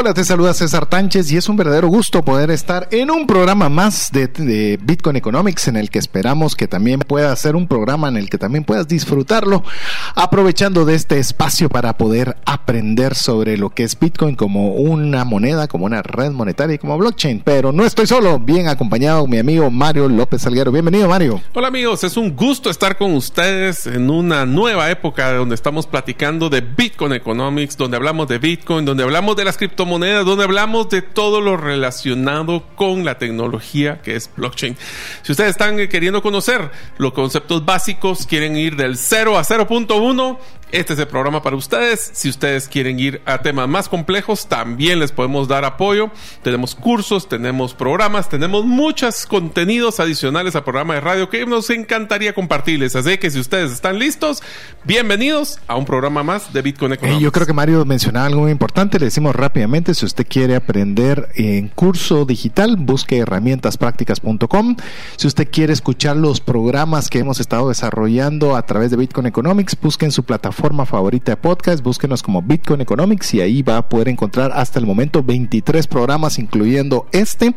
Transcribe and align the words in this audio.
Hola, 0.00 0.14
te 0.14 0.22
saluda 0.22 0.54
César 0.54 0.86
Tánchez 0.86 1.32
y 1.32 1.38
es 1.38 1.48
un 1.48 1.56
verdadero 1.56 1.88
gusto 1.88 2.24
poder 2.24 2.52
estar 2.52 2.86
en 2.92 3.10
un 3.10 3.26
programa 3.26 3.68
más 3.68 4.12
de, 4.12 4.78
Bitcoin 4.80 5.16
Economics 5.16 5.66
en 5.66 5.76
el 5.76 5.90
que 5.90 5.98
esperamos 5.98 6.54
que 6.54 6.68
también 6.68 7.00
pueda 7.00 7.34
ser 7.34 7.56
un 7.56 7.66
programa 7.66 8.06
en 8.06 8.16
el 8.16 8.30
que 8.30 8.38
también 8.38 8.62
puedas 8.62 8.86
disfrutarlo, 8.86 9.64
aprovechando 10.14 10.84
de 10.84 10.94
este 10.94 11.18
espacio 11.18 11.68
para 11.68 11.98
poder 11.98 12.36
aprender 12.46 13.16
sobre 13.16 13.58
lo 13.58 13.70
que 13.70 13.82
es 13.82 13.98
Bitcoin 13.98 14.36
como 14.36 14.74
una 14.74 15.24
moneda, 15.24 15.66
como 15.66 15.86
una 15.86 16.00
red 16.00 16.30
monetaria 16.30 16.76
y 16.76 16.78
como 16.78 16.96
blockchain. 16.96 17.42
Pero 17.44 17.72
no 17.72 17.84
estoy 17.84 18.06
solo, 18.06 18.38
bien 18.38 18.68
acompañado 18.68 19.26
mi 19.26 19.38
amigo 19.38 19.68
Mario 19.68 20.08
López 20.08 20.42
Salguero. 20.42 20.70
Bienvenido, 20.70 21.08
Mario. 21.08 21.40
Hola 21.54 21.66
amigos, 21.66 22.04
es 22.04 22.16
un 22.16 22.36
gusto 22.36 22.70
estar 22.70 22.96
con 22.96 23.14
ustedes 23.14 23.88
en 23.88 24.10
una 24.10 24.46
nueva 24.46 24.92
época 24.92 25.32
donde 25.32 25.56
estamos 25.56 25.88
platicando 25.88 26.48
de 26.48 26.60
Bitcoin 26.60 27.14
Economics, 27.14 27.76
donde 27.76 27.96
hablamos 27.96 28.28
de 28.28 28.38
Bitcoin, 28.38 28.84
donde 28.84 29.02
hablamos 29.02 29.34
de 29.34 29.44
las 29.44 29.56
criptomonedas 29.58 29.87
moneda 29.88 30.22
donde 30.22 30.44
hablamos 30.44 30.88
de 30.88 31.02
todo 31.02 31.40
lo 31.40 31.56
relacionado 31.56 32.64
con 32.76 33.04
la 33.04 33.18
tecnología 33.18 34.00
que 34.02 34.14
es 34.14 34.30
blockchain. 34.36 34.76
Si 35.22 35.32
ustedes 35.32 35.50
están 35.50 35.80
eh, 35.80 35.88
queriendo 35.88 36.22
conocer 36.22 36.70
los 36.98 37.12
conceptos 37.12 37.64
básicos, 37.64 38.26
quieren 38.26 38.56
ir 38.56 38.76
del 38.76 38.96
0 38.96 39.36
a 39.36 39.42
0.1, 39.42 40.38
este 40.70 40.92
es 40.92 40.98
el 40.98 41.06
programa 41.06 41.42
para 41.42 41.56
ustedes. 41.56 42.10
Si 42.12 42.28
ustedes 42.28 42.68
quieren 42.68 42.98
ir 43.00 43.22
a 43.24 43.38
temas 43.38 43.68
más 43.68 43.88
complejos, 43.88 44.46
también 44.48 44.98
les 44.98 45.12
podemos 45.12 45.48
dar 45.48 45.64
apoyo. 45.64 46.10
Tenemos 46.42 46.74
cursos, 46.74 47.26
tenemos 47.26 47.72
programas, 47.72 48.28
tenemos 48.28 48.66
muchos 48.66 49.24
contenidos 49.24 49.98
adicionales 49.98 50.56
al 50.56 50.64
programa 50.64 50.94
de 50.94 51.00
radio 51.00 51.30
que 51.30 51.46
nos 51.46 51.70
encantaría 51.70 52.34
compartirles. 52.34 52.96
Así 52.96 53.16
que 53.16 53.30
si 53.30 53.40
ustedes 53.40 53.72
están 53.72 53.98
listos, 53.98 54.42
bienvenidos 54.84 55.58
a 55.68 55.76
un 55.76 55.86
programa 55.86 56.22
más 56.22 56.52
de 56.52 56.60
Bitcoin 56.60 56.92
Economics. 56.92 57.22
yo 57.22 57.32
creo 57.32 57.46
que 57.46 57.54
Mario 57.54 57.84
mencionaba 57.86 58.26
algo 58.26 58.42
muy 58.42 58.52
importante. 58.52 58.98
Le 58.98 59.06
decimos 59.06 59.34
rápidamente, 59.34 59.94
si 59.94 60.04
usted 60.04 60.26
quiere 60.28 60.54
aprender 60.54 61.30
en 61.34 61.68
curso 61.68 62.26
digital, 62.26 62.76
busque 62.76 63.18
herramientasprácticas.com. 63.18 64.76
Si 65.16 65.26
usted 65.26 65.48
quiere 65.50 65.72
escuchar 65.72 66.16
los 66.16 66.40
programas 66.40 67.08
que 67.08 67.20
hemos 67.20 67.40
estado 67.40 67.70
desarrollando 67.70 68.54
a 68.54 68.66
través 68.66 68.90
de 68.90 68.98
Bitcoin 68.98 69.26
Economics, 69.26 69.74
busque 69.80 70.04
en 70.04 70.12
su 70.12 70.24
plataforma 70.24 70.57
forma 70.58 70.84
favorita 70.84 71.32
de 71.32 71.36
podcast, 71.36 71.84
búsquenos 71.84 72.20
como 72.20 72.42
Bitcoin 72.42 72.80
Economics 72.80 73.32
y 73.34 73.40
ahí 73.40 73.62
va 73.62 73.76
a 73.76 73.88
poder 73.88 74.08
encontrar 74.08 74.50
hasta 74.52 74.80
el 74.80 74.86
momento 74.86 75.22
23 75.22 75.86
programas, 75.86 76.40
incluyendo 76.40 77.06
este, 77.12 77.54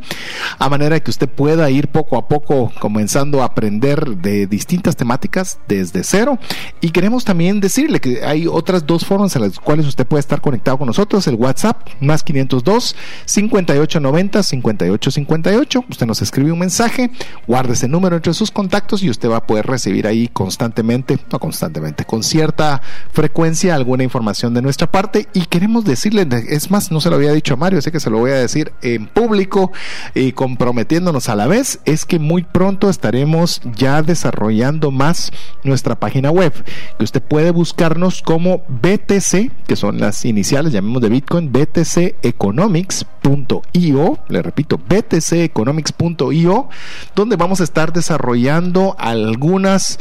a 0.60 0.70
manera 0.70 1.00
que 1.00 1.10
usted 1.10 1.28
pueda 1.28 1.68
ir 1.72 1.88
poco 1.88 2.16
a 2.16 2.28
poco 2.28 2.72
comenzando 2.80 3.42
a 3.42 3.46
aprender 3.46 4.18
de 4.18 4.46
distintas 4.46 4.96
temáticas 4.96 5.58
desde 5.68 6.04
cero. 6.04 6.38
Y 6.80 6.92
queremos 6.92 7.26
también 7.26 7.60
decirle 7.60 8.00
que 8.00 8.24
hay 8.24 8.46
otras 8.46 8.86
dos 8.86 9.04
formas 9.04 9.36
en 9.36 9.42
las 9.42 9.60
cuales 9.60 9.88
usted 9.88 10.06
puede 10.06 10.20
estar 10.20 10.40
conectado 10.40 10.78
con 10.78 10.86
nosotros, 10.86 11.26
el 11.26 11.36
WhatsApp 11.36 11.90
más 12.02 12.22
502 12.22 12.96
5890 13.26 14.44
5858. 14.44 15.86
Usted 15.90 16.06
nos 16.06 16.22
escribe 16.22 16.52
un 16.52 16.60
mensaje, 16.60 17.10
guarde 17.48 17.74
ese 17.74 17.88
número 17.88 18.16
entre 18.18 18.36
sus 18.36 18.52
contactos 18.52 19.02
y 19.02 19.10
usted 19.10 19.28
va 19.28 19.38
a 19.38 19.48
poder 19.48 19.66
recibir 19.66 20.06
ahí 20.06 20.28
constantemente, 20.28 21.18
no 21.32 21.40
constantemente, 21.40 22.06
con 22.06 22.22
cierta 22.22 22.84
frecuencia 23.12 23.76
alguna 23.76 24.04
información 24.04 24.54
de 24.54 24.62
nuestra 24.62 24.92
parte 24.92 25.28
y 25.34 25.46
queremos 25.46 25.86
decirle, 25.86 26.28
es 26.50 26.72
más, 26.72 26.92
no 26.92 27.02
se 27.02 27.10
lo 27.10 27.16
había 27.16 27.32
dicho 27.32 27.54
a 27.54 27.58
Mario, 27.58 27.80
así 27.80 27.92
que 27.92 28.00
se 28.00 28.10
lo 28.10 28.20
voy 28.20 28.32
a 28.32 28.36
decir 28.36 28.72
en 28.82 29.08
público 29.08 29.72
y 30.14 30.34
comprometiéndonos 30.34 31.30
a 31.30 31.36
la 31.36 31.48
vez, 31.48 31.80
es 31.86 32.06
que 32.06 32.20
muy 32.20 32.44
pronto 32.44 32.90
estaremos 32.90 33.62
ya 33.76 34.02
desarrollando 34.02 34.92
más 34.92 35.32
nuestra 35.64 36.00
página 36.00 36.32
web, 36.32 36.54
que 36.98 37.04
usted 37.04 37.22
puede 37.22 37.52
buscarnos 37.52 38.22
como 38.22 38.64
BTC, 38.68 39.52
que 39.68 39.76
son 39.76 40.00
las 40.00 40.26
iniciales, 40.26 40.74
llamemos 40.74 41.02
de 41.02 41.10
Bitcoin, 41.10 41.52
btceconomics.io, 41.52 44.20
le 44.28 44.42
repito, 44.42 44.78
btceconomics.io, 44.78 46.70
donde 47.16 47.36
vamos 47.36 47.62
a 47.62 47.64
estar 47.64 47.94
desarrollando 47.94 48.96
algunas 48.98 50.00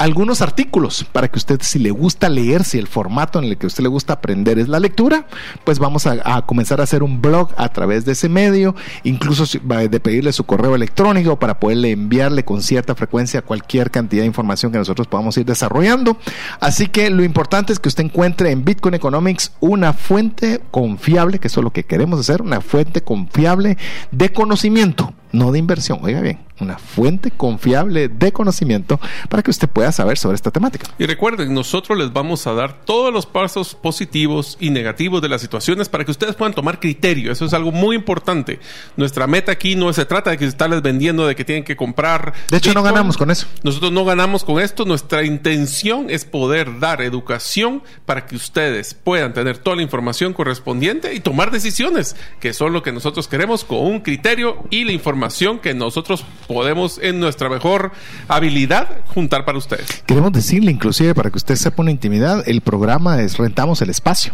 algunos 0.00 0.40
artículos 0.40 1.04
para 1.12 1.28
que 1.28 1.36
usted, 1.38 1.60
si 1.60 1.78
le 1.78 1.90
gusta 1.90 2.30
leer, 2.30 2.64
si 2.64 2.78
el 2.78 2.86
formato 2.86 3.38
en 3.38 3.44
el 3.44 3.58
que 3.58 3.66
usted 3.66 3.82
le 3.82 3.90
gusta 3.90 4.14
aprender 4.14 4.58
es 4.58 4.66
la 4.66 4.80
lectura, 4.80 5.26
pues 5.64 5.78
vamos 5.78 6.06
a, 6.06 6.40
comenzar 6.46 6.80
a 6.80 6.84
hacer 6.84 7.02
un 7.02 7.20
blog 7.20 7.50
a 7.58 7.68
través 7.68 8.06
de 8.06 8.12
ese 8.12 8.30
medio, 8.30 8.74
incluso 9.04 9.44
de 9.62 10.00
pedirle 10.00 10.32
su 10.32 10.44
correo 10.44 10.74
electrónico 10.74 11.38
para 11.38 11.60
poderle 11.60 11.90
enviarle 11.90 12.46
con 12.46 12.62
cierta 12.62 12.94
frecuencia 12.94 13.42
cualquier 13.42 13.90
cantidad 13.90 14.22
de 14.22 14.26
información 14.26 14.72
que 14.72 14.78
nosotros 14.78 15.06
podamos 15.06 15.36
ir 15.36 15.44
desarrollando. 15.44 16.16
Así 16.60 16.86
que 16.86 17.10
lo 17.10 17.22
importante 17.22 17.74
es 17.74 17.78
que 17.78 17.90
usted 17.90 18.04
encuentre 18.04 18.52
en 18.52 18.64
Bitcoin 18.64 18.94
Economics 18.94 19.52
una 19.60 19.92
fuente 19.92 20.62
confiable, 20.70 21.38
que 21.38 21.48
eso 21.48 21.60
es 21.60 21.64
lo 21.64 21.74
que 21.74 21.84
queremos 21.84 22.18
hacer, 22.20 22.40
una 22.40 22.62
fuente 22.62 23.02
confiable 23.02 23.76
de 24.12 24.32
conocimiento 24.32 25.12
no 25.32 25.52
de 25.52 25.58
inversión, 25.58 26.00
oiga 26.02 26.20
bien, 26.20 26.38
una 26.60 26.78
fuente 26.78 27.30
confiable 27.30 28.08
de 28.08 28.32
conocimiento 28.32 29.00
para 29.28 29.42
que 29.42 29.50
usted 29.50 29.68
pueda 29.68 29.92
saber 29.92 30.18
sobre 30.18 30.36
esta 30.36 30.50
temática. 30.50 30.88
Y 30.98 31.06
recuerden, 31.06 31.54
nosotros 31.54 31.98
les 31.98 32.12
vamos 32.12 32.46
a 32.46 32.54
dar 32.54 32.84
todos 32.84 33.12
los 33.12 33.26
pasos 33.26 33.74
positivos 33.74 34.56
y 34.60 34.70
negativos 34.70 35.22
de 35.22 35.28
las 35.28 35.40
situaciones 35.40 35.88
para 35.88 36.04
que 36.04 36.10
ustedes 36.10 36.34
puedan 36.34 36.54
tomar 36.54 36.80
criterio. 36.80 37.32
Eso 37.32 37.44
es 37.44 37.54
algo 37.54 37.72
muy 37.72 37.96
importante. 37.96 38.60
Nuestra 38.96 39.26
meta 39.26 39.52
aquí 39.52 39.76
no 39.76 39.92
se 39.92 40.04
trata 40.04 40.30
de 40.30 40.38
que 40.38 40.44
estarles 40.44 40.82
vendiendo, 40.82 41.26
de 41.26 41.34
que 41.34 41.44
tienen 41.44 41.64
que 41.64 41.76
comprar. 41.76 42.32
De 42.50 42.56
hecho, 42.56 42.74
no 42.74 42.82
ganamos 42.82 43.16
con 43.16 43.30
eso. 43.30 43.46
Nosotros 43.62 43.92
no 43.92 44.04
ganamos 44.04 44.44
con 44.44 44.60
esto. 44.60 44.84
Nuestra 44.84 45.24
intención 45.24 46.06
es 46.10 46.24
poder 46.24 46.78
dar 46.78 47.02
educación 47.02 47.82
para 48.06 48.26
que 48.26 48.36
ustedes 48.36 48.94
puedan 48.94 49.32
tener 49.32 49.58
toda 49.58 49.76
la 49.76 49.82
información 49.82 50.32
correspondiente 50.32 51.14
y 51.14 51.20
tomar 51.20 51.50
decisiones, 51.50 52.16
que 52.40 52.52
son 52.52 52.72
lo 52.72 52.82
que 52.82 52.92
nosotros 52.92 53.28
queremos 53.28 53.64
con 53.64 53.78
un 53.78 54.00
criterio 54.00 54.64
y 54.70 54.84
la 54.84 54.92
información 54.92 55.58
que 55.58 55.74
nosotros 55.74 56.24
podemos 56.50 56.98
en 57.00 57.20
nuestra 57.20 57.48
mejor 57.48 57.92
habilidad 58.26 58.88
juntar 59.14 59.44
para 59.44 59.56
ustedes. 59.56 60.02
Queremos 60.04 60.32
decirle 60.32 60.72
inclusive 60.72 61.14
para 61.14 61.30
que 61.30 61.38
usted 61.38 61.54
sepa 61.54 61.82
una 61.82 61.92
intimidad, 61.92 62.42
el 62.48 62.60
programa 62.60 63.22
es 63.22 63.38
rentamos 63.38 63.80
el 63.82 63.90
espacio. 63.90 64.32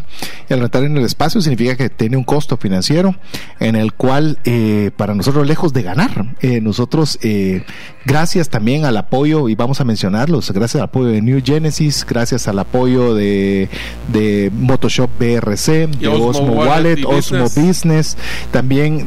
Y 0.49 0.55
al 0.55 0.61
rentar 0.61 0.85
en 0.85 0.97
el 0.97 1.05
espacio 1.05 1.43
significa 1.43 1.77
que 1.77 1.91
tiene 1.91 2.17
un 2.17 2.25
costo 2.25 2.57
financiero 2.57 3.15
en 3.61 3.77
el 3.77 3.93
cual 3.93 4.39
eh, 4.45 4.93
para 4.97 5.15
nosotros 5.15 5.47
lejos 5.47 5.75
de 5.75 5.83
ganar, 5.83 6.37
eh, 6.41 6.63
nosotros 6.63 7.19
eh, 7.23 7.65
gracias 8.07 8.49
también 8.49 8.87
al 8.87 8.97
apoyo, 8.97 9.51
y 9.51 9.55
vamos 9.55 9.83
a 9.83 9.85
mencionarlos, 9.85 10.51
gracias 10.53 10.77
al 10.77 10.89
apoyo 10.89 11.09
de 11.09 11.21
New 11.21 11.43
Genesis, 11.45 12.07
gracias 12.09 12.49
al 12.49 12.59
apoyo 12.59 13.15
de, 13.15 13.69
de 14.11 14.51
Motoshop 14.55 15.11
BRC, 15.19 15.89
de 15.99 16.09
Osmo, 16.09 16.53
Wallet, 16.53 17.05
Osmo 17.05 17.45
Business. 17.45 18.17
También 18.53 19.07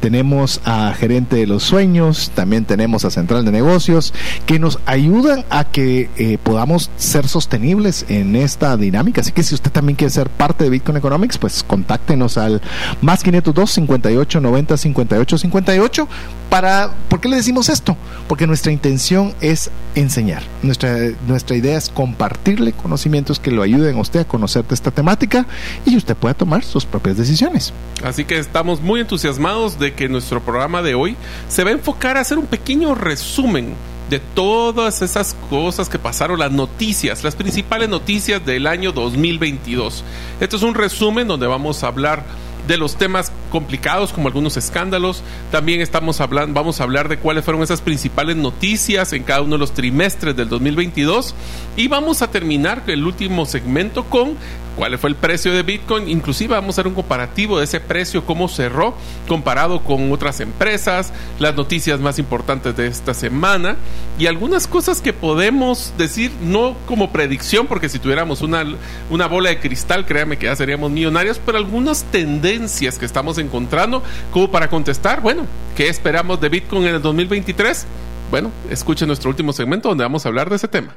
tenemos 0.00 0.60
a 0.66 0.92
gerente 0.92 1.36
de 1.36 1.46
los 1.46 1.62
sueños, 1.62 2.30
también 2.42 2.64
tenemos 2.64 3.04
a 3.04 3.10
Central 3.10 3.44
de 3.44 3.52
Negocios, 3.52 4.12
que 4.46 4.58
nos 4.58 4.80
ayudan 4.84 5.44
a 5.48 5.62
que 5.62 6.10
eh, 6.16 6.38
podamos 6.42 6.90
ser 6.96 7.28
sostenibles 7.28 8.04
en 8.08 8.34
esta 8.34 8.76
dinámica. 8.76 9.20
Así 9.20 9.30
que 9.30 9.44
si 9.44 9.54
usted 9.54 9.70
también 9.70 9.94
quiere 9.94 10.10
ser 10.10 10.28
parte 10.28 10.64
de 10.64 10.70
Bitcoin 10.70 10.96
Economics, 10.96 11.38
pues 11.38 11.62
contáctenos 11.62 12.38
al 12.38 12.60
más 13.00 13.22
502 13.22 13.70
58 13.70 14.40
90 14.40 14.76
58 14.76 15.38
58 15.38 16.08
para, 16.52 16.90
¿por 17.08 17.18
qué 17.18 17.30
le 17.30 17.36
decimos 17.36 17.70
esto? 17.70 17.96
Porque 18.28 18.46
nuestra 18.46 18.72
intención 18.72 19.32
es 19.40 19.70
enseñar. 19.94 20.42
Nuestra, 20.62 20.98
nuestra 21.26 21.56
idea 21.56 21.78
es 21.78 21.88
compartirle 21.88 22.74
conocimientos 22.74 23.40
que 23.40 23.50
lo 23.50 23.62
ayuden 23.62 23.96
a 23.96 24.00
usted 24.02 24.20
a 24.20 24.24
conocer 24.26 24.62
de 24.66 24.74
esta 24.74 24.90
temática 24.90 25.46
y 25.86 25.96
usted 25.96 26.14
pueda 26.14 26.34
tomar 26.34 26.62
sus 26.62 26.84
propias 26.84 27.16
decisiones. 27.16 27.72
Así 28.04 28.26
que 28.26 28.38
estamos 28.38 28.82
muy 28.82 29.00
entusiasmados 29.00 29.78
de 29.78 29.94
que 29.94 30.10
nuestro 30.10 30.42
programa 30.42 30.82
de 30.82 30.94
hoy 30.94 31.16
se 31.48 31.64
va 31.64 31.70
a 31.70 31.72
enfocar 31.72 32.18
a 32.18 32.20
hacer 32.20 32.36
un 32.36 32.44
pequeño 32.44 32.94
resumen 32.94 33.74
de 34.10 34.20
todas 34.20 35.00
esas 35.00 35.34
cosas 35.48 35.88
que 35.88 35.98
pasaron, 35.98 36.38
las 36.38 36.52
noticias, 36.52 37.24
las 37.24 37.34
principales 37.34 37.88
noticias 37.88 38.44
del 38.44 38.66
año 38.66 38.92
2022. 38.92 40.04
Esto 40.38 40.56
es 40.56 40.62
un 40.62 40.74
resumen 40.74 41.26
donde 41.26 41.46
vamos 41.46 41.82
a 41.82 41.86
hablar 41.86 42.26
de 42.66 42.76
los 42.76 42.96
temas 42.96 43.32
complicados 43.50 44.12
como 44.12 44.28
algunos 44.28 44.56
escándalos. 44.56 45.22
También 45.50 45.80
estamos 45.80 46.20
hablando, 46.20 46.54
vamos 46.54 46.80
a 46.80 46.84
hablar 46.84 47.08
de 47.08 47.18
cuáles 47.18 47.44
fueron 47.44 47.62
esas 47.62 47.80
principales 47.80 48.36
noticias 48.36 49.12
en 49.12 49.22
cada 49.22 49.42
uno 49.42 49.52
de 49.52 49.58
los 49.58 49.72
trimestres 49.72 50.36
del 50.36 50.48
2022 50.48 51.34
y 51.76 51.88
vamos 51.88 52.22
a 52.22 52.30
terminar 52.30 52.82
el 52.86 53.04
último 53.04 53.46
segmento 53.46 54.04
con 54.04 54.36
cuál 54.76 54.98
fue 54.98 55.10
el 55.10 55.16
precio 55.16 55.52
de 55.52 55.62
Bitcoin. 55.62 56.08
Inclusive 56.08 56.54
vamos 56.54 56.68
a 56.68 56.80
hacer 56.80 56.86
un 56.86 56.94
comparativo 56.94 57.58
de 57.58 57.64
ese 57.64 57.80
precio, 57.80 58.24
cómo 58.24 58.48
cerró 58.48 58.94
comparado 59.28 59.82
con 59.82 60.12
otras 60.12 60.40
empresas, 60.40 61.12
las 61.38 61.54
noticias 61.54 62.00
más 62.00 62.18
importantes 62.18 62.76
de 62.76 62.86
esta 62.86 63.14
semana 63.14 63.76
y 64.18 64.26
algunas 64.26 64.66
cosas 64.66 65.00
que 65.00 65.12
podemos 65.12 65.92
decir 65.98 66.32
no 66.42 66.76
como 66.86 67.10
predicción, 67.10 67.66
porque 67.66 67.88
si 67.88 67.98
tuviéramos 67.98 68.42
una, 68.42 68.64
una 69.10 69.26
bola 69.26 69.50
de 69.50 69.60
cristal, 69.60 70.06
créame 70.06 70.38
que 70.38 70.46
ya 70.46 70.56
seríamos 70.56 70.90
millonarios, 70.90 71.40
pero 71.44 71.58
algunas 71.58 72.04
tendencias 72.04 72.98
que 72.98 73.06
estamos 73.06 73.38
encontrando 73.38 74.02
como 74.30 74.50
para 74.50 74.68
contestar, 74.68 75.20
bueno, 75.20 75.46
¿qué 75.76 75.88
esperamos 75.88 76.40
de 76.40 76.48
Bitcoin 76.48 76.86
en 76.86 76.96
el 76.96 77.02
2023? 77.02 77.86
Bueno, 78.30 78.50
escuchen 78.70 79.08
nuestro 79.08 79.30
último 79.30 79.52
segmento 79.52 79.88
donde 79.88 80.04
vamos 80.04 80.24
a 80.24 80.28
hablar 80.28 80.48
de 80.48 80.56
ese 80.56 80.68
tema. 80.68 80.94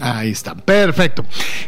Ahí 0.00 0.30
está, 0.30 0.54
perfecto. 0.54 1.24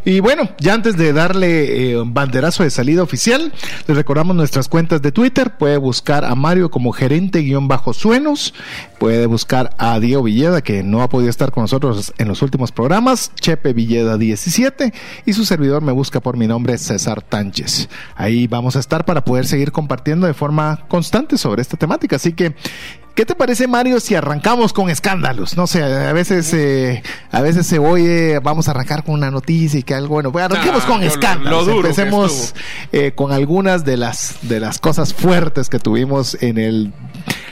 Y 0.06 0.20
bueno, 0.20 0.49
ya 0.58 0.73
antes 0.73 0.96
de 0.96 1.12
darle 1.12 1.90
eh, 1.90 2.00
un 2.00 2.14
banderazo 2.14 2.62
de 2.62 2.70
salida 2.70 3.02
oficial, 3.02 3.52
les 3.87 3.96
recordamos 3.96 4.34
nuestras 4.34 4.69
cuentas 4.69 5.02
de 5.02 5.12
Twitter. 5.12 5.56
Puede 5.58 5.76
buscar 5.76 6.25
a 6.25 6.34
Mario 6.34 6.70
como 6.70 6.93
gerente-suenos. 6.93 8.55
Puede 8.99 9.26
buscar 9.26 9.75
a 9.79 10.00
Diego 10.00 10.23
Villeda, 10.23 10.62
que 10.62 10.82
no 10.82 11.02
ha 11.02 11.08
podido 11.08 11.29
estar 11.29 11.50
con 11.50 11.64
nosotros 11.64 12.14
en 12.19 12.29
los 12.29 12.40
últimos 12.40 12.73
programas, 12.73 13.32
Chepe 13.34 13.75
Villeda 13.75 14.17
17. 14.17 14.94
Y 15.26 15.32
su 15.34 15.44
servidor 15.44 15.82
me 15.82 15.93
busca 15.93 16.20
por 16.20 16.37
mi 16.37 16.46
nombre, 16.46 16.79
César 16.79 17.20
Tánchez. 17.20 17.88
Ahí 18.17 18.46
vamos 18.46 18.76
a 18.76 18.81
estar 18.81 19.05
para 19.05 19.25
poder 19.25 19.46
seguir 19.46 19.73
compartiendo 19.73 20.26
de 20.26 20.34
forma 20.34 20.87
constante 20.88 21.37
sobre 21.37 21.61
esta 21.61 21.76
temática. 21.76 22.17
Así 22.17 22.32
que 22.32 22.55
¿Qué 23.14 23.26
te 23.26 23.35
parece, 23.35 23.67
Mario, 23.67 24.00
si 24.00 24.14
arrancamos 24.14 24.73
con 24.73 24.88
escándalos? 24.88 25.56
No 25.56 25.67
sé, 25.67 25.82
a 25.82 26.12
veces, 26.14 26.53
eh, 26.55 27.03
a 27.31 27.43
veces 27.43 27.67
se 27.67 27.79
oye, 27.79 28.38
vamos 28.38 28.69
a 28.69 28.70
arrancar 28.70 29.05
con 29.05 29.14
una 29.14 29.31
noticia 29.31 29.81
y 29.81 29.82
que 29.82 29.94
algo, 29.94 30.14
bueno, 30.14 30.32
pues 30.32 30.44
arranquemos 30.44 30.85
con 30.85 31.03
escándalos. 31.03 31.69
Empecemos 31.69 32.55
eh, 32.91 33.12
con 33.14 33.32
algunas 33.32 33.85
de 33.85 33.99
las, 33.99 34.37
de 34.43 34.61
las 34.61 34.79
cosas 34.79 35.12
fuertes 35.12 35.69
que 35.69 35.79
tuvimos 35.79 36.38
en 36.41 36.56
el 36.56 36.93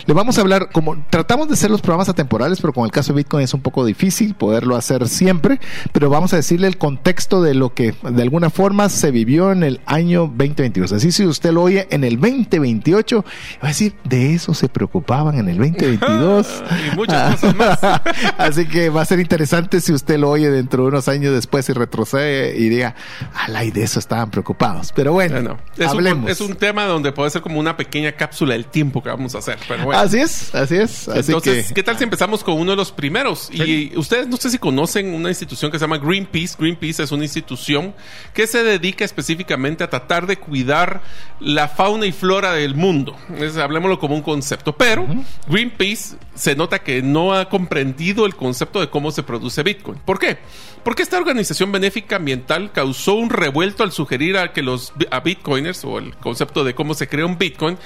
le 0.07 0.15
vamos 0.15 0.39
a 0.39 0.41
hablar, 0.41 0.71
como 0.73 0.97
tratamos 1.11 1.49
de 1.49 1.55
hacer 1.55 1.71
los 1.71 1.83
programas 1.83 2.09
atemporales, 2.09 2.61
pero 2.61 2.73
con 2.73 2.85
el 2.85 2.91
caso 2.91 3.13
de 3.13 3.19
Bitcoin 3.19 3.45
es 3.45 3.55
un 3.55 3.61
poco 3.61 3.85
difícil 3.85 4.35
poderlo 4.35 4.77
hacer 4.77 5.09
siempre, 5.09 5.61
pero 5.93 6.09
vamos 6.09 6.33
a 6.33 6.37
decirle 6.37 6.67
el 6.67 6.79
contexto 6.79 7.43
de 7.43 7.55
lo 7.55 7.75
que 7.75 7.95
de 8.03 8.23
alguna 8.23 8.51
forma 8.51 8.89
se 8.89 9.11
vivió 9.11 9.53
en 9.53 9.63
el 9.63 9.81
año 9.87 10.23
2022. 10.23 10.93
Así 10.93 11.13
si 11.13 11.27
usted 11.27 11.53
lo 11.53 11.63
oye 11.63 11.87
en 11.91 12.05
el 12.05 12.19
2028, 12.19 13.25
va 13.63 13.67
a 13.67 13.69
decir, 13.69 13.95
de 14.05 14.35
eso 14.35 14.55
se 14.55 14.69
preocupaban 14.69 15.39
en 15.39 15.49
el 15.49 15.50
2022. 15.59 16.63
y 16.93 16.97
muchas 16.97 17.33
cosas 17.33 17.55
más. 17.57 17.79
Así 18.39 18.67
que 18.67 18.91
va 18.91 19.03
a 19.03 19.05
ser 19.05 19.21
interesante 19.21 19.81
si 19.81 19.93
usted 19.93 20.19
lo 20.19 20.31
oye 20.31 20.51
dentro 20.51 20.83
de 20.85 20.89
unos 20.89 21.09
años 21.09 21.33
después 21.33 21.69
y 21.69 21.73
retrocede 21.73 22.57
y 22.57 22.69
diga, 22.69 22.95
ala, 23.35 23.65
y 23.65 23.71
de 23.71 23.83
eso 23.83 23.99
estaban 23.99 24.31
preocupados. 24.31 24.93
Pero 24.95 25.13
bueno, 25.13 25.59
es, 25.77 25.87
hablemos. 25.87 26.25
Un, 26.25 26.31
es 26.31 26.41
un 26.41 26.55
tema 26.55 26.85
donde 26.85 27.13
puede 27.13 27.31
ser 27.31 27.43
como 27.43 27.61
una 27.61 27.77
pequeña 27.77 28.13
cápsula 28.13 28.55
del 28.55 28.67
tiempo 28.67 29.03
que 29.03 29.09
vamos 29.09 29.35
a 29.35 29.39
hacer. 29.39 29.59
Pero 29.69 29.93
Así 29.93 30.19
es, 30.19 30.55
así 30.55 30.77
es. 30.77 31.09
Entonces, 31.09 31.73
¿qué 31.73 31.83
tal 31.83 31.97
si 31.99 32.05
empezamos 32.05 32.45
con 32.45 32.59
uno 32.59 32.73
de 32.73 32.77
los 32.77 32.93
primeros? 32.93 33.51
Y 33.53 33.97
ustedes 33.97 34.29
no 34.29 34.37
sé 34.37 34.51
si 34.51 34.59
conocen 34.59 35.15
una 35.15 35.29
institución 35.29 35.71
que 35.71 35.79
se 35.79 35.85
llama 35.85 35.99
Greenpeace. 35.99 36.57
Greenpeace 36.59 37.03
es 37.03 37.13
una 37.13 37.25
institución 37.25 37.95
que 38.35 38.47
se 38.47 38.63
dedica 38.63 39.05
específicamente 39.05 39.85
a 39.85 39.91
tratar 39.91 40.27
de 40.27 40.37
cuidar 40.37 41.03
la 41.41 41.69
fauna 41.69 42.07
y 42.07 42.13
flora 42.13 42.53
del 42.53 42.75
mundo. 42.75 43.17
Es, 43.39 43.57
hablemoslo 43.57 43.99
como 43.99 44.15
un 44.15 44.23
concepto. 44.23 44.77
Pero 44.77 45.07
Greenpeace 45.49 46.17
se 46.35 46.55
nota 46.55 46.81
que 46.81 47.03
no 47.03 47.35
ha 47.35 47.49
comprendido 47.49 48.27
el 48.27 48.37
concepto 48.37 48.81
de 48.81 48.91
cómo 48.91 49.11
se 49.11 49.23
produce 49.23 49.63
Bitcoin. 49.63 49.99
¿Por 50.05 50.19
qué? 50.19 50.39
Porque 50.85 51.03
esta 51.03 51.19
organización 51.19 51.73
benéfica 51.73 52.17
ambiental 52.17 52.73
causó 52.73 53.15
un 53.15 53.31
revuelto 53.31 53.83
al 53.83 53.93
sugerir 53.93 54.37
a 54.39 54.53
que 54.53 54.63
los 54.63 54.93
a 55.11 55.21
bitcoiners 55.21 55.85
o 55.85 55.99
el 55.99 56.17
concepto 56.17 56.65
de 56.65 56.75
cómo 56.75 56.95
se 56.95 57.09
crea 57.09 57.27
un 57.27 57.39
bitcoin, 57.39 57.79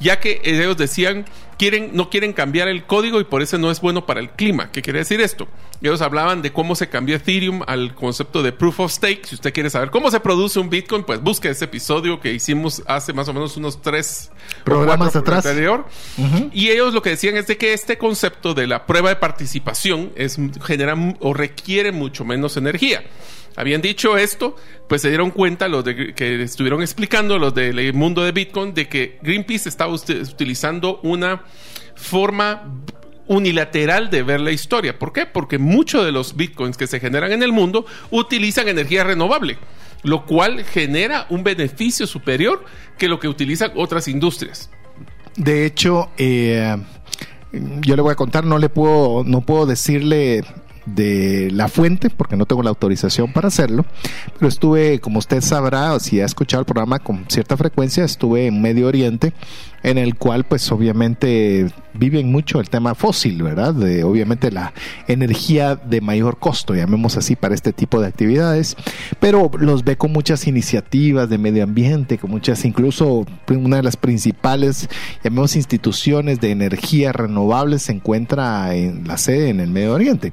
ya 0.00 0.20
que 0.20 0.40
ellos 0.44 0.76
decían 0.76 1.24
quieren, 1.62 1.90
no 1.92 2.10
quieren 2.10 2.32
cambiar 2.32 2.66
el 2.66 2.84
código 2.84 3.20
y 3.20 3.24
por 3.24 3.40
eso 3.40 3.56
no 3.56 3.70
es 3.70 3.80
bueno 3.80 4.04
para 4.04 4.18
el 4.18 4.30
clima. 4.30 4.72
¿Qué 4.72 4.82
quiere 4.82 4.98
decir 4.98 5.20
esto? 5.20 5.46
Ellos 5.80 6.02
hablaban 6.02 6.42
de 6.42 6.52
cómo 6.52 6.74
se 6.74 6.88
cambió 6.88 7.14
Ethereum 7.14 7.62
al 7.66 7.94
concepto 7.94 8.42
de 8.42 8.50
Proof 8.50 8.80
of 8.80 8.92
Stake. 8.92 9.26
Si 9.26 9.36
usted 9.36 9.52
quiere 9.52 9.70
saber 9.70 9.90
cómo 9.90 10.10
se 10.10 10.18
produce 10.18 10.58
un 10.58 10.70
Bitcoin, 10.70 11.04
pues 11.04 11.20
busque 11.22 11.48
ese 11.48 11.66
episodio 11.66 12.20
que 12.20 12.32
hicimos 12.32 12.82
hace 12.86 13.12
más 13.12 13.28
o 13.28 13.32
menos 13.32 13.56
unos 13.56 13.80
tres 13.80 14.32
programas 14.64 15.14
atrás. 15.14 15.46
Anterior. 15.46 15.86
Y 16.52 16.70
ellos 16.70 16.94
lo 16.94 17.02
que 17.02 17.10
decían 17.10 17.36
es 17.36 17.46
de 17.46 17.56
que 17.56 17.72
este 17.72 17.96
concepto 17.96 18.54
de 18.54 18.66
la 18.66 18.84
prueba 18.86 19.10
de 19.10 19.16
participación 19.16 20.12
es, 20.16 20.38
genera 20.64 20.96
o 21.20 21.32
requiere 21.32 21.92
mucho 21.92 22.24
menos 22.24 22.41
energía 22.56 23.02
habían 23.56 23.82
dicho 23.82 24.16
esto, 24.16 24.56
pues 24.88 25.02
se 25.02 25.08
dieron 25.08 25.30
cuenta 25.30 25.68
los 25.68 25.84
que 25.84 26.42
estuvieron 26.42 26.82
explicando 26.82 27.38
los 27.38 27.54
del 27.54 27.92
mundo 27.94 28.22
de 28.22 28.32
Bitcoin 28.32 28.74
de 28.74 28.88
que 28.88 29.18
Greenpeace 29.22 29.68
estaba 29.68 29.92
utilizando 29.92 31.00
una 31.02 31.44
forma 31.94 32.82
unilateral 33.28 34.10
de 34.10 34.22
ver 34.22 34.40
la 34.40 34.50
historia. 34.50 34.98
¿Por 34.98 35.12
qué? 35.12 35.26
Porque 35.26 35.58
muchos 35.58 36.04
de 36.04 36.12
los 36.12 36.36
bitcoins 36.36 36.76
que 36.76 36.86
se 36.86 37.00
generan 37.00 37.32
en 37.32 37.42
el 37.42 37.52
mundo 37.52 37.86
utilizan 38.10 38.68
energía 38.68 39.04
renovable, 39.04 39.58
lo 40.02 40.26
cual 40.26 40.64
genera 40.64 41.26
un 41.30 41.44
beneficio 41.44 42.06
superior 42.06 42.64
que 42.98 43.08
lo 43.08 43.20
que 43.20 43.28
utilizan 43.28 43.72
otras 43.76 44.08
industrias. 44.08 44.70
De 45.36 45.64
hecho, 45.64 46.10
eh, 46.18 46.76
yo 47.52 47.96
le 47.96 48.02
voy 48.02 48.12
a 48.12 48.16
contar, 48.16 48.44
no 48.44 48.58
le 48.58 48.68
puedo, 48.68 49.24
no 49.24 49.42
puedo 49.42 49.66
decirle 49.66 50.44
de 50.86 51.50
la 51.52 51.68
fuente, 51.68 52.10
porque 52.10 52.36
no 52.36 52.46
tengo 52.46 52.62
la 52.62 52.70
autorización 52.70 53.32
para 53.32 53.48
hacerlo, 53.48 53.84
pero 54.38 54.48
estuve, 54.48 55.00
como 55.00 55.18
usted 55.18 55.40
sabrá, 55.40 55.98
si 56.00 56.20
ha 56.20 56.24
escuchado 56.24 56.60
el 56.60 56.66
programa 56.66 56.98
con 56.98 57.24
cierta 57.28 57.56
frecuencia, 57.56 58.04
estuve 58.04 58.46
en 58.46 58.60
Medio 58.60 58.88
Oriente 58.88 59.32
en 59.82 59.98
el 59.98 60.16
cual 60.16 60.44
pues 60.44 60.70
obviamente 60.72 61.66
viven 61.94 62.32
mucho 62.32 62.60
el 62.60 62.70
tema 62.70 62.94
fósil, 62.94 63.42
¿verdad? 63.42 63.74
De 63.74 64.04
obviamente 64.04 64.50
la 64.50 64.72
energía 65.08 65.76
de 65.76 66.00
mayor 66.00 66.38
costo, 66.38 66.74
llamemos 66.74 67.16
así, 67.16 67.36
para 67.36 67.54
este 67.54 67.72
tipo 67.72 68.00
de 68.00 68.06
actividades, 68.06 68.76
pero 69.20 69.50
los 69.58 69.84
ve 69.84 69.96
con 69.96 70.12
muchas 70.12 70.46
iniciativas 70.46 71.28
de 71.28 71.38
medio 71.38 71.64
ambiente, 71.64 72.18
con 72.18 72.30
muchas, 72.30 72.64
incluso 72.64 73.26
una 73.48 73.76
de 73.76 73.82
las 73.82 73.96
principales, 73.96 74.88
llamemos 75.22 75.56
instituciones 75.56 76.40
de 76.40 76.50
energía 76.50 77.12
renovable 77.12 77.78
se 77.78 77.92
encuentra 77.92 78.74
en 78.74 79.06
la 79.06 79.18
sede 79.18 79.50
en 79.50 79.60
el 79.60 79.70
Medio 79.70 79.94
Oriente. 79.94 80.32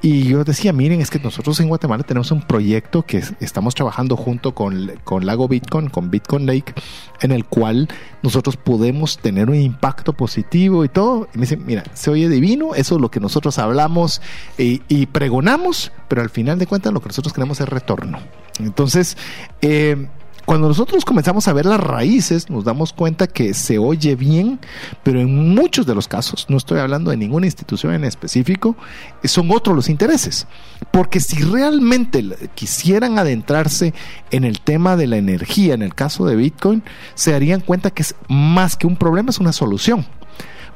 Y 0.00 0.24
yo 0.24 0.44
decía, 0.44 0.72
miren, 0.72 1.00
es 1.00 1.10
que 1.10 1.18
nosotros 1.18 1.58
en 1.60 1.68
Guatemala 1.68 2.02
tenemos 2.02 2.30
un 2.30 2.42
proyecto 2.42 3.02
que 3.02 3.22
estamos 3.40 3.74
trabajando 3.74 4.16
junto 4.16 4.54
con, 4.54 4.92
con 5.04 5.26
Lago 5.26 5.48
Bitcoin, 5.48 5.88
con 5.88 6.10
Bitcoin 6.10 6.46
Lake, 6.46 6.74
en 7.20 7.30
el 7.30 7.44
cual 7.44 7.88
nosotros 8.22 8.56
podemos 8.56 8.81
tener 9.20 9.50
un 9.50 9.56
impacto 9.56 10.12
positivo 10.12 10.84
y 10.84 10.88
todo. 10.88 11.28
Y 11.34 11.38
me 11.38 11.42
dicen, 11.42 11.64
mira, 11.64 11.84
se 11.94 12.10
oye 12.10 12.28
divino, 12.28 12.74
eso 12.74 12.96
es 12.96 13.00
lo 13.00 13.10
que 13.10 13.20
nosotros 13.20 13.58
hablamos 13.58 14.20
y, 14.58 14.82
y 14.88 15.06
pregonamos, 15.06 15.92
pero 16.08 16.22
al 16.22 16.30
final 16.30 16.58
de 16.58 16.66
cuentas 16.66 16.92
lo 16.92 17.00
que 17.00 17.08
nosotros 17.08 17.32
queremos 17.32 17.60
es 17.60 17.68
retorno. 17.68 18.18
Entonces, 18.58 19.16
eh, 19.60 20.08
cuando 20.44 20.68
nosotros 20.68 21.04
comenzamos 21.04 21.48
a 21.48 21.52
ver 21.52 21.66
las 21.66 21.80
raíces, 21.80 22.50
nos 22.50 22.64
damos 22.64 22.92
cuenta 22.92 23.26
que 23.26 23.54
se 23.54 23.78
oye 23.78 24.16
bien, 24.16 24.58
pero 25.02 25.20
en 25.20 25.54
muchos 25.54 25.86
de 25.86 25.94
los 25.94 26.08
casos, 26.08 26.46
no 26.48 26.56
estoy 26.56 26.78
hablando 26.78 27.10
de 27.10 27.16
ninguna 27.16 27.46
institución 27.46 27.94
en 27.94 28.04
específico, 28.04 28.76
son 29.24 29.50
otros 29.50 29.76
los 29.76 29.88
intereses. 29.88 30.46
Porque 30.90 31.20
si 31.20 31.42
realmente 31.42 32.24
quisieran 32.54 33.18
adentrarse 33.18 33.94
en 34.30 34.44
el 34.44 34.60
tema 34.60 34.96
de 34.96 35.06
la 35.06 35.16
energía, 35.16 35.74
en 35.74 35.82
el 35.82 35.94
caso 35.94 36.26
de 36.26 36.36
Bitcoin, 36.36 36.82
se 37.14 37.32
darían 37.32 37.60
cuenta 37.60 37.90
que 37.90 38.02
es 38.02 38.14
más 38.28 38.76
que 38.76 38.86
un 38.86 38.96
problema, 38.96 39.30
es 39.30 39.38
una 39.38 39.52
solución 39.52 40.06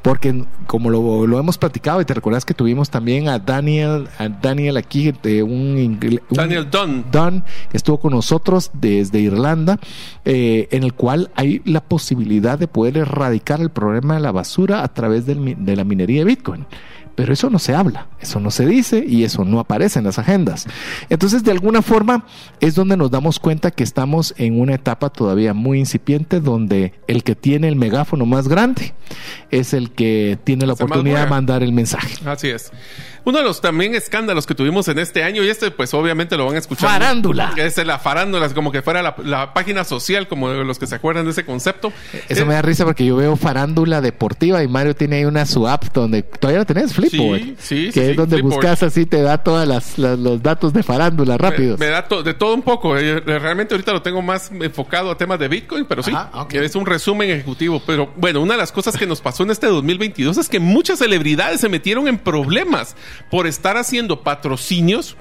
porque 0.06 0.44
como 0.68 0.88
lo, 0.88 1.36
hemos 1.36 1.58
platicado 1.58 2.00
y 2.00 2.04
te 2.04 2.14
recuerdas 2.14 2.44
que 2.44 2.54
tuvimos 2.54 2.90
también 2.90 3.28
a 3.28 3.40
Daniel, 3.40 4.06
a 4.20 4.28
Daniel 4.28 4.76
aquí, 4.76 5.10
de 5.10 5.42
un, 5.42 5.98
Daniel 6.30 6.70
Dunn. 6.70 7.06
Dunn, 7.10 7.42
que 7.68 7.76
estuvo 7.76 7.98
con 7.98 8.12
nosotros 8.12 8.70
desde 8.72 9.18
Irlanda, 9.18 9.80
eh, 10.24 10.68
en 10.70 10.84
el 10.84 10.94
cual 10.94 11.32
hay 11.34 11.60
la 11.64 11.80
posibilidad 11.80 12.56
de 12.56 12.68
poder 12.68 12.98
erradicar 12.98 13.60
el 13.60 13.70
problema 13.70 14.14
de 14.14 14.20
la 14.20 14.30
basura 14.30 14.84
a 14.84 14.94
través 14.94 15.26
de 15.26 15.74
la 15.74 15.82
minería 15.82 16.20
de 16.20 16.24
Bitcoin. 16.24 16.66
Pero 17.16 17.32
eso 17.32 17.50
no 17.50 17.58
se 17.58 17.74
habla, 17.74 18.06
eso 18.20 18.38
no 18.40 18.50
se 18.50 18.66
dice 18.66 19.04
y 19.06 19.24
eso 19.24 19.44
no 19.44 19.58
aparece 19.58 19.98
en 19.98 20.04
las 20.04 20.18
agendas. 20.18 20.66
Entonces, 21.08 21.42
de 21.42 21.50
alguna 21.50 21.82
forma, 21.82 22.26
es 22.60 22.74
donde 22.74 22.96
nos 22.96 23.10
damos 23.10 23.40
cuenta 23.40 23.70
que 23.70 23.82
estamos 23.82 24.34
en 24.36 24.60
una 24.60 24.74
etapa 24.74 25.08
todavía 25.10 25.54
muy 25.54 25.78
incipiente 25.78 26.40
donde 26.40 26.92
el 27.08 27.24
que 27.24 27.34
tiene 27.34 27.68
el 27.68 27.76
megáfono 27.76 28.26
más 28.26 28.48
grande 28.48 28.94
es 29.50 29.72
el 29.72 29.90
que 29.90 30.38
tiene 30.44 30.66
la 30.66 30.74
oportunidad 30.74 31.24
de 31.24 31.30
mandar 31.30 31.62
el 31.62 31.72
mensaje. 31.72 32.14
Así 32.26 32.48
es. 32.48 32.70
Uno 33.26 33.38
de 33.38 33.44
los 33.44 33.60
también 33.60 33.94
escándalos 33.94 34.46
que 34.46 34.54
tuvimos 34.54 34.88
en 34.88 34.98
este 34.98 35.22
año, 35.22 35.42
y 35.44 35.48
este 35.48 35.70
pues 35.70 35.92
obviamente 35.92 36.36
lo 36.38 36.46
van 36.46 36.54
a 36.54 36.58
escuchar. 36.58 36.88
Farándula. 36.88 37.52
Es 37.56 37.76
la 37.84 37.98
farándula, 37.98 38.48
como 38.54 38.72
que 38.72 38.80
fuera 38.82 39.02
la, 39.02 39.14
la 39.24 39.52
página 39.52 39.84
social, 39.84 40.28
como 40.28 40.48
los 40.48 40.78
que 40.78 40.86
se 40.86 40.94
acuerdan 40.94 41.24
de 41.24 41.32
ese 41.32 41.44
concepto. 41.44 41.92
Eso 42.28 42.42
Eh, 42.42 42.46
me 42.46 42.54
da 42.54 42.62
risa 42.62 42.84
porque 42.84 43.04
yo 43.04 43.16
veo 43.16 43.36
farándula 43.36 44.00
deportiva 44.00 44.62
y 44.62 44.68
Mario 44.68 44.94
tiene 44.96 45.16
ahí 45.16 45.24
una 45.24 45.44
su 45.44 45.66
app 45.68 45.84
donde 45.92 46.22
todavía 46.22 46.60
lo 46.60 46.66
tenés, 46.66 46.94
Flipboard. 46.94 47.40
Sí, 47.40 47.56
sí, 47.58 47.84
que 47.86 47.92
sí, 47.92 48.00
es 48.00 48.06
sí, 48.10 48.14
donde 48.14 48.36
Flipboard. 48.36 48.54
buscas 48.54 48.82
así, 48.84 49.06
te 49.06 49.20
da 49.22 49.38
todos 49.38 49.66
los 49.98 50.42
datos 50.42 50.72
de 50.72 50.82
farándula 50.82 51.36
rápidos. 51.36 51.78
Me, 51.80 51.86
me 51.86 51.92
da 51.92 52.06
to- 52.06 52.22
de 52.22 52.32
todo 52.34 52.54
un 52.54 52.62
poco. 52.62 52.96
Eh, 52.96 53.20
Realmente 53.20 53.74
ahorita 53.74 53.92
lo 53.92 54.02
tengo 54.02 54.22
más 54.22 54.50
enfocado 54.52 55.10
a 55.10 55.16
temas 55.18 55.38
de 55.40 55.48
Bitcoin, 55.48 55.84
pero 55.86 56.02
sí, 56.02 56.12
Ajá, 56.14 56.30
ok. 56.42 56.54
es 56.54 56.74
un 56.76 56.86
resumen 56.86 57.28
ejecutivo. 57.30 57.82
Pero 57.86 58.12
bueno, 58.16 58.40
una 58.40 58.54
de 58.54 58.58
las 58.58 58.70
cosas 58.72 58.96
que 58.96 59.06
nos 59.06 59.20
pasó 59.20 59.42
en 59.42 59.50
este 59.50 59.66
2022 59.66 60.36
es 60.38 60.48
que 60.48 60.60
muchas 60.60 61.00
celebridades 61.00 61.60
se 61.60 61.68
metieron 61.68 62.06
en 62.08 62.18
problemas 62.18 62.94
por 63.30 63.46
estar 63.46 63.76
haciendo 63.76 64.22
patrocinios 64.22 65.16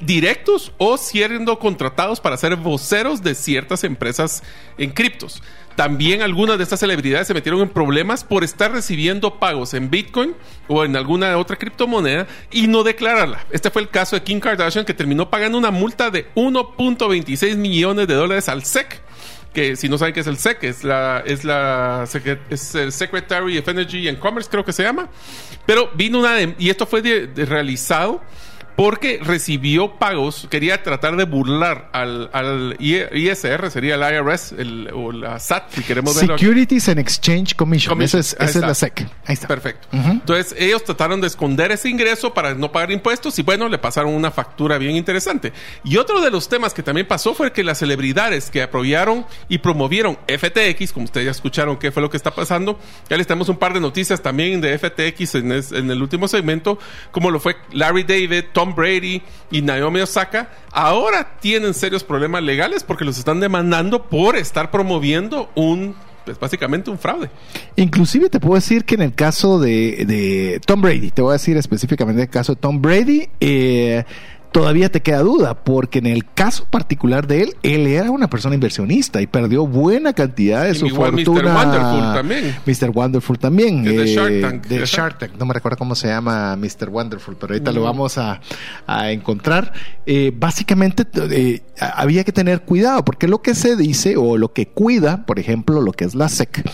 directos 0.00 0.72
o 0.78 0.96
siendo 0.96 1.58
contratados 1.58 2.20
para 2.20 2.36
ser 2.36 2.56
voceros 2.56 3.22
de 3.22 3.34
ciertas 3.34 3.84
empresas 3.84 4.42
en 4.76 4.90
criptos. 4.90 5.42
También 5.78 6.22
algunas 6.22 6.58
de 6.58 6.64
estas 6.64 6.80
celebridades 6.80 7.28
se 7.28 7.34
metieron 7.34 7.60
en 7.60 7.68
problemas 7.68 8.24
por 8.24 8.42
estar 8.42 8.72
recibiendo 8.72 9.38
pagos 9.38 9.74
en 9.74 9.90
Bitcoin 9.90 10.34
o 10.66 10.84
en 10.84 10.96
alguna 10.96 11.36
otra 11.38 11.56
criptomoneda 11.56 12.26
y 12.50 12.66
no 12.66 12.82
declararla. 12.82 13.44
Este 13.52 13.70
fue 13.70 13.82
el 13.82 13.88
caso 13.88 14.16
de 14.16 14.24
Kim 14.24 14.40
Kardashian 14.40 14.84
que 14.84 14.94
terminó 14.94 15.30
pagando 15.30 15.56
una 15.56 15.70
multa 15.70 16.10
de 16.10 16.32
1.26 16.34 17.56
millones 17.56 18.08
de 18.08 18.14
dólares 18.14 18.48
al 18.48 18.64
SEC. 18.64 19.00
Que 19.52 19.76
si 19.76 19.88
no 19.88 19.96
saben 19.98 20.12
qué 20.14 20.20
es 20.20 20.26
el 20.26 20.36
SEC, 20.36 20.62
es 20.64 20.84
la, 20.84 21.22
es 21.26 21.42
la 21.44 22.04
es 22.50 22.74
el 22.74 22.92
Secretary 22.92 23.58
of 23.58 23.66
Energy 23.66 24.06
and 24.08 24.18
Commerce, 24.18 24.48
creo 24.50 24.64
que 24.64 24.72
se 24.72 24.82
llama. 24.82 25.08
Pero 25.66 25.90
vino 25.94 26.18
una 26.18 26.38
y 26.58 26.68
esto 26.70 26.86
fue 26.86 27.00
de- 27.02 27.26
de 27.28 27.44
realizado 27.46 28.20
porque 28.78 29.18
recibió 29.20 29.96
pagos, 29.96 30.46
quería 30.48 30.84
tratar 30.84 31.16
de 31.16 31.24
burlar 31.24 31.88
al, 31.92 32.30
al 32.32 32.76
ISR, 32.78 33.72
sería 33.72 33.96
el 33.96 34.02
IRS 34.02 34.52
el- 34.56 34.88
o 34.94 35.10
la 35.10 35.40
SAT, 35.40 35.72
si 35.72 35.82
queremos 35.82 36.14
verlo. 36.14 36.38
Securities 36.38 36.88
and 36.88 37.00
Exchange 37.00 37.56
Commission. 37.56 37.90
Commission. 37.92 38.20
Esa 38.20 38.36
es, 38.44 38.48
esa 38.50 38.58
es 38.60 38.64
la. 38.64 38.74
SEC. 38.74 39.00
Ahí 39.26 39.34
está. 39.34 39.48
Perfecto. 39.48 39.88
Ujú. 39.92 40.10
Entonces, 40.12 40.54
ellos 40.56 40.84
trataron 40.84 41.20
de 41.20 41.26
esconder 41.26 41.72
ese 41.72 41.88
ingreso 41.88 42.32
para 42.32 42.54
no 42.54 42.70
pagar 42.70 42.92
impuestos 42.92 43.36
y 43.40 43.42
bueno, 43.42 43.68
le 43.68 43.78
pasaron 43.78 44.14
una 44.14 44.30
factura 44.30 44.78
bien 44.78 44.94
interesante. 44.94 45.52
Y 45.82 45.96
otro 45.96 46.20
de 46.20 46.30
los 46.30 46.48
temas 46.48 46.72
que 46.72 46.84
también 46.84 47.08
pasó 47.08 47.34
fue 47.34 47.52
que 47.52 47.64
las 47.64 47.78
celebridades 47.80 48.48
que 48.48 48.62
apoyaron 48.62 49.26
y 49.48 49.58
promovieron 49.58 50.16
FTX, 50.28 50.92
como 50.92 51.06
ustedes 51.06 51.24
ya 51.24 51.32
escucharon 51.32 51.78
qué 51.78 51.90
fue 51.90 52.00
lo 52.00 52.10
que 52.10 52.16
está 52.16 52.30
pasando, 52.32 52.78
ya 53.10 53.16
les 53.16 53.26
tenemos 53.26 53.48
un 53.48 53.56
par 53.56 53.72
de 53.74 53.80
noticias 53.80 54.22
también 54.22 54.60
de 54.60 54.78
FTX 54.78 55.34
en, 55.34 55.50
es- 55.50 55.72
en 55.72 55.90
el 55.90 56.00
último 56.00 56.28
segmento, 56.28 56.78
como 57.10 57.32
lo 57.32 57.40
fue 57.40 57.56
Larry 57.72 58.04
David, 58.04 58.44
Tom 58.52 58.67
Brady 58.74 59.22
y 59.50 59.62
Naomi 59.62 60.00
Osaka, 60.00 60.50
ahora 60.72 61.38
tienen 61.40 61.74
serios 61.74 62.04
problemas 62.04 62.42
legales 62.42 62.84
porque 62.84 63.04
los 63.04 63.18
están 63.18 63.40
demandando 63.40 64.04
por 64.04 64.36
estar 64.36 64.70
promoviendo 64.70 65.50
un, 65.54 65.94
pues 66.24 66.38
básicamente 66.38 66.90
un 66.90 66.98
fraude. 66.98 67.30
Inclusive 67.76 68.28
te 68.28 68.40
puedo 68.40 68.54
decir 68.54 68.84
que 68.84 68.94
en 68.96 69.02
el 69.02 69.14
caso 69.14 69.58
de, 69.58 70.04
de 70.06 70.60
Tom 70.66 70.80
Brady, 70.80 71.10
te 71.10 71.22
voy 71.22 71.30
a 71.30 71.32
decir 71.34 71.56
específicamente 71.56 72.22
el 72.22 72.28
caso 72.28 72.54
de 72.54 72.60
Tom 72.60 72.80
Brady, 72.82 73.28
eh, 73.40 74.04
todavía 74.52 74.90
te 74.90 75.02
queda 75.02 75.20
duda, 75.20 75.54
porque 75.54 75.98
en 75.98 76.06
el 76.06 76.24
caso 76.24 76.66
particular 76.70 77.26
de 77.26 77.42
él, 77.42 77.56
él 77.62 77.86
era 77.86 78.10
una 78.10 78.28
persona 78.28 78.54
inversionista 78.54 79.20
y 79.20 79.26
perdió 79.26 79.66
buena 79.66 80.12
cantidad 80.12 80.64
de 80.64 80.72
Y 80.72 80.74
su 80.74 80.86
igual 80.86 81.12
Mr. 81.12 81.24
fortuna. 81.24 81.54
Wonderful 81.54 82.14
también. 82.14 82.56
Mr. 82.66 82.90
Wonderful 82.90 83.38
también. 83.38 83.86
Es 83.86 83.96
de 83.96 84.02
eh, 84.02 84.14
Shark 84.14 84.40
Tank. 84.40 84.66
de. 84.66 84.86
Shark 84.86 85.18
Tank. 85.18 85.32
No 85.38 85.46
me 85.46 85.54
recuerdo 85.54 85.78
cómo 85.78 85.94
se 85.94 86.08
llama 86.08 86.56
Mr. 86.56 86.88
Wonderful, 86.88 87.36
pero 87.36 87.54
ahorita 87.54 87.72
lo 87.72 87.82
vamos 87.82 88.18
a, 88.18 88.40
a 88.86 89.10
encontrar. 89.10 89.72
Eh, 90.06 90.32
básicamente 90.34 91.04
eh, 91.30 91.62
había 91.78 92.24
que 92.24 92.32
tener 92.32 92.62
cuidado, 92.62 93.04
porque 93.04 93.28
lo 93.28 93.42
que 93.42 93.54
se 93.54 93.76
dice 93.76 94.16
o 94.16 94.36
lo 94.36 94.52
que 94.52 94.66
cuida, 94.68 95.26
por 95.26 95.38
ejemplo, 95.38 95.80
lo 95.80 95.92
que 95.92 96.04
es 96.04 96.14
la 96.14 96.28
SEC, 96.28 96.64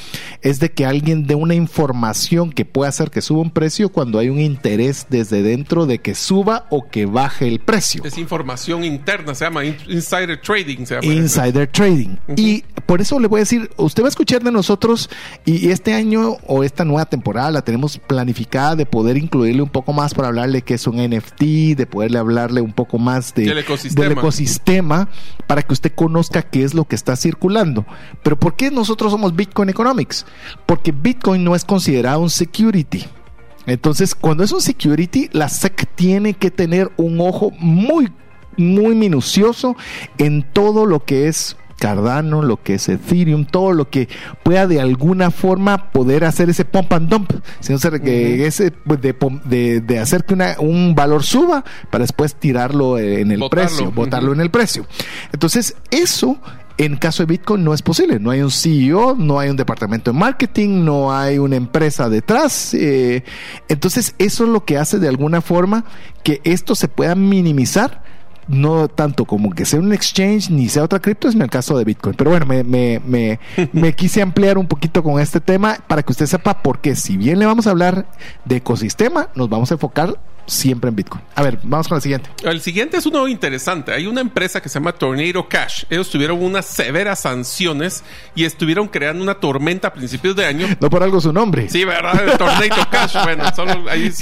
es 0.42 0.60
de 0.60 0.72
que 0.72 0.86
alguien 0.86 1.26
dé 1.26 1.34
una 1.34 1.54
información 1.54 2.52
que 2.52 2.64
pueda 2.64 2.88
hacer 2.88 3.10
que 3.10 3.22
suba 3.22 3.42
un 3.42 3.50
precio 3.50 3.90
cuando 3.90 4.18
hay 4.18 4.28
un 4.28 4.40
interés 4.40 5.06
desde 5.10 5.42
dentro 5.42 5.86
de 5.86 5.98
que 5.98 6.14
suba 6.14 6.66
o 6.70 6.88
que 6.88 7.06
baje 7.06 7.48
el 7.48 7.60
precio. 7.64 8.02
Es 8.04 8.18
información 8.18 8.84
interna, 8.84 9.34
se 9.34 9.44
llama 9.44 9.64
in- 9.64 9.76
insider 9.88 10.40
trading. 10.40 10.84
Se 10.86 10.94
llama 10.94 11.06
Insider 11.12 11.66
Trading. 11.66 12.16
Y 12.36 12.62
por 12.86 13.00
eso 13.00 13.18
le 13.18 13.26
voy 13.28 13.38
a 13.38 13.42
decir, 13.42 13.70
usted 13.76 14.02
va 14.02 14.06
a 14.06 14.10
escuchar 14.10 14.42
de 14.42 14.50
nosotros 14.52 15.08
y 15.44 15.70
este 15.70 15.94
año 15.94 16.36
o 16.46 16.62
esta 16.64 16.84
nueva 16.84 17.06
temporada 17.06 17.50
la 17.50 17.62
tenemos 17.62 17.98
planificada 17.98 18.76
de 18.76 18.86
poder 18.86 19.16
incluirle 19.16 19.62
un 19.62 19.68
poco 19.70 19.92
más 19.92 20.14
para 20.14 20.28
hablarle 20.28 20.62
que 20.62 20.74
es 20.74 20.86
un 20.86 20.96
NFT, 20.96 21.42
de 21.76 21.86
poderle 21.86 22.18
hablarle 22.18 22.60
un 22.60 22.72
poco 22.72 22.98
más 22.98 23.34
de, 23.34 23.44
Del 23.44 23.58
ecosistema. 23.58 24.02
del 24.08 24.18
ecosistema 24.18 25.08
para 25.46 25.62
que 25.62 25.72
usted 25.72 25.92
conozca 25.94 26.42
qué 26.42 26.64
es 26.64 26.74
lo 26.74 26.84
que 26.84 26.94
está 26.96 27.16
circulando. 27.16 27.86
Pero 28.22 28.38
¿por 28.38 28.56
qué 28.56 28.70
nosotros 28.70 29.10
somos 29.12 29.34
Bitcoin 29.34 29.68
Economics? 29.70 30.26
Porque 30.66 30.92
Bitcoin 30.92 31.42
no 31.44 31.54
es 31.54 31.64
considerado 31.64 32.20
un 32.20 32.30
security. 32.30 33.04
Entonces, 33.66 34.14
cuando 34.14 34.44
es 34.44 34.52
un 34.52 34.60
security, 34.60 35.28
la 35.32 35.48
SEC 35.48 35.86
tiene 35.94 36.34
que 36.34 36.50
tener 36.50 36.90
un 36.96 37.20
ojo 37.20 37.50
muy, 37.58 38.12
muy 38.56 38.94
minucioso 38.94 39.76
en 40.18 40.42
todo 40.52 40.86
lo 40.86 41.04
que 41.04 41.28
es 41.28 41.56
Cardano, 41.76 42.40
lo 42.40 42.62
que 42.62 42.74
es 42.74 42.88
Ethereum, 42.88 43.44
todo 43.44 43.72
lo 43.72 43.90
que 43.90 44.08
pueda 44.44 44.66
de 44.68 44.80
alguna 44.80 45.30
forma 45.32 45.90
poder 45.90 46.24
hacer 46.24 46.48
ese 46.48 46.64
pump 46.64 46.92
and 46.92 47.08
dump, 47.10 47.32
si 47.60 47.72
no 47.72 47.78
se- 47.78 48.00
que 48.00 48.46
ese 48.46 48.70
pues, 48.70 49.00
de, 49.02 49.14
de- 49.44 49.80
de 49.80 49.98
hacer 49.98 50.24
que 50.24 50.34
una- 50.34 50.56
un 50.60 50.94
valor 50.94 51.24
suba 51.24 51.64
para 51.90 52.04
después 52.04 52.36
tirarlo 52.36 52.96
en 52.98 53.32
el 53.32 53.40
Botarlo. 53.40 53.66
precio, 53.66 53.90
botarlo 53.90 54.32
en 54.32 54.40
el 54.40 54.50
precio. 54.50 54.86
Entonces, 55.32 55.76
eso 55.90 56.38
en 56.78 56.96
caso 56.96 57.22
de 57.22 57.26
Bitcoin 57.26 57.62
no 57.64 57.72
es 57.74 57.82
posible. 57.82 58.18
No 58.18 58.30
hay 58.30 58.42
un 58.42 58.50
CEO, 58.50 59.14
no 59.16 59.38
hay 59.38 59.50
un 59.50 59.56
departamento 59.56 60.12
de 60.12 60.18
marketing, 60.18 60.84
no 60.84 61.14
hay 61.14 61.38
una 61.38 61.56
empresa 61.56 62.08
detrás. 62.08 62.74
eh, 62.74 63.22
entonces, 63.68 64.14
eso 64.18 64.44
es 64.44 64.50
lo 64.50 64.64
que 64.64 64.78
hace 64.78 64.98
de 64.98 65.08
alguna 65.08 65.40
forma 65.40 65.84
que 66.22 66.40
esto 66.44 66.74
se 66.74 66.88
pueda 66.88 67.14
minimizar. 67.14 68.02
No 68.46 68.88
tanto 68.88 69.24
como 69.24 69.52
que 69.52 69.64
sea 69.64 69.80
un 69.80 69.94
exchange 69.94 70.50
ni 70.50 70.68
sea 70.68 70.82
otra 70.84 71.00
cripto, 71.00 71.28
es 71.28 71.34
en 71.34 71.40
el 71.40 71.48
caso 71.48 71.78
de 71.78 71.84
Bitcoin. 71.84 72.14
Pero 72.14 72.28
bueno, 72.28 72.44
me, 72.44 72.62
me, 72.62 73.00
me, 73.06 73.40
me 73.72 73.94
quise 73.94 74.20
ampliar 74.20 74.58
un 74.58 74.66
poquito 74.66 75.02
con 75.02 75.18
este 75.18 75.40
tema 75.40 75.78
para 75.86 76.02
que 76.02 76.12
usted 76.12 76.26
sepa 76.26 76.62
por 76.62 76.80
qué, 76.80 76.94
si 76.94 77.16
bien 77.16 77.38
le 77.38 77.46
vamos 77.46 77.66
a 77.66 77.70
hablar 77.70 78.06
de 78.44 78.56
ecosistema, 78.56 79.30
nos 79.34 79.48
vamos 79.48 79.70
a 79.70 79.74
enfocar 79.74 80.20
siempre 80.46 80.88
en 80.88 80.96
Bitcoin. 80.96 81.22
A 81.34 81.42
ver, 81.42 81.58
vamos 81.62 81.88
con 81.88 81.96
el 81.96 82.02
siguiente. 82.02 82.30
El 82.42 82.60
siguiente 82.60 82.96
es 82.96 83.06
uno 83.06 83.26
interesante. 83.28 83.92
Hay 83.92 84.06
una 84.06 84.20
empresa 84.20 84.60
que 84.60 84.68
se 84.68 84.78
llama 84.78 84.92
Tornado 84.92 85.48
Cash. 85.48 85.84
Ellos 85.90 86.10
tuvieron 86.10 86.42
unas 86.42 86.66
severas 86.66 87.20
sanciones 87.20 88.04
y 88.34 88.44
estuvieron 88.44 88.88
creando 88.88 89.22
una 89.22 89.34
tormenta 89.34 89.88
a 89.88 89.92
principios 89.92 90.36
de 90.36 90.46
año. 90.46 90.66
No 90.80 90.90
por 90.90 91.02
algo 91.02 91.20
su 91.20 91.32
nombre. 91.32 91.68
Sí, 91.68 91.84
¿verdad? 91.84 92.28
El 92.28 92.38
Tornado 92.38 92.88
Cash. 92.90 93.16
Bueno, 93.22 93.44
solo 93.54 93.88
ahí 93.88 94.12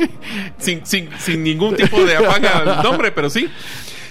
sin, 0.58 0.84
sin, 0.84 1.08
sin 1.18 1.42
ningún 1.42 1.76
tipo 1.76 2.04
de 2.04 2.16
afán 2.16 2.44
al 2.46 2.82
nombre, 2.82 3.12
pero 3.12 3.30
sí. 3.30 3.48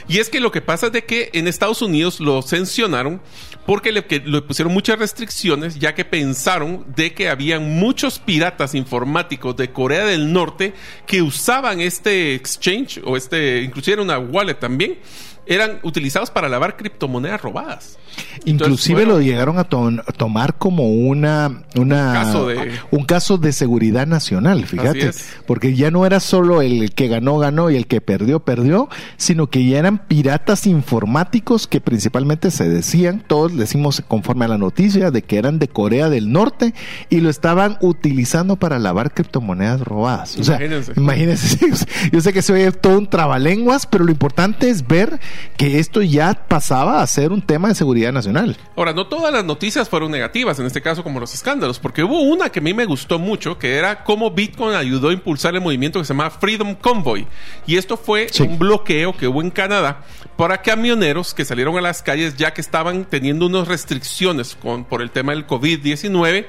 Y 0.09 0.19
es 0.19 0.29
que 0.29 0.39
lo 0.39 0.51
que 0.51 0.62
pasa 0.62 0.88
es 0.88 0.93
de 0.93 1.03
que 1.03 1.29
en 1.33 1.47
Estados 1.47 1.81
Unidos 1.81 2.19
lo 2.19 2.41
sancionaron 2.41 3.21
porque 3.67 3.91
le, 3.91 4.05
que 4.05 4.21
le 4.21 4.41
pusieron 4.41 4.74
muchas 4.74 4.97
restricciones 4.97 5.77
ya 5.77 5.93
que 5.93 6.05
pensaron 6.05 6.86
de 6.95 7.13
que 7.13 7.27
habían 7.27 7.77
muchos 7.77 8.17
piratas 8.17 8.74
informáticos 8.74 9.57
de 9.57 9.74
Corea 9.74 10.05
del 10.05 10.31
Norte 10.31 10.74
que 11.05 11.21
usaban 11.21 11.81
este 11.81 12.33
exchange 12.33 13.01
o 13.03 13.17
este, 13.17 13.62
inclusive 13.62 13.95
era 13.95 14.01
una 14.01 14.19
wallet 14.19 14.55
también, 14.55 15.00
eran 15.45 15.79
utilizados 15.83 16.31
para 16.31 16.47
lavar 16.47 16.77
criptomonedas 16.77 17.41
robadas. 17.41 18.00
Inclusive 18.45 19.03
bueno. 19.05 19.13
lo 19.19 19.21
llegaron 19.21 19.57
a, 19.59 19.63
to- 19.65 19.88
a 19.88 20.12
tomar 20.13 20.57
como 20.57 20.89
una, 20.89 21.63
una 21.75 22.13
Caso 22.13 22.47
de- 22.47 22.71
un 22.91 23.03
caso 23.05 23.38
de 23.38 23.51
seguridad 23.51 24.07
nacional, 24.07 24.65
fíjate, 24.65 25.12
porque 25.45 25.75
ya 25.75 25.91
no 25.91 26.05
era 26.05 26.19
solo 26.19 26.62
el 26.62 26.91
que 26.93 27.07
ganó 27.07 27.38
ganó 27.38 27.69
y 27.69 27.75
el 27.75 27.88
que 27.88 28.01
perdió 28.01 28.39
perdió, 28.39 28.89
sino 29.17 29.47
que 29.47 29.65
ya 29.65 29.79
eran 29.79 30.00
piratas 30.07 30.65
informáticos 30.67 31.67
que 31.67 31.81
principalmente 31.81 32.51
se 32.51 32.67
decían, 32.69 33.24
todos 33.27 33.55
decimos 33.55 34.01
conforme 34.07 34.45
a 34.45 34.47
la 34.50 34.57
noticia 34.57 35.12
de 35.12 35.21
que 35.21 35.38
eran 35.38 35.59
de 35.59 35.67
Corea 35.67 36.09
del 36.09 36.31
Norte 36.31 36.74
y 37.09 37.19
lo 37.21 37.29
estaban 37.29 37.77
utilizando 37.81 38.55
para 38.55 38.79
lavar 38.79 39.13
criptomonedas 39.13 39.81
robadas. 39.81 40.38
O 40.38 40.43
sea, 40.43 40.55
Imagínense. 40.57 40.93
imagínense, 40.97 41.59
yo 42.12 42.21
sé 42.21 42.33
que 42.33 42.41
se 42.41 42.53
oye 42.53 42.71
todo 42.71 42.97
un 42.97 43.07
trabalenguas, 43.07 43.86
pero 43.86 44.03
lo 44.05 44.12
importante 44.12 44.69
es 44.69 44.88
ver 44.88 45.19
que 45.57 45.79
esto 45.79 46.01
ya 46.01 46.33
pasaba 46.47 47.01
a 47.01 47.07
ser 47.07 47.31
un 47.31 47.41
tema 47.41 47.67
de 47.69 47.75
seguridad 47.75 48.06
seguridad 48.07 48.13
nacional. 48.13 48.57
Ahora, 48.75 48.93
no 48.93 49.07
todas 49.07 49.33
las 49.33 49.43
noticias 49.43 49.89
fueron 49.89 50.11
negativas, 50.11 50.59
en 50.59 50.65
este 50.65 50.81
caso 50.81 51.03
como 51.03 51.19
los 51.19 51.33
escándalos, 51.33 51.79
porque 51.79 52.03
hubo 52.03 52.21
una 52.21 52.49
que 52.49 52.59
a 52.59 52.61
mí 52.61 52.73
me 52.73 52.85
gustó 52.85 53.19
mucho, 53.19 53.57
que 53.57 53.75
era 53.75 54.03
cómo 54.03 54.31
Bitcoin 54.31 54.75
ayudó 54.75 55.09
a 55.09 55.13
impulsar 55.13 55.55
el 55.55 55.61
movimiento 55.61 55.99
que 55.99 56.05
se 56.05 56.13
llama 56.13 56.29
Freedom 56.29 56.75
Convoy. 56.75 57.27
Y 57.65 57.77
esto 57.77 57.97
fue 57.97 58.27
un 58.39 58.57
bloqueo 58.59 59.15
que 59.15 59.27
hubo 59.27 59.41
en 59.41 59.51
Canadá 59.51 60.03
para 60.37 60.61
camioneros 60.61 61.33
que 61.33 61.45
salieron 61.45 61.77
a 61.77 61.81
las 61.81 62.01
calles 62.01 62.37
ya 62.37 62.53
que 62.53 62.61
estaban 62.61 63.05
teniendo 63.05 63.47
unas 63.47 63.67
restricciones 63.67 64.55
con, 64.55 64.85
por 64.85 65.01
el 65.01 65.11
tema 65.11 65.33
del 65.33 65.47
COVID-19 65.47 66.45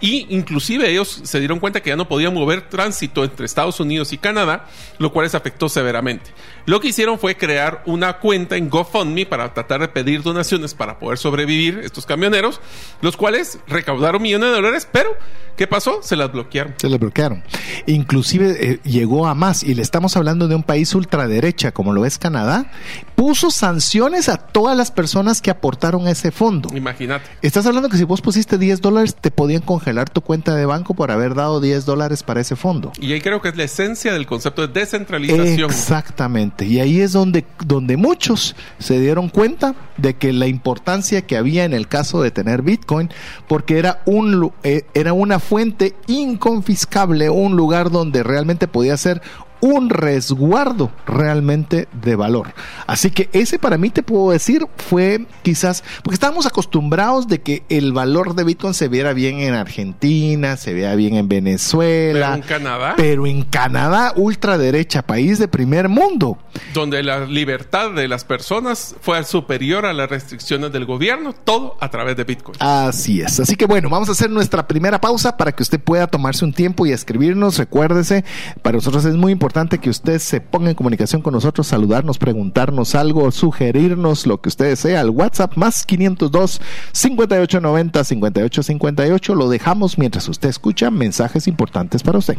y 0.00 0.26
inclusive 0.34 0.90
ellos 0.90 1.20
se 1.24 1.38
dieron 1.38 1.58
cuenta 1.58 1.82
que 1.82 1.90
ya 1.90 1.96
no 1.96 2.08
podían 2.08 2.34
mover 2.34 2.68
tránsito 2.68 3.24
entre 3.24 3.46
Estados 3.46 3.80
Unidos 3.80 4.12
y 4.12 4.18
Canadá, 4.18 4.66
lo 4.98 5.12
cual 5.12 5.24
les 5.24 5.34
afectó 5.34 5.68
severamente. 5.68 6.32
Lo 6.66 6.80
que 6.80 6.88
hicieron 6.88 7.18
fue 7.18 7.36
crear 7.36 7.82
una 7.86 8.18
cuenta 8.18 8.56
en 8.56 8.68
GoFundMe 8.68 9.24
para 9.24 9.54
tratar 9.54 9.80
de 9.80 9.88
pedir 9.88 10.22
donaciones 10.22 10.74
para 10.74 10.95
poder 10.98 11.18
sobrevivir 11.18 11.80
estos 11.82 12.06
camioneros, 12.06 12.60
los 13.00 13.16
cuales 13.16 13.58
recaudaron 13.66 14.22
millones 14.22 14.50
de 14.50 14.54
dólares, 14.54 14.88
pero 14.90 15.10
¿qué 15.56 15.66
pasó? 15.66 16.00
Se 16.02 16.16
las 16.16 16.32
bloquearon. 16.32 16.74
Se 16.76 16.88
las 16.88 16.98
bloquearon. 16.98 17.42
Inclusive 17.86 18.56
eh, 18.58 18.80
llegó 18.84 19.26
a 19.26 19.34
más, 19.34 19.62
y 19.62 19.74
le 19.74 19.82
estamos 19.82 20.16
hablando 20.16 20.48
de 20.48 20.54
un 20.54 20.62
país 20.62 20.94
ultraderecha 20.94 21.72
como 21.72 21.92
lo 21.92 22.06
es 22.06 22.18
Canadá, 22.18 22.70
puso 23.14 23.50
sanciones 23.50 24.28
a 24.28 24.36
todas 24.36 24.76
las 24.76 24.90
personas 24.90 25.40
que 25.40 25.50
aportaron 25.50 26.06
a 26.06 26.10
ese 26.10 26.30
fondo. 26.30 26.68
Imagínate. 26.74 27.26
Estás 27.42 27.66
hablando 27.66 27.88
que 27.88 27.96
si 27.96 28.04
vos 28.04 28.20
pusiste 28.20 28.58
10 28.58 28.80
dólares, 28.80 29.14
te 29.14 29.30
podían 29.30 29.62
congelar 29.62 30.10
tu 30.10 30.20
cuenta 30.20 30.54
de 30.54 30.66
banco 30.66 30.94
por 30.94 31.10
haber 31.10 31.34
dado 31.34 31.60
10 31.60 31.86
dólares 31.86 32.22
para 32.22 32.40
ese 32.40 32.56
fondo. 32.56 32.92
Y 33.00 33.12
ahí 33.12 33.20
creo 33.20 33.40
que 33.40 33.48
es 33.48 33.56
la 33.56 33.64
esencia 33.64 34.12
del 34.12 34.26
concepto 34.26 34.66
de 34.66 34.80
descentralización. 34.80 35.70
Exactamente. 35.70 36.66
Y 36.66 36.80
ahí 36.80 37.00
es 37.00 37.12
donde, 37.12 37.44
donde 37.64 37.96
muchos 37.96 38.56
se 38.78 39.00
dieron 39.00 39.28
cuenta 39.28 39.74
de 39.96 40.14
que 40.14 40.32
la 40.32 40.46
importancia 40.46 40.85
que 41.26 41.36
había 41.36 41.64
en 41.64 41.72
el 41.72 41.88
caso 41.88 42.22
de 42.22 42.30
tener 42.30 42.62
Bitcoin, 42.62 43.10
porque 43.48 43.78
era, 43.78 44.02
un, 44.06 44.52
eh, 44.62 44.82
era 44.94 45.12
una 45.12 45.40
fuente 45.40 45.94
inconfiscable, 46.06 47.28
un 47.28 47.56
lugar 47.56 47.90
donde 47.90 48.22
realmente 48.22 48.68
podía 48.68 48.96
ser 48.96 49.20
un 49.60 49.90
resguardo 49.90 50.90
realmente 51.06 51.88
de 51.92 52.16
valor. 52.16 52.54
Así 52.86 53.10
que 53.10 53.28
ese 53.32 53.58
para 53.58 53.78
mí 53.78 53.90
te 53.90 54.02
puedo 54.02 54.30
decir 54.30 54.66
fue 54.76 55.26
quizás, 55.42 55.82
porque 56.02 56.14
estábamos 56.14 56.46
acostumbrados 56.46 57.28
de 57.28 57.40
que 57.40 57.64
el 57.68 57.92
valor 57.92 58.34
de 58.34 58.44
Bitcoin 58.44 58.74
se 58.74 58.88
viera 58.88 59.12
bien 59.12 59.40
en 59.40 59.54
Argentina, 59.54 60.56
se 60.56 60.74
viera 60.74 60.94
bien 60.94 61.16
en 61.16 61.28
Venezuela. 61.28 62.32
Pero 62.32 62.34
en 62.34 62.42
Canadá. 62.42 62.94
Pero 62.96 63.26
en 63.26 63.42
Canadá, 63.42 64.12
ultraderecha, 64.16 65.02
país 65.02 65.38
de 65.38 65.48
primer 65.48 65.88
mundo. 65.88 66.38
Donde 66.74 67.02
la 67.02 67.24
libertad 67.26 67.92
de 67.92 68.08
las 68.08 68.24
personas 68.24 68.94
fue 69.00 69.22
superior 69.24 69.86
a 69.86 69.92
las 69.92 70.10
restricciones 70.10 70.72
del 70.72 70.84
gobierno, 70.84 71.32
todo 71.32 71.76
a 71.80 71.90
través 71.90 72.16
de 72.16 72.24
Bitcoin. 72.24 72.56
Así 72.60 73.20
es. 73.20 73.40
Así 73.40 73.56
que 73.56 73.66
bueno, 73.66 73.88
vamos 73.88 74.08
a 74.08 74.12
hacer 74.12 74.30
nuestra 74.30 74.66
primera 74.66 75.00
pausa 75.00 75.36
para 75.36 75.52
que 75.52 75.62
usted 75.62 75.80
pueda 75.80 76.06
tomarse 76.06 76.44
un 76.44 76.52
tiempo 76.52 76.86
y 76.86 76.92
escribirnos. 76.92 77.58
Recuérdese, 77.58 78.24
para 78.62 78.76
nosotros 78.76 79.04
es 79.04 79.14
muy 79.14 79.32
importante 79.32 79.45
importante 79.46 79.78
que 79.78 79.90
usted 79.90 80.18
se 80.18 80.40
ponga 80.40 80.70
en 80.70 80.74
comunicación 80.74 81.22
con 81.22 81.32
nosotros, 81.32 81.68
saludarnos, 81.68 82.18
preguntarnos 82.18 82.96
algo, 82.96 83.30
sugerirnos 83.30 84.26
lo 84.26 84.40
que 84.40 84.48
usted 84.48 84.70
desea 84.70 85.00
al 85.00 85.10
WhatsApp 85.10 85.56
más 85.56 85.86
502 85.86 86.60
5890 86.90 88.02
5858. 88.02 89.34
Lo 89.36 89.48
dejamos 89.48 89.98
mientras 89.98 90.28
usted 90.28 90.48
escucha 90.48 90.90
mensajes 90.90 91.46
importantes 91.46 92.02
para 92.02 92.18
usted. 92.18 92.38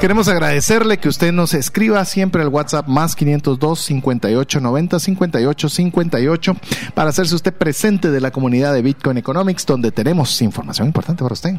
Queremos 0.00 0.28
agradecerle 0.28 0.98
que 0.98 1.08
usted 1.08 1.32
nos 1.32 1.54
escriba 1.54 2.04
siempre 2.04 2.42
al 2.42 2.48
WhatsApp 2.48 2.88
más 2.88 3.16
502 3.16 3.80
58 3.80 4.60
90 4.60 4.98
58 4.98 5.68
58 5.68 6.56
para 6.94 7.08
hacerse 7.08 7.34
usted 7.34 7.54
presente 7.54 8.10
de 8.10 8.20
la 8.20 8.30
comunidad 8.30 8.74
de 8.74 8.82
Bitcoin 8.82 9.16
Economics 9.16 9.64
donde 9.64 9.92
tenemos 9.92 10.42
información 10.42 10.88
importante 10.88 11.22
para 11.22 11.32
usted. 11.32 11.54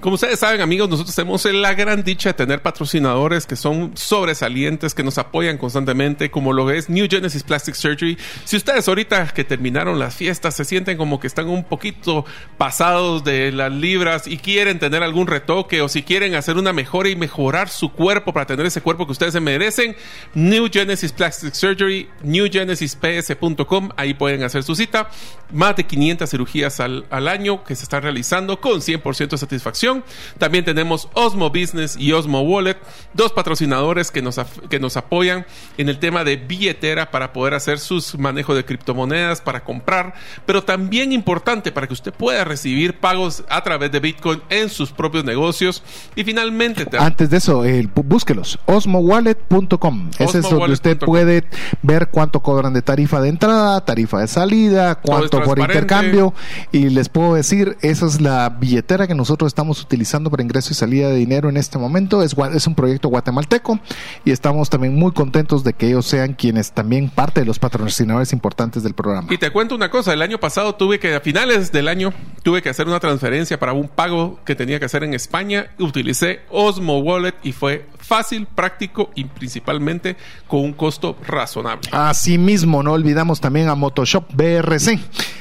Como 0.00 0.14
ustedes 0.14 0.38
saben 0.38 0.62
amigos, 0.62 0.88
nosotros 0.88 1.14
tenemos 1.14 1.44
la 1.44 1.74
gran 1.74 2.02
dicha 2.02 2.30
de 2.30 2.34
tener 2.34 2.62
patrocinadores 2.62 3.46
que 3.46 3.56
son 3.56 3.92
sobresalientes, 3.94 4.94
que 4.94 5.02
nos 5.02 5.18
apoyan 5.18 5.58
constantemente, 5.58 6.30
como 6.30 6.54
lo 6.54 6.70
es 6.70 6.88
New 6.88 7.08
Genesis 7.10 7.42
Plastic 7.42 7.74
Surgery. 7.74 8.16
Si 8.44 8.56
ustedes 8.56 8.88
ahorita 8.88 9.26
que 9.34 9.44
terminaron 9.44 9.98
las 9.98 10.14
fiestas 10.14 10.54
se 10.54 10.64
sienten 10.64 10.96
como 10.96 11.20
que 11.20 11.26
están 11.26 11.48
un 11.48 11.64
poquito 11.64 12.24
pasados 12.56 13.22
de 13.24 13.52
las 13.52 13.72
libras 13.72 14.26
y 14.26 14.38
quieren 14.38 14.78
tener 14.78 15.02
algún 15.02 15.26
retoque 15.26 15.82
o 15.82 15.88
si 15.88 16.02
quieren 16.04 16.36
hacer 16.36 16.56
una 16.56 16.72
mejora 16.72 17.10
y 17.10 17.16
mejorar 17.16 17.68
su 17.72 17.90
cuerpo 17.90 18.32
para 18.32 18.46
tener 18.46 18.66
ese 18.66 18.80
cuerpo 18.80 19.06
que 19.06 19.12
ustedes 19.12 19.32
se 19.32 19.40
merecen. 19.40 19.96
New 20.34 20.68
Genesis 20.72 21.12
Plastic 21.12 21.54
Surgery, 21.54 22.08
newgenesisps.com, 22.22 23.90
ahí 23.96 24.14
pueden 24.14 24.42
hacer 24.42 24.62
su 24.62 24.74
cita. 24.74 25.08
Más 25.52 25.76
de 25.76 25.84
500 25.84 26.30
cirugías 26.30 26.80
al, 26.80 27.06
año 27.28 27.64
que 27.64 27.76
se 27.76 27.84
están 27.84 28.02
realizando 28.02 28.60
con 28.60 28.80
100% 28.80 29.28
de 29.28 29.38
satisfacción. 29.38 30.04
También 30.38 30.64
tenemos 30.64 31.08
Osmo 31.14 31.50
Business 31.50 31.96
y 31.96 32.12
Osmo 32.12 32.42
Wallet, 32.42 32.76
dos 33.14 33.32
patrocinadores 33.32 34.10
que 34.10 34.22
nos, 34.22 34.40
que 34.68 34.80
nos 34.80 34.96
apoyan 34.96 35.46
en 35.78 35.88
el 35.88 35.98
tema 35.98 36.24
de 36.24 36.36
billetera 36.36 37.10
para 37.10 37.32
poder 37.32 37.54
hacer 37.54 37.78
sus 37.78 38.18
manejos 38.18 38.56
de 38.56 38.64
criptomonedas, 38.64 39.40
para 39.40 39.64
comprar, 39.64 40.14
pero 40.46 40.62
también 40.62 41.12
importante 41.12 41.72
para 41.72 41.86
que 41.86 41.94
usted 41.94 42.12
pueda 42.12 42.44
recibir 42.44 42.98
pagos 42.98 43.44
a 43.48 43.62
través 43.62 43.90
de 43.92 44.00
Bitcoin 44.00 44.42
en 44.48 44.68
sus 44.68 44.90
propios 44.90 45.24
negocios. 45.24 45.82
Y 46.14 46.24
finalmente... 46.24 46.86
Antes 46.98 47.30
de 47.30 47.36
eso, 47.36 47.61
eh, 47.64 47.88
búsquelos, 47.94 48.58
osmowallet.com. 48.66 50.10
Ese 50.18 50.38
es 50.38 50.50
donde 50.50 50.72
usted 50.72 50.98
puede 50.98 51.44
ver 51.82 52.08
cuánto 52.08 52.40
cobran 52.40 52.72
de 52.72 52.82
tarifa 52.82 53.20
de 53.20 53.28
entrada, 53.28 53.84
tarifa 53.84 54.20
de 54.20 54.28
salida, 54.28 54.96
cuánto 54.96 55.42
por 55.42 55.58
intercambio. 55.58 56.34
Y 56.70 56.90
les 56.90 57.08
puedo 57.08 57.34
decir, 57.34 57.76
esa 57.80 58.06
es 58.06 58.20
la 58.20 58.48
billetera 58.50 59.06
que 59.06 59.14
nosotros 59.14 59.48
estamos 59.48 59.80
utilizando 59.82 60.30
para 60.30 60.42
ingreso 60.42 60.72
y 60.72 60.74
salida 60.74 61.08
de 61.08 61.16
dinero 61.16 61.48
en 61.48 61.56
este 61.56 61.78
momento. 61.78 62.22
Es, 62.22 62.36
es 62.54 62.66
un 62.66 62.74
proyecto 62.74 63.08
guatemalteco 63.08 63.78
y 64.24 64.30
estamos 64.30 64.70
también 64.70 64.94
muy 64.94 65.12
contentos 65.12 65.64
de 65.64 65.72
que 65.72 65.88
ellos 65.88 66.06
sean 66.06 66.34
quienes 66.34 66.72
también 66.72 67.10
parte 67.10 67.40
de 67.40 67.46
los 67.46 67.58
patrocinadores 67.58 68.32
importantes 68.32 68.82
del 68.82 68.94
programa. 68.94 69.28
Y 69.30 69.38
te 69.38 69.50
cuento 69.50 69.74
una 69.74 69.90
cosa, 69.90 70.12
el 70.12 70.22
año 70.22 70.38
pasado 70.38 70.74
tuve 70.74 70.98
que, 70.98 71.14
a 71.14 71.20
finales 71.20 71.72
del 71.72 71.88
año, 71.88 72.12
tuve 72.42 72.62
que 72.62 72.68
hacer 72.68 72.86
una 72.86 73.00
transferencia 73.00 73.58
para 73.58 73.72
un 73.72 73.88
pago 73.88 74.40
que 74.44 74.54
tenía 74.54 74.78
que 74.78 74.86
hacer 74.86 75.04
en 75.04 75.14
España. 75.14 75.70
Utilicé 75.78 76.40
Osmo 76.50 76.98
Wallet 76.98 77.34
y 77.42 77.51
fue 77.52 77.84
fácil, 78.02 78.46
práctico 78.46 79.10
y 79.14 79.24
principalmente 79.24 80.16
con 80.48 80.60
un 80.60 80.72
costo 80.72 81.16
razonable. 81.26 81.88
Asimismo, 81.92 82.82
no 82.82 82.92
olvidamos 82.92 83.40
también 83.40 83.68
a 83.68 83.74
Motoshop 83.74 84.24
BRC, 84.34 84.98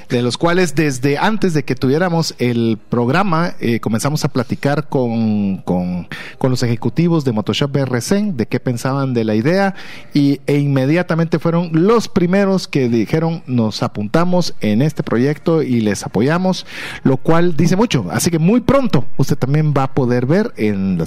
de 0.09 0.21
los 0.21 0.37
cuales 0.37 0.75
desde 0.75 1.17
antes 1.17 1.53
de 1.53 1.63
que 1.63 1.75
tuviéramos 1.75 2.35
el 2.37 2.77
programa 2.89 3.55
eh, 3.59 3.79
comenzamos 3.79 4.23
a 4.25 4.29
platicar 4.29 4.87
con, 4.89 5.57
con, 5.57 6.07
los 6.41 6.63
ejecutivos 6.63 7.23
de 7.23 7.31
Motoshop 7.31 7.71
BRC, 7.71 8.33
de 8.33 8.45
qué 8.45 8.59
pensaban 8.59 9.13
de 9.13 9.23
la 9.23 9.35
idea 9.35 9.73
y, 10.13 10.41
e 10.47 10.57
inmediatamente 10.57 11.39
fueron 11.39 11.69
los 11.71 12.09
primeros 12.09 12.67
que 12.67 12.89
dijeron 12.89 13.43
nos 13.47 13.83
apuntamos 13.83 14.53
en 14.59 14.81
este 14.81 15.01
proyecto 15.01 15.63
y 15.63 15.81
les 15.81 16.03
apoyamos, 16.03 16.65
lo 17.03 17.17
cual 17.17 17.55
dice 17.55 17.75
mucho. 17.75 18.05
Así 18.11 18.29
que 18.29 18.39
muy 18.39 18.61
pronto 18.61 19.05
usted 19.17 19.37
también 19.37 19.73
va 19.75 19.83
a 19.83 19.93
poder 19.93 20.25
ver 20.25 20.53
en 20.57 21.01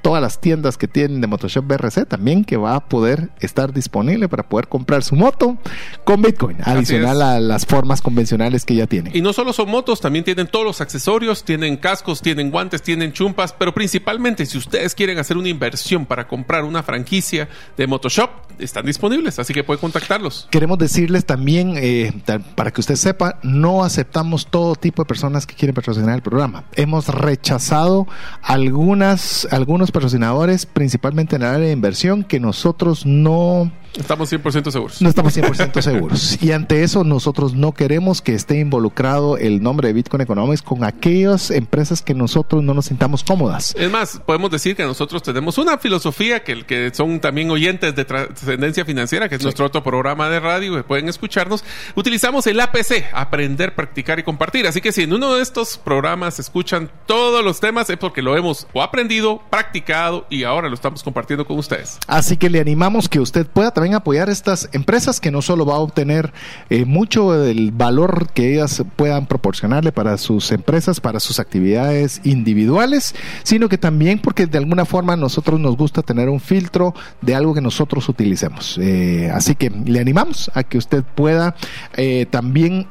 todas 0.00 0.22
las 0.22 0.40
tiendas 0.40 0.76
que 0.76 0.88
tiene 0.88 1.09
de 1.18 1.26
Motoshop 1.26 1.66
BRC 1.66 2.06
también 2.06 2.44
que 2.44 2.56
va 2.56 2.76
a 2.76 2.80
poder 2.80 3.30
estar 3.40 3.72
disponible 3.72 4.28
para 4.28 4.44
poder 4.44 4.68
comprar 4.68 5.02
su 5.02 5.16
moto 5.16 5.58
con 6.04 6.22
Bitcoin, 6.22 6.58
adicional 6.64 7.22
a 7.22 7.40
las 7.40 7.66
formas 7.66 8.02
convencionales 8.02 8.64
que 8.64 8.74
ya 8.74 8.86
tienen. 8.86 9.14
Y 9.16 9.22
no 9.22 9.32
solo 9.32 9.52
son 9.52 9.70
motos, 9.70 10.00
también 10.00 10.24
tienen 10.24 10.46
todos 10.46 10.64
los 10.64 10.80
accesorios, 10.80 11.44
tienen 11.44 11.76
cascos, 11.76 12.20
tienen 12.20 12.50
guantes, 12.50 12.82
tienen 12.82 13.12
chumpas, 13.12 13.52
pero 13.52 13.74
principalmente 13.74 14.46
si 14.46 14.58
ustedes 14.58 14.94
quieren 14.94 15.18
hacer 15.18 15.36
una 15.36 15.48
inversión 15.48 16.06
para 16.06 16.28
comprar 16.28 16.64
una 16.64 16.82
franquicia 16.82 17.48
de 17.76 17.86
Motoshop, 17.86 18.30
están 18.58 18.84
disponibles, 18.84 19.38
así 19.38 19.54
que 19.54 19.64
pueden 19.64 19.80
contactarlos. 19.80 20.48
Queremos 20.50 20.78
decirles 20.78 21.24
también, 21.24 21.74
eh, 21.76 22.12
para 22.54 22.70
que 22.70 22.80
usted 22.80 22.96
sepa, 22.96 23.38
no 23.42 23.84
aceptamos 23.84 24.46
todo 24.46 24.74
tipo 24.74 25.02
de 25.02 25.06
personas 25.06 25.46
que 25.46 25.54
quieren 25.54 25.74
patrocinar 25.74 26.14
el 26.14 26.22
programa. 26.22 26.64
Hemos 26.74 27.08
rechazado 27.08 28.06
algunas, 28.42 29.48
algunos 29.50 29.90
patrocinadores, 29.90 30.66
principalmente 30.90 31.36
en 31.36 31.42
el 31.42 31.48
área 31.48 31.66
de 31.68 31.72
inversión, 31.72 32.24
que 32.24 32.40
nosotros 32.40 33.06
no 33.06 33.70
Estamos 33.98 34.32
100% 34.32 34.70
seguros. 34.70 35.02
No 35.02 35.08
estamos 35.08 35.36
100% 35.36 35.80
seguros. 35.82 36.42
Y 36.42 36.52
ante 36.52 36.82
eso 36.82 37.04
nosotros 37.04 37.54
no 37.54 37.72
queremos 37.72 38.22
que 38.22 38.34
esté 38.34 38.58
involucrado 38.58 39.36
el 39.36 39.62
nombre 39.62 39.88
de 39.88 39.94
Bitcoin 39.94 40.22
Economics 40.22 40.62
con 40.62 40.84
aquellas 40.84 41.50
empresas 41.50 42.02
que 42.02 42.14
nosotros 42.14 42.62
no 42.62 42.74
nos 42.74 42.86
sintamos 42.86 43.24
cómodas. 43.24 43.74
Es 43.76 43.90
más, 43.90 44.20
podemos 44.24 44.50
decir 44.50 44.76
que 44.76 44.84
nosotros 44.84 45.22
tenemos 45.22 45.58
una 45.58 45.78
filosofía 45.78 46.44
que, 46.44 46.64
que 46.64 46.90
son 46.94 47.20
también 47.20 47.50
oyentes 47.50 47.94
de 47.94 48.04
trascendencia 48.04 48.84
financiera, 48.84 49.28
que 49.28 49.36
es 49.36 49.42
nuestro 49.42 49.66
otro 49.66 49.82
programa 49.82 50.28
de 50.28 50.40
radio, 50.40 50.76
que 50.76 50.82
pueden 50.82 51.08
escucharnos. 51.08 51.64
Utilizamos 51.94 52.46
el 52.46 52.60
APC, 52.60 53.06
aprender, 53.12 53.74
practicar 53.74 54.18
y 54.18 54.22
compartir. 54.22 54.66
Así 54.66 54.80
que 54.80 54.92
si 54.92 55.02
en 55.02 55.12
uno 55.12 55.34
de 55.34 55.42
estos 55.42 55.78
programas 55.78 56.38
escuchan 56.38 56.90
todos 57.06 57.44
los 57.44 57.60
temas 57.60 57.90
es 57.90 57.96
porque 57.96 58.22
lo 58.22 58.36
hemos 58.36 58.66
o 58.72 58.82
aprendido, 58.82 59.42
practicado 59.50 60.26
y 60.30 60.44
ahora 60.44 60.68
lo 60.68 60.74
estamos 60.74 61.02
compartiendo 61.02 61.46
con 61.46 61.58
ustedes. 61.58 61.98
Así 62.06 62.36
que 62.36 62.50
le 62.50 62.60
animamos 62.60 63.08
que 63.08 63.20
usted 63.20 63.46
pueda 63.46 63.72
también 63.80 63.94
apoyar 63.94 64.28
estas 64.28 64.68
empresas 64.72 65.20
que 65.20 65.30
no 65.30 65.40
solo 65.40 65.64
va 65.64 65.76
a 65.76 65.78
obtener 65.78 66.34
eh, 66.68 66.84
mucho 66.84 67.32
del 67.32 67.72
valor 67.72 68.28
que 68.34 68.52
ellas 68.52 68.82
puedan 68.96 69.26
proporcionarle 69.26 69.90
para 69.90 70.18
sus 70.18 70.52
empresas, 70.52 71.00
para 71.00 71.18
sus 71.18 71.40
actividades 71.40 72.20
individuales, 72.24 73.14
sino 73.42 73.70
que 73.70 73.78
también 73.78 74.18
porque 74.18 74.46
de 74.46 74.58
alguna 74.58 74.84
forma 74.84 75.14
a 75.14 75.16
nosotros 75.16 75.58
nos 75.58 75.78
gusta 75.78 76.02
tener 76.02 76.28
un 76.28 76.40
filtro 76.40 76.94
de 77.22 77.34
algo 77.34 77.54
que 77.54 77.62
nosotros 77.62 78.06
utilicemos. 78.10 78.76
Eh, 78.78 79.30
así 79.32 79.54
que 79.54 79.70
le 79.70 79.98
animamos 79.98 80.50
a 80.52 80.62
que 80.62 80.76
usted 80.76 81.02
pueda 81.02 81.54
eh, 81.94 82.26
también 82.30 82.86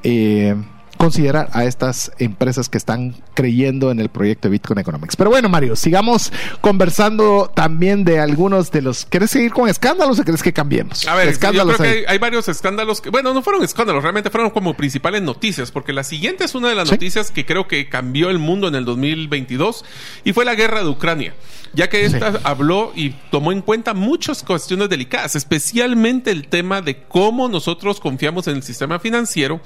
considerar 1.00 1.48
a 1.54 1.64
estas 1.64 2.12
empresas 2.20 2.68
que 2.68 2.78
están 2.78 3.16
creyendo 3.34 3.90
en 3.90 4.02
el 4.02 4.10
proyecto 4.10 4.50
de 4.50 4.52
Bitcoin 4.52 4.80
Economics. 4.80 5.16
Pero 5.16 5.30
bueno, 5.30 5.48
Mario, 5.48 5.78
sigamos 5.78 6.34
conversando 6.60 7.50
también 7.56 8.04
de 8.04 8.20
algunos 8.20 8.70
de 8.72 8.82
los... 8.82 9.06
¿Quieres 9.06 9.32
seguir 9.32 9.54
con 9.54 9.70
escándalos 9.70 10.20
o 10.20 10.26
crees 10.26 10.44
que 10.44 10.52
cambiemos? 10.52 11.08
A 11.08 11.16
ver, 11.16 11.30
escándalos 11.30 11.78
yo 11.78 11.84
creo 11.84 12.04
que 12.04 12.06
hay, 12.06 12.18
varios 12.18 12.50
escándalos 12.50 13.00
que, 13.00 13.12
bueno, 13.12 13.34
no 13.34 13.42
fueron 13.42 13.64
escándalos, 13.64 14.04
realmente 14.04 14.30
fueron 14.30 14.50
como 14.50 14.74
principales 14.74 15.22
noticias, 15.22 15.72
porque 15.72 15.94
la 15.94 16.04
siguiente 16.04 16.44
es 16.44 16.54
una 16.54 16.68
de 16.68 16.76
las 16.76 16.92
noticias 16.92 17.32
que 17.32 17.46
creo 17.46 17.66
que 17.66 17.88
cambió 17.88 18.30
el 18.30 18.38
mundo 18.38 18.68
en 18.68 18.76
el 18.76 18.84
2022 18.84 19.86
y 20.26 20.34
fue 20.34 20.44
la 20.44 20.56
guerra 20.56 20.84
de 20.84 20.90
Ucrania 20.90 21.34
ya 21.74 21.90
que 21.90 22.06
esta 22.06 22.40
habló 22.44 22.92
y 22.96 23.12
tomó 23.32 23.52
en 23.52 23.62
cuenta 23.62 23.94
muchas 23.94 24.44
cuestiones 24.44 24.90
delicadas, 24.90 25.36
especialmente 25.36 26.32
el 26.32 26.48
tema 26.48 26.82
de 26.82 27.04
cómo 27.04 27.48
nosotros 27.48 28.00
confiamos 28.00 28.48
en 28.48 28.58
el 28.58 28.64
sistema 28.64 29.00
financiero 29.00 29.62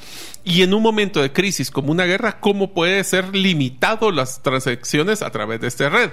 y 0.45 0.61
en 0.61 0.73
un 0.73 0.83
momento 0.83 1.21
de 1.21 1.31
crisis 1.31 1.71
como 1.71 1.91
una 1.91 2.03
guerra, 2.05 2.39
cómo 2.39 2.73
puede 2.73 3.03
ser 3.05 3.33
limitado 3.33 4.11
las 4.11 4.41
transacciones 4.41 5.21
a 5.21 5.29
través 5.31 5.61
de 5.61 5.67
esta 5.67 5.89
red. 5.89 6.11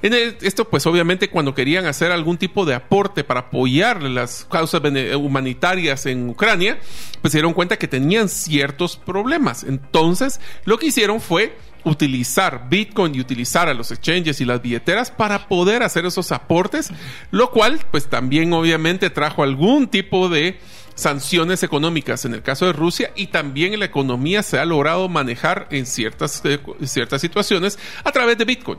En 0.00 0.14
esto, 0.14 0.68
pues 0.68 0.86
obviamente 0.86 1.28
cuando 1.28 1.54
querían 1.54 1.84
hacer 1.84 2.10
algún 2.10 2.38
tipo 2.38 2.64
de 2.64 2.74
aporte 2.74 3.22
para 3.22 3.40
apoyar 3.40 4.02
las 4.02 4.46
causas 4.50 4.80
humanitarias 5.14 6.06
en 6.06 6.30
Ucrania, 6.30 6.78
pues 7.20 7.32
se 7.32 7.38
dieron 7.38 7.52
cuenta 7.52 7.76
que 7.76 7.86
tenían 7.86 8.30
ciertos 8.30 8.96
problemas. 8.96 9.62
Entonces, 9.62 10.40
lo 10.64 10.78
que 10.78 10.86
hicieron 10.86 11.20
fue 11.20 11.54
utilizar 11.84 12.68
Bitcoin 12.68 13.14
y 13.14 13.20
utilizar 13.20 13.68
a 13.68 13.74
los 13.74 13.90
exchanges 13.92 14.40
y 14.40 14.44
las 14.44 14.60
billeteras 14.60 15.10
para 15.10 15.48
poder 15.48 15.82
hacer 15.82 16.04
esos 16.04 16.32
aportes, 16.32 16.90
lo 17.30 17.50
cual 17.50 17.78
pues 17.90 18.08
también 18.08 18.52
obviamente 18.54 19.10
trajo 19.10 19.42
algún 19.42 19.86
tipo 19.86 20.28
de 20.28 20.58
sanciones 20.96 21.62
económicas 21.62 22.24
en 22.24 22.34
el 22.34 22.42
caso 22.42 22.66
de 22.66 22.72
Rusia 22.72 23.12
y 23.14 23.28
también 23.28 23.78
la 23.78 23.84
economía 23.84 24.42
se 24.42 24.58
ha 24.58 24.64
logrado 24.64 25.08
manejar 25.08 25.68
en 25.70 25.86
ciertas, 25.86 26.42
eh, 26.44 26.58
ciertas 26.84 27.20
situaciones 27.20 27.78
a 28.02 28.10
través 28.10 28.38
de 28.38 28.44
Bitcoin. 28.44 28.78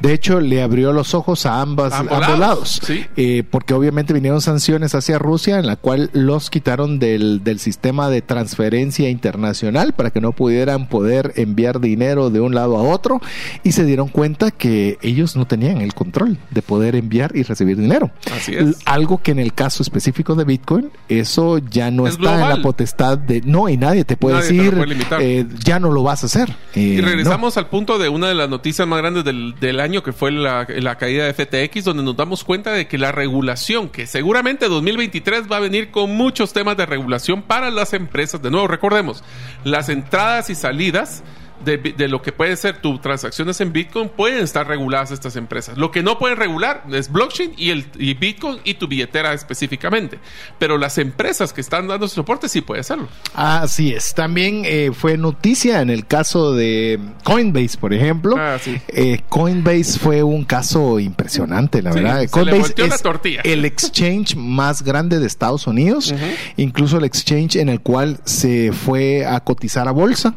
De 0.00 0.14
hecho, 0.14 0.40
le 0.40 0.62
abrió 0.62 0.92
los 0.92 1.12
ojos 1.12 1.44
a 1.44 1.60
ambas, 1.60 1.92
ambos, 1.92 2.38
lados, 2.38 2.80
eh, 3.16 3.42
porque 3.50 3.74
obviamente 3.74 4.12
vinieron 4.12 4.40
sanciones 4.40 4.94
hacia 4.94 5.18
Rusia 5.18 5.58
en 5.58 5.66
la 5.66 5.76
cual 5.76 6.08
los 6.12 6.50
quitaron 6.50 6.98
del, 6.98 7.42
del 7.44 7.58
sistema 7.58 8.08
de 8.08 8.22
transferencia 8.22 9.10
internacional 9.10 9.92
para 9.92 10.10
que 10.10 10.20
no 10.20 10.32
pudieran 10.32 10.88
poder 10.88 11.32
enviar 11.36 11.80
dinero 11.80 12.30
de 12.30 12.40
un 12.40 12.54
lado 12.54 12.76
a 12.78 12.82
otro 12.82 13.20
y 13.64 13.72
se 13.72 13.84
dieron 13.84 14.08
cuenta 14.08 14.50
que 14.50 14.98
ellos 15.02 15.36
no 15.36 15.46
tenían 15.46 15.80
el 15.80 15.94
control 15.94 16.38
de 16.50 16.62
poder 16.62 16.94
enviar 16.94 17.34
y 17.34 17.42
recibir 17.42 17.76
dinero. 17.76 18.10
Así 18.32 18.54
es. 18.54 18.76
Algo 18.84 19.20
que 19.20 19.32
en 19.32 19.40
el 19.40 19.52
caso 19.52 19.82
específico 19.82 20.34
de 20.36 20.44
Bitcoin, 20.44 20.90
eso 21.08 21.55
ya 21.58 21.90
no 21.90 22.06
está 22.06 22.42
en 22.42 22.48
la 22.48 22.62
potestad 22.62 23.18
de 23.18 23.40
no 23.42 23.68
y 23.68 23.76
nadie 23.76 24.04
te 24.04 24.16
puede 24.16 24.36
decir 24.36 24.74
eh, 25.20 25.46
ya 25.64 25.78
no 25.78 25.90
lo 25.90 26.02
vas 26.02 26.22
a 26.22 26.26
hacer. 26.26 26.54
y 26.74 26.98
eh, 26.98 27.02
regresamos 27.02 27.56
al 27.56 27.68
punto 27.68 27.98
de 27.98 28.08
una 28.08 28.28
de 28.28 28.34
las 28.34 28.48
noticias 28.48 28.86
más 28.86 28.98
grandes 28.98 29.24
del, 29.24 29.54
del 29.60 29.80
año 29.80 30.02
que 30.02 30.12
fue 30.12 30.30
la, 30.30 30.66
la, 30.68 30.96
caída 30.96 31.24
de 31.24 31.34
FTX, 31.34 31.84
donde 31.84 32.02
nos 32.02 32.16
damos 32.16 32.44
cuenta 32.44 32.72
de 32.72 32.88
que 32.88 32.98
la 32.98 33.12
regulación, 33.12 33.88
que 33.88 34.06
seguramente 34.06 34.68
2023 34.68 35.50
va 35.50 35.56
a 35.58 35.60
venir 35.60 35.90
con 35.90 36.14
muchos 36.16 36.52
temas 36.52 36.76
de 36.76 36.86
regulación 36.86 37.42
para 37.42 37.70
las 37.70 37.92
empresas, 37.92 38.42
de 38.42 38.50
nuevo 38.50 38.68
recordemos, 38.68 39.22
las 39.64 39.88
entradas 39.88 40.50
y 40.50 40.54
salidas 40.54 41.22
de, 41.64 42.08
lo 42.08 42.22
que 42.22 42.32
puede 42.32 42.56
ser 42.56 42.80
tus 42.80 43.00
transacciones 43.00 43.60
en 43.60 43.72
Bitcoin 43.72 44.08
pueden 44.08 44.42
estar 44.42 44.66
reguladas 44.66 45.10
estas 45.10 45.36
empresas. 45.36 45.76
Lo 45.76 45.90
que 45.90 46.02
no 46.02 46.18
pueden 46.18 46.36
regular 46.36 46.84
es 46.92 47.10
blockchain 47.10 47.54
y, 47.56 47.70
el, 47.70 47.86
y 47.98 48.14
Bitcoin 48.14 48.58
y 48.64 48.74
tu 48.74 48.88
billetera 48.88 49.32
específicamente. 49.32 50.18
Pero 50.58 50.78
las 50.78 50.98
empresas 50.98 51.52
que 51.52 51.60
están 51.60 51.88
dando 51.88 52.08
soporte 52.08 52.48
sí 52.48 52.60
pueden 52.60 52.80
hacerlo. 52.80 53.08
Así 53.34 53.92
es. 53.92 54.14
También 54.14 54.62
eh, 54.64 54.90
fue 54.94 55.16
noticia 55.16 55.80
en 55.80 55.90
el 55.90 56.06
caso 56.06 56.52
de 56.52 57.00
Coinbase, 57.24 57.78
por 57.78 57.92
ejemplo. 57.92 58.36
Ah, 58.38 58.58
eh, 58.88 59.20
Coinbase 59.28 59.98
fue 59.98 60.22
un 60.22 60.44
caso 60.44 60.98
impresionante, 61.00 61.82
la 61.82 61.92
verdad. 61.92 62.28
Coinbase 62.30 62.74
es 62.76 63.02
el 63.44 63.64
exchange 63.64 64.36
más 64.36 64.82
grande 64.82 65.18
de 65.18 65.26
Estados 65.26 65.66
Unidos, 65.66 66.14
incluso 66.56 66.98
el 66.98 67.04
exchange 67.04 67.56
en 67.56 67.68
el 67.68 67.80
cual 67.80 68.20
se 68.24 68.72
fue 68.72 69.26
a 69.26 69.40
cotizar 69.40 69.88
a 69.88 69.92
bolsa. 69.92 70.34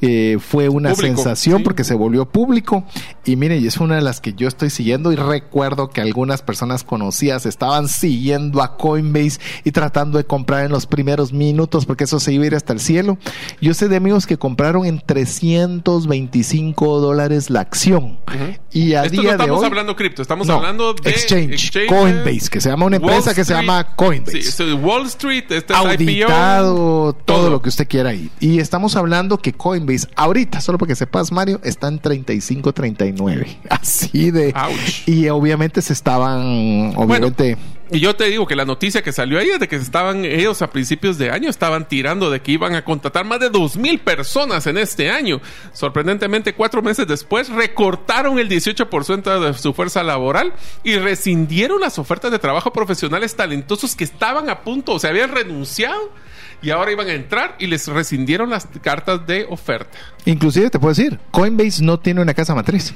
Eh, 0.00 0.38
fue 0.40 0.61
una 0.68 0.94
sensación 0.94 1.62
porque 1.62 1.84
se 1.84 1.94
volvió 1.94 2.26
público. 2.26 2.84
Y 3.24 3.36
mire, 3.36 3.58
y 3.58 3.66
es 3.66 3.78
una 3.78 3.96
de 3.96 4.02
las 4.02 4.20
que 4.20 4.34
yo 4.34 4.48
estoy 4.48 4.70
siguiendo 4.70 5.12
y 5.12 5.16
recuerdo 5.16 5.90
que 5.90 6.00
algunas 6.00 6.42
personas 6.42 6.84
conocidas 6.84 7.46
estaban 7.46 7.88
siguiendo 7.88 8.62
a 8.62 8.76
Coinbase 8.76 9.40
y 9.64 9.72
tratando 9.72 10.18
de 10.18 10.24
comprar 10.24 10.64
en 10.64 10.72
los 10.72 10.86
primeros 10.86 11.32
minutos 11.32 11.86
porque 11.86 12.04
eso 12.04 12.20
se 12.20 12.32
iba 12.32 12.44
a 12.44 12.46
ir 12.48 12.54
hasta 12.54 12.72
el 12.72 12.80
cielo. 12.80 13.18
Yo 13.60 13.74
sé 13.74 13.88
de 13.88 13.96
amigos 13.96 14.26
que 14.26 14.36
compraron 14.36 14.86
en 14.86 15.00
325 15.00 17.00
dólares 17.00 17.50
la 17.50 17.60
acción. 17.60 18.18
Y 18.72 18.94
a 18.94 19.02
día 19.02 19.22
no 19.22 19.30
estamos 19.30 19.46
de 19.46 19.52
hoy, 19.52 19.66
hablando 19.66 19.96
cripto, 19.96 20.22
estamos 20.22 20.48
hablando 20.48 20.94
de 20.94 21.10
exchange, 21.10 21.86
Coinbase, 21.88 22.48
que 22.50 22.60
se 22.60 22.70
llama 22.70 22.86
una 22.86 22.96
empresa 22.96 23.34
que 23.34 23.44
se 23.44 23.54
llama 23.54 23.94
Coinbase. 23.94 24.74
Wall 24.74 25.06
Street, 25.06 25.44
este 25.50 25.74
auditado, 25.74 27.12
todo, 27.12 27.50
lo 27.50 27.62
que 27.62 27.68
usted 27.68 27.88
quiera 27.88 28.10
ahí. 28.10 28.30
Y 28.40 28.58
estamos 28.58 28.96
hablando 28.96 29.38
que 29.38 29.52
Coinbase 29.52 30.08
ahorita 30.16 30.51
solo 30.60 30.78
porque 30.78 30.94
sepas, 30.94 31.32
Mario, 31.32 31.60
está 31.64 31.88
en 31.88 31.98
35, 31.98 32.72
39. 32.72 33.58
Así 33.70 34.30
de. 34.30 34.54
Y 35.06 35.28
obviamente 35.28 35.82
se 35.82 35.92
estaban, 35.92 36.92
obviamente. 36.96 37.56
y 37.90 38.00
yo 38.00 38.14
te 38.16 38.24
digo 38.24 38.46
que 38.46 38.56
la 38.56 38.64
noticia 38.64 39.02
que 39.02 39.12
salió 39.12 39.38
ahí 39.38 39.50
es 39.50 39.60
de 39.60 39.68
que 39.68 39.76
estaban 39.76 40.24
ellos 40.24 40.62
a 40.62 40.70
principios 40.70 41.18
de 41.18 41.30
año 41.30 41.50
estaban 41.50 41.88
tirando 41.88 42.30
de 42.30 42.40
que 42.40 42.52
iban 42.52 42.74
a 42.74 42.84
contratar 42.84 43.24
más 43.24 43.40
de 43.40 43.50
dos 43.50 43.76
mil 43.76 43.98
personas 43.98 44.66
en 44.66 44.78
este 44.78 45.10
año. 45.10 45.40
Sorprendentemente, 45.72 46.54
cuatro 46.54 46.82
meses 46.82 47.06
después 47.06 47.48
recortaron 47.48 48.38
el 48.38 48.48
18% 48.48 49.40
de 49.40 49.54
su 49.54 49.72
fuerza 49.72 50.02
laboral 50.02 50.52
y 50.84 50.96
rescindieron 50.96 51.80
las 51.80 51.98
ofertas 51.98 52.30
de 52.30 52.38
trabajo 52.38 52.72
profesionales 52.72 53.34
talentosos 53.36 53.96
que 53.96 54.04
estaban 54.04 54.48
a 54.48 54.60
punto, 54.60 54.92
o 54.92 54.98
se 54.98 55.08
habían 55.08 55.30
renunciado 55.30 56.10
y 56.62 56.70
ahora 56.70 56.92
iban 56.92 57.08
a 57.08 57.12
entrar 57.12 57.56
y 57.58 57.66
les 57.66 57.86
rescindieron 57.88 58.50
las 58.50 58.66
cartas 58.80 59.26
de 59.26 59.46
oferta. 59.50 59.98
Inclusive 60.24 60.70
te 60.70 60.78
puedo 60.78 60.94
decir, 60.94 61.18
Coinbase 61.30 61.82
no 61.82 61.98
tiene 61.98 62.22
una 62.22 62.34
casa 62.34 62.54
matriz. 62.54 62.94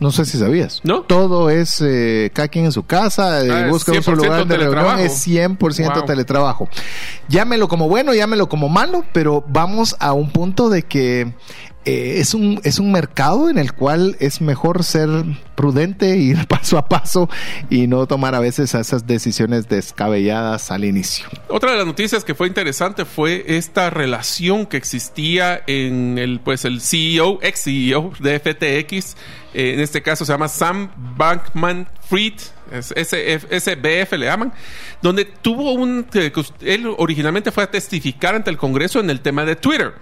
No 0.00 0.10
sé 0.10 0.24
si 0.24 0.38
sabías. 0.38 0.80
¿No? 0.82 1.02
Todo 1.02 1.50
es 1.50 1.80
eh, 1.80 2.30
cada 2.34 2.48
quien 2.48 2.64
en 2.64 2.72
su 2.72 2.84
casa, 2.84 3.44
eh, 3.44 3.50
ah, 3.50 3.68
busca 3.68 3.92
un 3.92 4.16
lugar 4.16 4.46
de 4.46 4.56
reunión, 4.56 4.98
es 4.98 5.26
100% 5.26 6.04
teletrabajo. 6.04 6.68
Llámelo 7.28 7.68
como 7.68 7.88
bueno, 7.88 8.12
llámelo 8.12 8.48
como 8.48 8.68
malo, 8.68 9.04
pero 9.12 9.44
vamos 9.48 9.96
a 10.00 10.12
un 10.12 10.30
punto 10.30 10.68
de 10.68 10.82
que 10.82 11.32
eh, 11.84 12.16
es, 12.18 12.34
un, 12.34 12.60
es 12.64 12.78
un 12.78 12.92
mercado 12.92 13.48
en 13.50 13.58
el 13.58 13.72
cual 13.72 14.16
es 14.20 14.40
mejor 14.40 14.84
ser 14.84 15.08
prudente, 15.54 16.16
ir 16.16 16.46
paso 16.46 16.78
a 16.78 16.88
paso 16.88 17.28
y 17.70 17.86
no 17.86 18.06
tomar 18.06 18.34
a 18.34 18.40
veces 18.40 18.74
esas 18.74 19.06
decisiones 19.06 19.68
descabelladas 19.68 20.70
al 20.70 20.84
inicio. 20.84 21.26
Otra 21.48 21.72
de 21.72 21.78
las 21.78 21.86
noticias 21.86 22.24
que 22.24 22.34
fue 22.34 22.48
interesante 22.48 23.04
fue 23.04 23.44
esta 23.46 23.90
relación 23.90 24.66
que 24.66 24.76
existía 24.76 25.62
en 25.66 26.18
el, 26.18 26.40
pues, 26.40 26.64
el 26.64 26.80
CEO, 26.80 27.38
ex 27.42 27.62
CEO 27.64 28.12
de 28.20 28.38
FTX, 28.38 29.16
eh, 29.54 29.74
en 29.74 29.80
este 29.80 30.02
caso 30.02 30.24
se 30.24 30.32
llama 30.32 30.48
Sam 30.48 30.90
Bankman 31.16 31.88
Fried, 32.08 32.34
SBF 32.82 34.12
le 34.12 34.26
llaman, 34.26 34.52
donde 35.02 35.24
tuvo 35.24 35.72
un... 35.72 36.06
Él 36.60 36.92
originalmente 36.98 37.50
fue 37.52 37.64
a 37.64 37.70
testificar 37.70 38.34
ante 38.34 38.50
el 38.50 38.56
Congreso 38.56 39.00
en 39.00 39.10
el 39.10 39.20
tema 39.20 39.44
de 39.44 39.56
Twitter. 39.56 39.94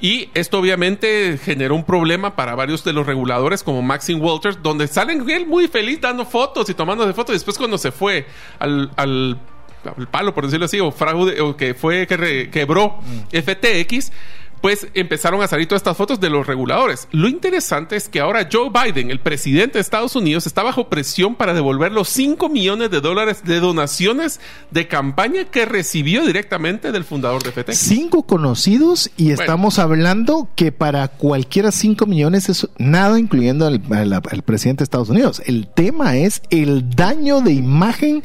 Y 0.00 0.30
esto 0.34 0.58
obviamente 0.58 1.38
generó 1.42 1.74
un 1.74 1.84
problema 1.84 2.34
para 2.34 2.54
varios 2.54 2.84
de 2.84 2.92
los 2.92 3.06
reguladores 3.06 3.62
como 3.62 3.82
Maxine 3.82 4.20
Walters, 4.20 4.62
donde 4.62 4.86
salen 4.88 5.28
él 5.28 5.46
muy 5.46 5.68
feliz 5.68 6.00
dando 6.00 6.24
fotos 6.24 6.70
y 6.70 6.74
tomando 6.74 7.12
fotos. 7.12 7.34
Y 7.34 7.36
después 7.36 7.58
cuando 7.58 7.76
se 7.76 7.92
fue 7.92 8.26
al, 8.58 8.90
al 8.96 9.38
palo, 10.10 10.34
por 10.34 10.44
decirlo 10.44 10.66
así, 10.66 10.80
o 10.80 10.90
fraude, 10.90 11.40
o 11.40 11.56
que 11.56 11.74
fue 11.74 12.06
que 12.06 12.48
quebró 12.50 12.98
mm. 13.02 13.36
FTX, 13.36 14.12
pues 14.60 14.88
empezaron 14.94 15.42
a 15.42 15.48
salir 15.48 15.66
todas 15.66 15.80
estas 15.80 15.96
fotos 15.96 16.20
de 16.20 16.30
los 16.30 16.46
reguladores. 16.46 17.08
Lo 17.12 17.28
interesante 17.28 17.96
es 17.96 18.08
que 18.08 18.20
ahora 18.20 18.48
Joe 18.50 18.70
Biden, 18.70 19.10
el 19.10 19.20
presidente 19.20 19.74
de 19.74 19.80
Estados 19.80 20.16
Unidos, 20.16 20.46
está 20.46 20.62
bajo 20.62 20.88
presión 20.88 21.34
para 21.34 21.54
devolver 21.54 21.92
los 21.92 22.08
5 22.08 22.48
millones 22.48 22.90
de 22.90 23.00
dólares 23.00 23.42
de 23.44 23.60
donaciones 23.60 24.40
de 24.70 24.88
campaña 24.88 25.44
que 25.44 25.64
recibió 25.64 26.26
directamente 26.26 26.92
del 26.92 27.04
fundador 27.04 27.42
de 27.42 27.52
FTX. 27.52 27.76
Cinco 27.76 28.22
conocidos 28.24 29.10
y 29.16 29.30
estamos 29.30 29.78
hablando 29.78 30.48
que 30.54 30.72
para 30.72 31.08
cualquiera 31.08 31.72
5 31.72 32.06
millones 32.06 32.48
es 32.48 32.68
nada, 32.78 33.18
incluyendo 33.18 33.66
al, 33.66 33.82
al 33.90 34.42
presidente 34.42 34.80
de 34.80 34.84
Estados 34.84 35.08
Unidos. 35.08 35.42
El 35.46 35.68
tema 35.68 36.16
es 36.16 36.42
el 36.50 36.90
daño 36.90 37.40
de 37.40 37.52
imagen 37.52 38.22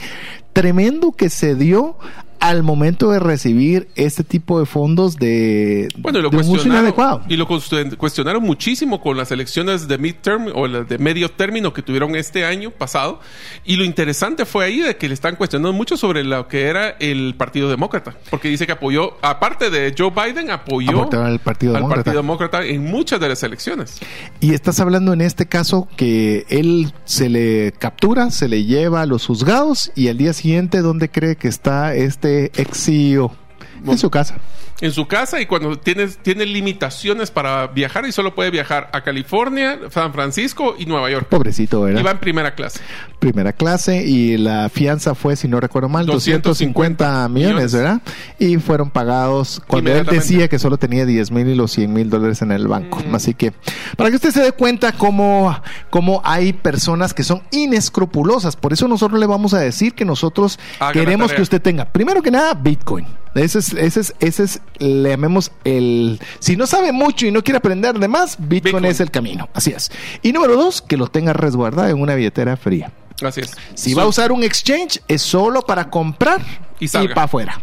tremendo 0.54 1.12
que 1.12 1.30
se 1.30 1.56
dio 1.56 1.98
al 2.40 2.64
momento 2.64 3.12
de 3.12 3.20
recibir 3.20 3.88
este 3.96 4.24
tipo 4.24 4.60
de 4.60 4.66
fondos 4.66 5.18
de, 5.18 5.90
bueno, 5.98 6.20
y 6.20 6.22
lo 6.22 6.32
cuestionaron, 6.32 7.24
Y 7.28 7.38
lo 7.38 7.48
cuestionaron 7.48 8.44
muchísimo 8.44 9.02
con 9.02 9.18
las 9.18 9.32
elecciones 9.32 9.88
de 9.88 9.98
midterm 9.98 10.52
o 10.54 10.68
las 10.68 10.88
de 10.88 10.98
medio 10.98 11.30
término 11.30 11.74
que 11.74 11.82
tuvieron 11.82 12.16
este 12.16 12.46
año 12.46 12.72
pasado. 12.72 13.20
Y 13.64 13.76
lo 13.78 13.84
interesante 13.84 14.46
fue 14.46 14.66
ahí 14.66 14.80
de 14.82 14.98
que 14.98 15.08
le 15.08 15.14
están 15.14 15.36
cuestionando 15.36 15.74
mucho 15.74 15.98
sobre 15.98 16.24
lo 16.24 16.48
que 16.48 16.64
era 16.64 16.90
el 17.00 17.36
Partido 17.38 17.70
Demócrata. 17.70 18.16
Porque 18.30 18.50
dice 18.50 18.66
que 18.66 18.74
apoyó, 18.74 19.18
aparte 19.22 19.70
de 19.70 19.94
Joe 19.98 20.12
Biden, 20.12 20.52
apoyó 20.52 21.10
al 21.12 21.40
Partido, 21.40 21.74
Demócrata. 21.74 22.04
Partido 22.04 22.22
Demócrata 22.22 22.66
en 22.66 22.84
muchas 22.84 23.20
de 23.20 23.30
las 23.30 23.44
elecciones. 23.44 24.00
Y 24.40 24.54
estás 24.54 24.80
hablando 24.80 25.14
en 25.14 25.22
este 25.22 25.46
caso 25.46 25.88
que 25.96 26.46
él 26.50 26.94
se 27.06 27.30
le 27.30 27.74
captura, 27.78 28.32
se 28.32 28.48
le 28.48 28.66
lleva 28.66 29.02
a 29.02 29.06
los 29.06 29.26
juzgados 29.26 29.92
y 29.96 30.10
al 30.10 30.18
día 30.18 30.34
siguiente, 30.34 30.82
¿dónde 30.82 31.10
cree 31.10 31.36
que 31.36 31.48
está 31.48 31.96
este 31.96 32.25
ex 32.56 32.90
en 32.90 33.98
su 33.98 34.10
casa. 34.10 34.36
En 34.82 34.92
su 34.92 35.08
casa 35.08 35.40
y 35.40 35.46
cuando 35.46 35.78
tiene, 35.78 36.08
tiene 36.08 36.46
limitaciones 36.46 37.32
para 37.32 37.68
viajar 37.68 38.06
y 38.06 38.12
solo 38.12 38.36
puede 38.36 38.52
viajar 38.52 38.90
a 38.92 39.04
California, 39.04 39.80
San 39.90 40.12
Francisco 40.12 40.76
y 40.78 40.86
Nueva 40.86 41.10
York. 41.10 41.28
Pobrecito, 41.30 41.82
¿verdad? 41.82 42.02
Y 42.02 42.04
va 42.04 42.12
en 42.12 42.20
primera 42.20 42.56
clase. 42.56 42.82
Primera 43.20 43.54
clase 43.54 44.06
y 44.06 44.38
la 44.38 44.68
fianza 44.68 45.16
fue, 45.16 45.38
si 45.38 45.48
no 45.48 45.62
recuerdo 45.62 45.88
mal, 45.88 46.06
250, 46.06 47.30
millones, 47.30 47.74
¿verdad? 47.74 48.02
Y 48.38 48.58
fueron 48.58 48.90
pagados 48.90 49.62
cuando 49.66 49.94
él 49.94 50.06
decía 50.06 50.50
que 50.50 50.60
solo 50.60 50.78
tenía 50.78 51.06
10 51.06 51.32
mil 51.32 51.48
y 51.48 51.56
los 51.56 51.72
100 51.72 51.94
mil 51.94 52.10
dólares 52.10 52.42
en 52.42 52.52
el 52.52 52.68
banco. 52.68 53.02
Mm. 53.08 53.16
Así 53.16 53.34
que, 53.34 53.54
para 53.96 54.10
que 54.10 54.18
usted 54.18 54.32
se 54.32 54.42
dé 54.42 54.52
cuenta 54.52 54.92
cómo, 54.92 55.58
cómo 55.90 56.22
hay 56.26 56.52
personas 56.52 57.14
que 57.14 57.24
son 57.24 57.44
inescrupulosas. 57.52 58.58
Por 58.58 58.74
eso 58.74 58.90
nosotros 58.90 59.20
le 59.20 59.26
vamos 59.26 59.54
a 59.54 59.60
decir 59.60 59.94
que 59.94 60.04
nosotros 60.04 60.60
queremos 60.92 61.32
que 61.32 61.42
usted 61.42 61.62
tenga, 61.62 61.86
primero 61.86 62.22
que 62.22 62.32
nada, 62.32 62.54
Bitcoin. 62.54 63.06
Ese 63.36 63.60
es, 63.60 63.74
ese 63.74 64.00
es, 64.00 64.16
ese 64.22 64.44
es, 64.44 64.62
le 64.80 65.10
llamemos 65.10 65.52
el, 65.64 66.20
si 66.40 66.56
no 66.56 66.68
sabe 66.68 66.92
mucho 66.92 67.26
y 67.26 67.32
no 67.32 67.44
quiere 67.44 67.58
aprender 67.58 67.98
de 67.98 68.08
más, 68.08 68.38
Bitcoin, 68.40 68.86
es 68.86 69.00
el 69.00 69.12
camino. 69.12 69.50
Así 69.54 69.72
es. 69.72 69.92
Y 70.22 70.32
número 70.32 70.56
dos, 70.56 70.82
que 70.82 70.98
lo 70.98 71.08
tenga 71.08 71.34
resguardado 71.34 71.90
en 71.90 72.02
una 72.02 72.16
billetera 72.16 72.58
fría. 72.58 72.92
Así 73.22 73.42
es. 73.42 73.52
Si 73.76 73.94
va 73.94 74.04
a 74.04 74.08
usar 74.08 74.32
un 74.32 74.44
exchange, 74.44 75.02
es 75.08 75.22
solo 75.22 75.62
para 75.62 75.90
comprar 75.90 76.42
y, 76.80 76.88
para 76.90 77.24
afuera. 77.24 77.62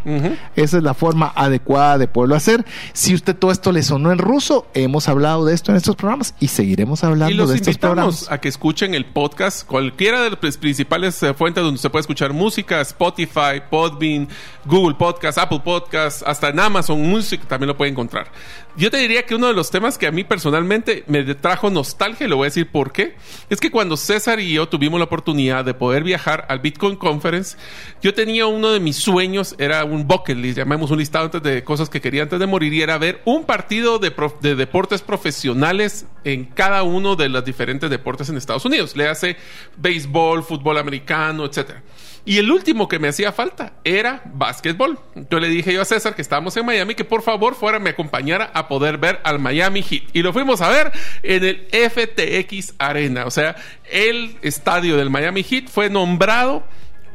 Esa 0.57 0.79
es 0.79 0.83
la 0.83 0.95
forma 0.95 1.33
adecuada 1.35 1.99
de 1.99 2.09
poderlo 2.09 2.35
hacer. 2.35 2.65
Si 2.93 3.15
usted 3.15 3.37
todo 3.37 3.51
esto 3.51 3.73
le 3.73 3.83
sonó 3.83 4.13
en 4.13 4.19
ruso, 4.19 4.67
hemos 4.75 5.09
hablado 5.09 5.45
de 5.45 5.55
esto 5.55 5.73
en 5.73 5.77
estos 5.77 5.97
programas 5.97 6.35
y 6.41 6.49
seguiremos 6.49 7.05
hablando 7.05 7.47
de 7.47 7.57
estos 7.57 7.79
programas. 7.79 8.31
a 8.31 8.39
que 8.39 8.49
escuchen 8.49 8.95
el 8.95 9.05
podcast, 9.05 9.67
cualquiera 9.67 10.23
de 10.23 10.31
las 10.31 10.57
principales 10.57 11.23
eh, 11.23 11.35
fuentes 11.35 11.63
donde 11.63 11.79
se 11.79 11.91
puede 11.91 12.01
escuchar 12.01 12.33
música, 12.33 12.81
Spotify, 12.81 13.63
Podbean, 13.71 14.29
Google 14.65 14.95
Podcast, 14.95 15.39
Apple 15.39 15.61
Podcast, 15.61 16.23
hasta 16.27 16.49
en 16.49 16.61
Amazon 16.61 17.01
Music 17.01 17.43
también 17.47 17.69
lo 17.69 17.77
puede 17.77 17.91
encontrar. 17.91 18.31
Yo 18.75 18.91
te 18.91 18.97
diría 18.97 19.25
que 19.27 19.35
uno 19.35 19.49
de 19.49 19.53
los 19.53 19.71
temas 19.71 19.99
que 19.99 20.07
a 20.07 20.11
mí 20.11 20.25
personalmente 20.25 21.05
me 21.07 21.23
trajo 21.35 21.69
nostalgia, 21.69 22.27
y 22.27 22.31
lo 22.31 22.37
voy 22.37 22.47
a 22.47 22.49
decir 22.49 22.71
por 22.71 22.91
qué, 22.91 23.17
es 23.51 23.61
que 23.61 23.71
cuando 23.71 23.99
César 23.99 24.41
y 24.41 24.55
yo 24.55 24.67
tuvimos 24.67 24.99
la 24.99 25.05
oportunidad 25.05 25.63
de 25.65 25.75
poder 25.75 26.05
viajar 26.05 26.47
al 26.49 26.61
Bitcoin 26.61 26.97
Conference, 26.97 27.59
yo 28.01 28.15
tenía 28.15 28.47
uno 28.47 28.71
de 28.71 28.81
mis 28.81 28.97
sueños, 28.97 29.55
era 29.59 29.85
un 29.85 30.09
bucket 30.09 30.39
list, 30.39 30.57
llamemos 30.57 30.91
un 30.91 30.99
listado 30.99 31.27
antes 31.27 31.43
de 31.43 31.63
cosas 31.65 31.91
que 31.91 32.01
quería 32.01 32.23
antes 32.23 32.41
de 32.41 32.47
morir, 32.47 32.73
y 32.73 32.81
era 32.81 32.97
ver 32.97 33.21
un 33.27 33.45
partido 33.45 33.99
de, 33.99 34.11
de 34.41 34.55
deportes 34.55 35.03
profesionales 35.03 36.07
en 36.25 36.47
cada 36.47 36.83
uno 36.83 37.15
de 37.15 37.29
los 37.29 37.45
diferentes 37.45 37.91
deportes 37.91 38.31
en 38.31 38.39
Estados 38.39 38.65
Unidos. 38.65 38.97
Le 38.97 39.07
hace 39.07 39.37
béisbol, 39.77 40.45
fútbol 40.45 40.79
americano, 40.79 41.45
etcétera. 41.45 41.83
Y 42.25 42.39
el 42.39 42.53
último 42.53 42.87
que 42.87 43.01
me 43.01 43.09
hacía 43.09 43.33
falta 43.33 43.73
era 43.83 44.23
básquetbol. 44.33 44.99
Yo 45.29 45.41
le 45.41 45.49
dije 45.49 45.73
yo 45.73 45.83
a 45.83 45.85
César 45.85 46.15
que 46.15 46.23
estábamos 46.23 46.57
en 46.57 46.65
Miami 46.65 46.95
que 46.95 47.05
por 47.05 47.23
favor 47.23 47.57
fuera 47.57 47.81
me 47.81 47.91
acompañara 47.91 48.51
a 48.55 48.69
poder 48.69 48.99
ver 48.99 49.21
al 49.25 49.41
Miami 49.41 49.83
Heat. 49.83 50.05
Y 50.13 50.23
lo 50.23 50.33
fuimos 50.33 50.61
a 50.61 50.69
ver 50.69 50.93
en 51.25 51.45
el 51.45 51.67
FTX 51.73 52.75
Arena. 52.79 53.27
O 53.27 53.31
sea, 53.31 53.57
el 53.91 54.37
estadio 54.43 54.97
del 54.97 55.11
Miami 55.11 55.43
Heat 55.43 55.69
fue 55.69 55.91
nombrado 55.91 56.63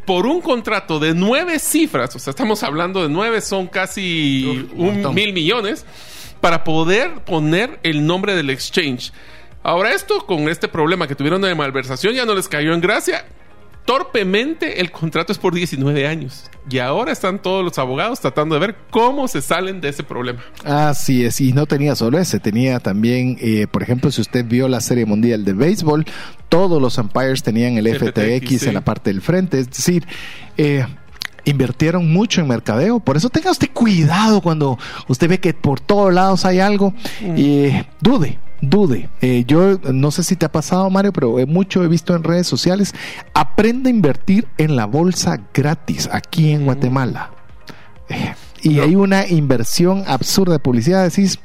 por 0.06 0.26
un 0.26 0.42
contrato 0.42 1.00
de 1.00 1.14
nueve 1.14 1.60
cifras. 1.60 2.14
O 2.16 2.20
sea, 2.20 2.32
estamos 2.32 2.62
hablando 2.64 3.02
de 3.02 3.10
nueve, 3.10 3.40
son 3.40 3.68
casi 3.68 4.68
un, 4.76 5.14
mil 5.14 5.32
millones 5.32 5.86
para 6.42 6.66
poder 6.66 7.24
poner 7.24 7.80
el 7.84 8.06
nombre 8.06 8.36
del 8.36 8.50
exchange. 8.50 9.14
Ahora 9.64 9.94
esto, 9.94 10.26
con 10.26 10.50
este 10.50 10.68
problema 10.68 11.08
que 11.08 11.16
tuvieron 11.16 11.42
de 11.42 11.56
malversación, 11.56 12.14
ya 12.14 12.26
no 12.26 12.36
les 12.36 12.50
cayó 12.50 12.74
en 12.74 12.82
gracia 12.82 13.26
torpemente 13.88 14.82
el 14.82 14.92
contrato 14.92 15.32
es 15.32 15.40
por 15.40 15.56
19 15.56 16.06
años. 16.06 16.44
Y 16.70 16.80
ahora 16.80 17.14
están 17.14 17.42
todos 17.42 17.64
los 17.64 17.80
abogados 17.80 18.20
tratando 18.20 18.56
de 18.56 18.62
ver 18.62 18.76
cómo 18.92 19.30
se 19.30 19.42
salen 19.42 19.80
de 19.80 19.90
ese 19.90 20.04
problema. 20.04 20.42
Así 20.66 21.24
es, 21.24 21.40
y 21.40 21.54
no 21.54 21.66
tenía 21.66 21.96
solo 21.96 22.20
ese, 22.20 22.42
tenía 22.42 22.82
también, 22.82 23.38
eh, 23.40 23.66
por 23.72 23.82
ejemplo, 23.82 24.12
si 24.12 24.20
usted 24.20 24.46
vio 24.46 24.68
la 24.68 24.82
Serie 24.82 25.06
Mundial 25.06 25.46
de 25.46 25.54
Béisbol, 25.54 26.06
todos 26.50 26.82
los 26.82 26.98
umpires 26.98 27.42
tenían 27.42 27.78
el 27.78 27.88
FTX, 27.88 28.68
en 28.68 28.74
la 28.74 28.82
parte 28.82 29.10
del 29.10 29.22
frente, 29.22 29.58
es 29.58 29.70
decir, 29.70 30.06
eh, 30.58 30.86
invirtieron 31.46 32.12
mucho 32.12 32.42
en 32.42 32.50
mercadeo. 32.50 33.00
Por 33.00 33.16
eso 33.16 33.30
tenga 33.30 33.52
usted 33.52 33.70
cuidado 33.72 34.42
cuando 34.42 34.78
usted 35.08 35.30
ve 35.30 35.40
que 35.40 35.54
por 35.54 35.80
todos 35.80 36.14
lados 36.14 36.44
hay 36.44 36.60
algo 36.60 36.94
y 37.38 37.72
dude 38.02 38.38
dude. 38.62 39.10
Eh, 39.22 39.44
yo 39.48 39.80
no 39.92 40.12
sé 40.12 40.24
si 40.24 40.36
te 40.36 40.46
ha 40.46 40.52
pasado, 40.52 40.90
Mario, 40.90 41.14
pero 41.14 41.36
mucho 41.48 41.84
he 41.84 41.88
visto 41.88 42.16
en 42.16 42.24
redes 42.24 42.48
sociales. 42.48 42.94
Aprende 43.34 43.90
a 43.90 43.94
invertir 43.94 44.48
en 44.58 44.76
la 44.76 44.86
bolsa 44.86 45.40
gratis 45.54 46.10
aquí 46.12 46.52
en 46.52 46.66
Guatemala. 46.66 47.32
Eh, 48.10 48.34
y 48.62 48.80
hay 48.80 48.96
una 48.96 49.28
inversión 49.28 50.04
absurda 50.08 50.54
de 50.54 50.60
publicidad. 50.60 51.04
Decís, 51.04 51.40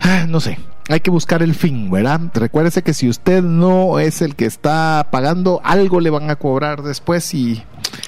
ah, 0.00 0.26
no 0.28 0.40
sé, 0.40 0.58
hay 0.88 1.00
que 1.00 1.10
buscar 1.10 1.42
el 1.42 1.54
fin, 1.54 1.90
¿verdad? 1.90 2.20
Recuérdese 2.34 2.82
que 2.82 2.94
si 2.94 3.08
usted 3.08 3.42
no 3.42 3.98
es 3.98 4.22
el 4.22 4.34
que 4.34 4.46
está 4.46 5.08
pagando, 5.10 5.60
algo 5.64 6.00
le 6.00 6.10
van 6.10 6.30
a 6.30 6.36
cobrar 6.36 6.82
después 6.82 7.34
y 7.34 7.62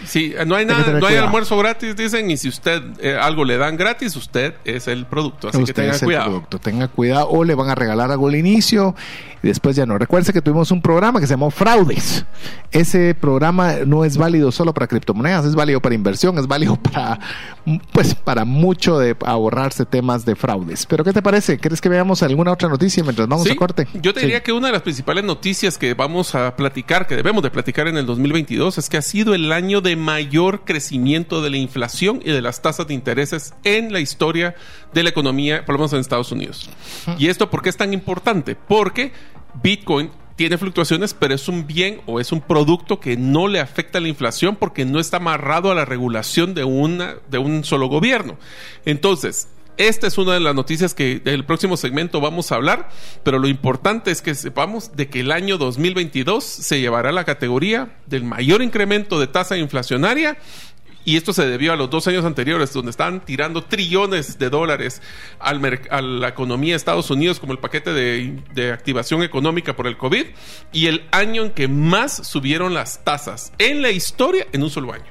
Sí, 0.07 0.35
no 0.47 0.55
hay 0.57 0.67
nada, 0.67 0.99
no 0.99 1.07
hay 1.07 1.17
almuerzo 1.17 1.57
gratis, 1.59 1.97
dicen, 1.97 2.31
y 2.31 2.37
si 2.37 2.49
usted 2.49 2.83
eh, 3.01 3.17
algo 3.21 3.45
le 3.45 3.57
dan 3.57 3.77
gratis, 3.77 4.17
usted 4.17 4.55
es 4.65 4.89
el 4.89 5.07
producto. 5.07 5.49
Así 5.49 5.65
que 5.65 5.73
tenga 5.73 5.99
cuidado. 5.99 6.47
Tenga 6.63 6.89
cuidado, 6.89 7.29
o 7.31 7.45
le 7.45 7.55
van 7.55 7.71
a 7.71 7.75
regalar 7.75 8.11
algo 8.11 8.29
al 8.29 8.37
inicio 8.37 8.95
y 9.45 9.49
después 9.49 9.77
ya 9.77 9.85
no. 9.85 9.99
Recuerde 9.99 10.33
que 10.33 10.41
tuvimos 10.41 10.71
un 10.71 10.81
programa 10.81 11.21
que 11.21 11.27
se 11.27 11.35
llamó 11.35 11.51
Fraudes. 11.51 12.25
Ese 12.71 13.15
programa 13.15 13.75
no 13.87 14.05
es 14.05 14.17
válido 14.17 14.51
solo 14.51 14.73
para 14.73 14.87
criptomonedas, 14.87 15.45
es 15.45 15.55
válido 15.55 15.81
para 15.81 15.95
inversión, 15.95 16.39
es 16.39 16.47
válido 16.47 16.77
para, 16.77 17.21
pues, 17.93 18.15
para 18.15 18.47
mucho 18.47 18.99
de 18.99 19.15
ahorrarse 19.25 19.85
temas 19.85 20.25
de 20.25 20.35
fraudes. 20.35 20.87
Pero, 20.87 21.05
¿qué 21.05 21.13
te 21.13 21.21
parece? 21.21 21.59
¿Quieres 21.59 21.83
que 21.83 21.91
veamos 21.91 22.23
alguna 22.23 22.53
otra 22.53 22.71
noticia 22.71 23.03
mientras 23.03 23.29
vamos 23.29 23.49
a 23.51 23.55
corte? 23.55 23.87
Yo 24.01 24.15
te 24.15 24.21
diría 24.21 24.43
que 24.43 24.53
una 24.53 24.69
de 24.69 24.73
las 24.73 24.83
principales 24.83 25.25
noticias 25.25 25.77
que 25.77 25.93
vamos 25.93 26.35
a 26.35 26.57
platicar, 26.57 27.07
que 27.07 27.15
debemos 27.15 27.43
de 27.43 27.51
platicar 27.51 27.87
en 27.87 27.99
el 27.99 28.07
2022, 28.07 28.79
es 28.79 28.89
que 28.89 28.97
ha 28.97 29.03
sido 29.03 29.35
el 29.35 29.53
año 29.53 29.83
de 29.83 29.94
de 29.95 30.01
mayor 30.01 30.65
crecimiento 30.65 31.41
de 31.41 31.51
la 31.51 31.57
inflación 31.57 32.21
y 32.25 32.31
de 32.31 32.43
las 32.43 32.63
tasas 32.63 32.87
de 32.87 32.95
intereses 32.95 33.55
en 33.63 33.93
la 33.93 34.01
historia 34.01 34.57
de 34.93 35.03
la 35.03 35.11
economía, 35.11 35.65
por 35.65 35.75
lo 35.75 35.79
menos 35.79 35.93
en 35.93 36.01
Estados 36.01 36.33
Unidos. 36.33 36.69
¿Y 37.19 37.29
esto 37.29 37.51
por 37.51 37.63
qué 37.63 37.69
es 37.69 37.77
tan 37.77 37.93
importante? 37.93 38.57
Porque 38.57 39.13
Bitcoin 39.63 40.11
tiene 40.37 40.59
fluctuaciones, 40.59 41.15
pero 41.15 41.35
es 41.35 41.49
un 41.49 41.67
bien 41.67 42.01
o 42.07 42.19
es 42.19 42.33
un 42.33 42.41
producto 42.41 42.99
que 42.99 43.17
no 43.17 43.47
le 43.47 43.61
afecta 43.61 43.99
a 43.99 44.01
la 44.01 44.09
inflación 44.09 44.57
porque 44.57 44.85
no 44.85 44.99
está 44.99 45.19
amarrado 45.19 45.71
a 45.71 45.77
la 45.77 45.85
regulación 45.85 46.55
de, 46.55 46.65
una, 46.65 47.15
de 47.31 47.39
un 47.39 47.63
solo 47.63 47.87
gobierno. 47.87 48.37
Entonces, 48.85 49.49
esta 49.77 50.07
es 50.07 50.19
una 50.19 50.35
de 50.35 50.41
las 50.41 50.55
noticias 50.55 50.95
que 50.95 51.23
en 51.25 51.29
el 51.29 51.45
próximo 51.45 51.77
segmento 51.77 52.21
vamos 52.21 52.53
a 52.53 52.57
hablar, 52.57 52.89
pero 53.23 53.39
lo 53.39 53.49
importante 53.49 54.11
es 54.11 54.23
que 54.23 54.35
sepamos 54.35 54.97
de 54.97 55.09
que 55.09 55.21
el 55.21 55.33
año 55.33 55.59
2022 55.59 56.45
se 56.45 56.81
llevará 56.81 57.13
la 57.13 57.25
categoría 57.25 57.97
del 58.07 58.25
mayor 58.25 58.63
incremento 58.63 59.19
de 59.19 59.27
tasa 59.27 59.57
inflacionaria 59.57 60.39
y 61.05 61.17
esto 61.17 61.33
se 61.33 61.47
debió 61.47 61.73
a 61.73 61.77
los 61.77 61.91
dos 61.91 62.07
años 62.09 62.25
anteriores, 62.25 62.73
donde 62.73 62.91
estaban 62.91 63.25
tirando 63.25 63.65
trillones 63.65 64.39
de 64.39 64.49
dólares 64.49 65.03
al 65.39 65.63
a 65.91 66.01
la 66.01 66.29
economía 66.29 66.73
de 66.73 66.77
Estados 66.77 67.11
Unidos 67.11 67.41
como 67.41 67.53
el 67.53 67.59
paquete 67.59 67.93
de, 67.93 68.43
de, 68.55 68.73
activación 68.73 69.23
económica 69.23 69.77
por 69.77 69.87
el 69.87 69.99
COVID, 69.99 70.25
y 70.73 70.87
el 70.87 71.05
año 71.11 71.45
en 71.45 71.51
que 71.51 71.69
más 71.69 72.27
subieron 72.27 72.73
las 72.73 73.05
tasas 73.05 73.53
en 73.59 73.83
la 73.83 73.91
historia 73.91 74.47
en 74.53 74.63
un 74.63 74.71
solo 74.71 74.93
año. 74.93 75.05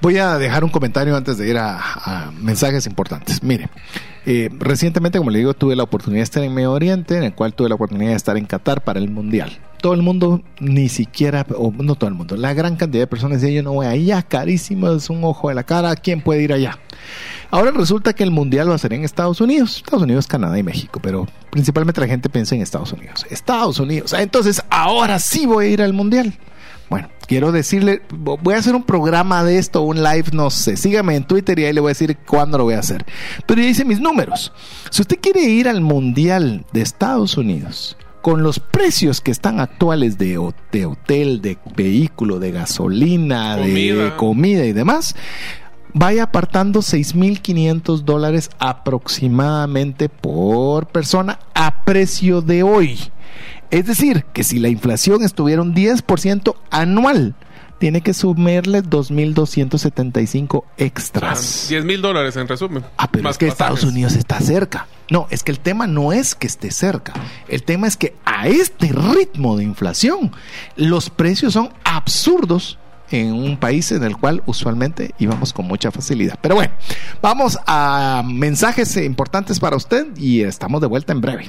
Voy 0.00 0.16
a 0.18 0.38
dejar 0.38 0.62
un 0.62 0.70
comentario 0.70 1.16
antes 1.16 1.38
de 1.38 1.48
ir 1.48 1.58
a, 1.58 2.30
mensajes 2.40 2.86
importantes. 2.86 3.42
Mire, 3.42 3.68
eh, 4.26 4.48
recientemente, 4.58 5.18
como 5.18 5.30
le 5.30 5.40
digo, 5.40 5.54
tuve 5.54 5.74
la 5.74 5.82
oportunidad 5.82 6.20
de 6.20 6.24
estar 6.24 6.42
en 6.44 6.54
Medio 6.54 6.72
Oriente, 6.72 7.16
en 7.16 7.24
el 7.24 7.34
cual 7.34 7.52
tuve 7.52 7.68
la 7.68 7.74
oportunidad 7.74 8.10
de 8.10 8.16
estar 8.16 8.36
en 8.36 8.46
Qatar 8.46 8.84
para 8.84 9.00
el 9.00 9.10
Mundial. 9.10 9.58
Todo 9.80 9.94
el 9.94 10.02
mundo, 10.02 10.42
ni 10.60 10.88
siquiera, 10.88 11.44
o 11.56 11.72
no 11.72 11.96
todo 11.96 12.08
el 12.08 12.14
mundo, 12.14 12.36
la 12.36 12.54
gran 12.54 12.76
cantidad 12.76 13.02
de 13.02 13.06
personas 13.08 13.40
decía, 13.40 13.56
yo 13.56 13.62
no 13.64 13.72
voy 13.72 13.86
allá, 13.86 14.22
carísimo, 14.22 14.88
es 14.90 15.10
un 15.10 15.24
ojo 15.24 15.48
de 15.48 15.56
la 15.56 15.64
cara, 15.64 15.94
¿quién 15.96 16.20
puede 16.20 16.42
ir 16.42 16.52
allá? 16.52 16.78
Ahora 17.50 17.72
resulta 17.72 18.12
que 18.12 18.22
el 18.22 18.30
Mundial 18.30 18.70
va 18.70 18.76
a 18.76 18.78
ser 18.78 18.92
en 18.92 19.04
Estados 19.04 19.40
Unidos, 19.40 19.78
Estados 19.78 20.02
Unidos, 20.02 20.28
Canadá 20.28 20.58
y 20.58 20.62
México, 20.62 21.00
pero 21.02 21.26
principalmente 21.50 22.00
la 22.00 22.06
gente 22.06 22.28
piensa 22.28 22.54
en 22.54 22.62
Estados 22.62 22.92
Unidos. 22.92 23.26
Estados 23.30 23.80
Unidos, 23.80 24.12
entonces 24.12 24.62
ahora 24.70 25.18
sí 25.18 25.46
voy 25.46 25.66
a 25.66 25.68
ir 25.70 25.82
al 25.82 25.92
Mundial. 25.92 26.34
Bueno, 26.90 27.08
quiero 27.26 27.52
decirle, 27.52 28.02
voy 28.10 28.54
a 28.54 28.58
hacer 28.58 28.74
un 28.74 28.84
programa 28.84 29.44
de 29.44 29.58
esto, 29.58 29.82
un 29.82 30.02
live, 30.02 30.26
no 30.32 30.50
sé. 30.50 30.76
Sígame 30.76 31.16
en 31.16 31.24
Twitter 31.24 31.58
y 31.58 31.66
ahí 31.66 31.72
le 31.72 31.80
voy 31.80 31.88
a 31.88 31.92
decir 31.92 32.16
cuándo 32.26 32.58
lo 32.58 32.64
voy 32.64 32.74
a 32.74 32.78
hacer. 32.78 33.04
Pero 33.46 33.60
ya 33.60 33.68
hice 33.68 33.84
mis 33.84 34.00
números. 34.00 34.52
Si 34.90 35.02
usted 35.02 35.18
quiere 35.20 35.42
ir 35.42 35.68
al 35.68 35.80
Mundial 35.80 36.64
de 36.72 36.80
Estados 36.80 37.36
Unidos, 37.36 37.96
con 38.22 38.42
los 38.42 38.58
precios 38.58 39.20
que 39.20 39.30
están 39.30 39.60
actuales 39.60 40.18
de, 40.18 40.38
hotel, 40.38 41.40
de 41.40 41.58
vehículo, 41.76 42.38
de 42.38 42.52
gasolina, 42.52 43.56
de 43.56 44.12
comida 44.16 44.64
y 44.64 44.72
demás, 44.72 45.14
vaya 45.94 46.24
apartando 46.24 46.80
6.500 46.80 48.00
dólares 48.00 48.50
aproximadamente 48.58 50.08
por 50.08 50.88
persona 50.88 51.38
a 51.54 51.84
precio 51.84 52.40
de 52.42 52.62
hoy. 52.62 52.98
Es 53.70 53.86
decir, 53.86 54.24
que 54.32 54.44
si 54.44 54.58
la 54.58 54.68
inflación 54.68 55.22
estuviera 55.22 55.62
un 55.62 55.74
10% 55.74 56.54
anual, 56.70 57.34
tiene 57.78 58.00
que 58.00 58.14
sumarle 58.14 58.82
2.275 58.82 60.64
extras. 60.76 61.66
10 61.68 61.84
mil 61.84 62.02
dólares 62.02 62.36
en 62.36 62.48
resumen. 62.48 62.84
Ah, 62.96 63.08
pero 63.10 63.28
es 63.28 63.38
que 63.38 63.46
Estados 63.46 63.84
Unidos 63.84 64.14
está 64.14 64.40
cerca. 64.40 64.86
No, 65.10 65.26
es 65.30 65.42
que 65.42 65.52
el 65.52 65.60
tema 65.60 65.86
no 65.86 66.12
es 66.12 66.34
que 66.34 66.46
esté 66.46 66.70
cerca. 66.70 67.12
El 67.46 67.62
tema 67.62 67.86
es 67.86 67.96
que 67.96 68.16
a 68.24 68.48
este 68.48 68.88
ritmo 68.88 69.56
de 69.56 69.64
inflación, 69.64 70.32
los 70.76 71.10
precios 71.10 71.52
son 71.52 71.70
absurdos 71.84 72.78
en 73.10 73.32
un 73.32 73.56
país 73.56 73.90
en 73.92 74.02
el 74.02 74.16
cual 74.16 74.42
usualmente 74.46 75.14
íbamos 75.18 75.52
con 75.52 75.66
mucha 75.66 75.90
facilidad. 75.90 76.38
Pero 76.42 76.56
bueno, 76.56 76.72
vamos 77.22 77.58
a 77.66 78.22
mensajes 78.26 78.96
importantes 78.98 79.60
para 79.60 79.76
usted 79.76 80.06
y 80.16 80.42
estamos 80.42 80.80
de 80.80 80.86
vuelta 80.88 81.12
en 81.12 81.20
breve. 81.20 81.48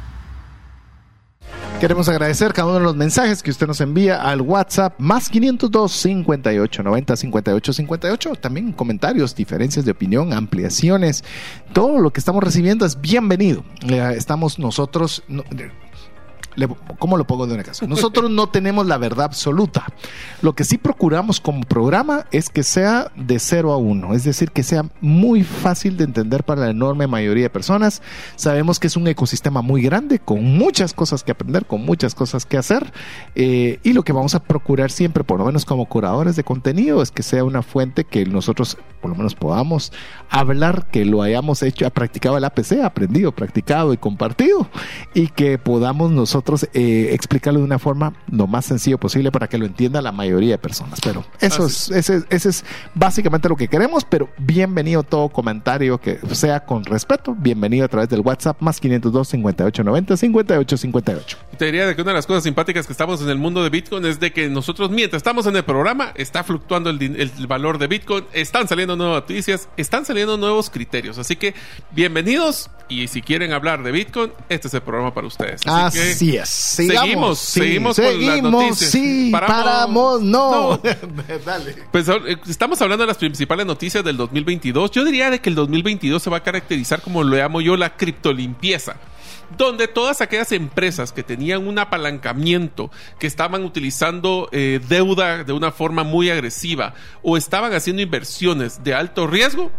Queremos 1.81 2.07
agradecer 2.09 2.53
cada 2.53 2.67
uno 2.67 2.77
de 2.77 2.83
los 2.83 2.95
mensajes 2.95 3.41
que 3.41 3.49
usted 3.49 3.65
nos 3.65 3.81
envía 3.81 4.21
al 4.21 4.41
WhatsApp 4.41 4.93
más 4.99 5.29
502 5.29 5.91
58 5.91 6.83
90 6.83 7.15
58 7.15 7.73
58. 7.73 8.35
También 8.35 8.71
comentarios, 8.71 9.35
diferencias 9.35 9.83
de 9.83 9.89
opinión, 9.89 10.31
ampliaciones. 10.31 11.23
Todo 11.73 11.97
lo 11.97 12.13
que 12.13 12.19
estamos 12.19 12.43
recibiendo 12.43 12.85
es 12.85 13.01
bienvenido. 13.01 13.63
Eh, 13.89 14.13
estamos 14.15 14.59
nosotros. 14.59 15.23
¿Cómo 16.99 17.17
lo 17.17 17.25
pongo 17.25 17.47
de 17.47 17.53
una 17.53 17.63
casa? 17.63 17.87
Nosotros 17.87 18.29
no 18.29 18.49
tenemos 18.49 18.85
la 18.85 18.97
verdad 18.97 19.25
absoluta. 19.25 19.85
Lo 20.41 20.53
que 20.53 20.63
sí 20.63 20.77
procuramos 20.77 21.39
como 21.39 21.61
programa 21.61 22.25
es 22.31 22.49
que 22.49 22.63
sea 22.63 23.11
de 23.15 23.39
0 23.39 23.71
a 23.71 23.77
1, 23.77 24.13
es 24.13 24.23
decir, 24.25 24.51
que 24.51 24.63
sea 24.63 24.85
muy 24.99 25.43
fácil 25.43 25.97
de 25.97 26.03
entender 26.03 26.43
para 26.43 26.61
la 26.61 26.69
enorme 26.69 27.07
mayoría 27.07 27.43
de 27.43 27.49
personas. 27.49 28.01
Sabemos 28.35 28.79
que 28.79 28.87
es 28.87 28.97
un 28.97 29.07
ecosistema 29.07 29.61
muy 29.61 29.81
grande, 29.81 30.19
con 30.19 30.43
muchas 30.43 30.93
cosas 30.93 31.23
que 31.23 31.31
aprender, 31.31 31.65
con 31.65 31.85
muchas 31.85 32.15
cosas 32.15 32.45
que 32.45 32.57
hacer. 32.57 32.91
Eh, 33.35 33.79
y 33.83 33.93
lo 33.93 34.03
que 34.03 34.11
vamos 34.11 34.35
a 34.35 34.43
procurar 34.43 34.91
siempre, 34.91 35.23
por 35.23 35.39
lo 35.39 35.45
menos 35.45 35.63
como 35.63 35.85
curadores 35.85 36.35
de 36.35 36.43
contenido, 36.43 37.01
es 37.01 37.11
que 37.11 37.23
sea 37.23 37.43
una 37.43 37.61
fuente 37.61 38.03
que 38.03 38.25
nosotros 38.25 38.77
por 39.01 39.09
lo 39.09 39.15
menos 39.15 39.35
podamos 39.35 39.91
hablar, 40.29 40.87
que 40.91 41.05
lo 41.05 41.23
hayamos 41.23 41.63
hecho, 41.63 41.89
practicado 41.89 42.37
el 42.37 42.43
APC, 42.43 42.83
aprendido, 42.83 43.31
practicado 43.31 43.93
y 43.93 43.97
compartido, 43.97 44.69
y 45.13 45.27
que 45.29 45.57
podamos 45.57 46.11
nosotros 46.11 46.40
eh, 46.73 47.09
explicarlo 47.13 47.59
de 47.59 47.65
una 47.65 47.79
forma 47.79 48.13
lo 48.29 48.47
más 48.47 48.65
sencillo 48.65 48.97
posible 48.97 49.31
para 49.31 49.47
que 49.47 49.57
lo 49.57 49.65
entienda 49.65 50.01
la 50.01 50.11
mayoría 50.11 50.51
de 50.51 50.57
personas. 50.57 50.99
Pero 51.01 51.25
eso 51.39 51.65
es, 51.65 51.89
ese, 51.91 52.23
es 52.29 52.65
básicamente 52.93 53.49
lo 53.49 53.55
que 53.55 53.67
queremos, 53.67 54.05
pero 54.05 54.29
bienvenido 54.37 55.03
todo 55.03 55.29
comentario 55.29 55.99
que 55.99 56.19
sea 56.33 56.61
con 56.65 56.85
respeto, 56.85 57.35
bienvenido 57.37 57.85
a 57.85 57.87
través 57.87 58.09
del 58.09 58.21
WhatsApp 58.21 58.61
más 58.61 58.79
502 58.79 59.27
5890 59.29 60.17
5858. 60.17 61.37
Te 61.57 61.65
diría 61.65 61.85
de 61.85 61.95
que 61.95 62.01
una 62.01 62.11
de 62.11 62.15
las 62.15 62.25
cosas 62.25 62.43
simpáticas 62.43 62.85
que 62.85 62.93
estamos 62.93 63.21
en 63.21 63.29
el 63.29 63.37
mundo 63.37 63.63
de 63.63 63.69
Bitcoin 63.69 64.05
es 64.05 64.19
de 64.19 64.31
que 64.31 64.49
nosotros 64.49 64.89
mientras 64.89 65.19
estamos 65.19 65.45
en 65.45 65.55
el 65.55 65.63
programa 65.63 66.11
está 66.15 66.43
fluctuando 66.43 66.89
el, 66.89 67.01
el 67.01 67.47
valor 67.47 67.77
de 67.77 67.87
Bitcoin, 67.87 68.25
están 68.33 68.67
saliendo 68.67 68.95
nuevas 68.95 69.21
noticias, 69.21 69.69
están 69.77 70.05
saliendo 70.05 70.37
nuevos 70.37 70.69
criterios, 70.69 71.17
así 71.17 71.35
que 71.35 71.53
bienvenidos 71.91 72.69
y 72.91 73.07
si 73.07 73.21
quieren 73.21 73.53
hablar 73.53 73.83
de 73.83 73.91
Bitcoin, 73.91 74.31
este 74.49 74.67
es 74.67 74.73
el 74.73 74.81
programa 74.81 75.13
para 75.13 75.25
ustedes. 75.25 75.61
Así, 75.65 75.99
así 75.99 76.30
es. 76.35 76.49
seguimos, 76.49 77.39
seguimos 77.39 77.97
con 77.97 78.25
las 78.25 78.41
noticias. 78.41 78.91
Sí, 78.91 79.29
paramos, 79.31 80.21
no. 80.21 80.79
Dale. 81.45 81.75
Pues 81.91 82.07
eh, 82.07 82.37
estamos 82.47 82.81
hablando 82.81 83.03
de 83.03 83.07
las 83.07 83.17
principales 83.17 83.65
noticias 83.65 84.03
del 84.03 84.17
2022. 84.17 84.91
Yo 84.91 85.05
diría 85.05 85.29
de 85.29 85.39
que 85.39 85.49
el 85.49 85.55
2022 85.55 86.21
se 86.21 86.29
va 86.29 86.37
a 86.37 86.43
caracterizar 86.43 87.01
como 87.01 87.23
lo 87.23 87.35
llamo 87.35 87.61
yo 87.61 87.77
la 87.77 87.95
criptolimpieza 87.95 88.95
donde 89.57 89.87
todas 89.87 90.21
aquellas 90.21 90.51
empresas 90.51 91.11
que 91.11 91.23
tenían 91.23 91.67
un 91.67 91.79
apalancamiento, 91.79 92.91
que 93.19 93.27
estaban 93.27 93.63
utilizando 93.63 94.49
eh, 94.51 94.79
deuda 94.87 95.43
de 95.43 95.53
una 95.53 95.71
forma 95.71 96.03
muy 96.03 96.29
agresiva 96.29 96.93
o 97.21 97.37
estaban 97.37 97.73
haciendo 97.73 98.01
inversiones 98.01 98.83
de 98.83 98.93
alto 98.93 99.27
riesgo, 99.27 99.71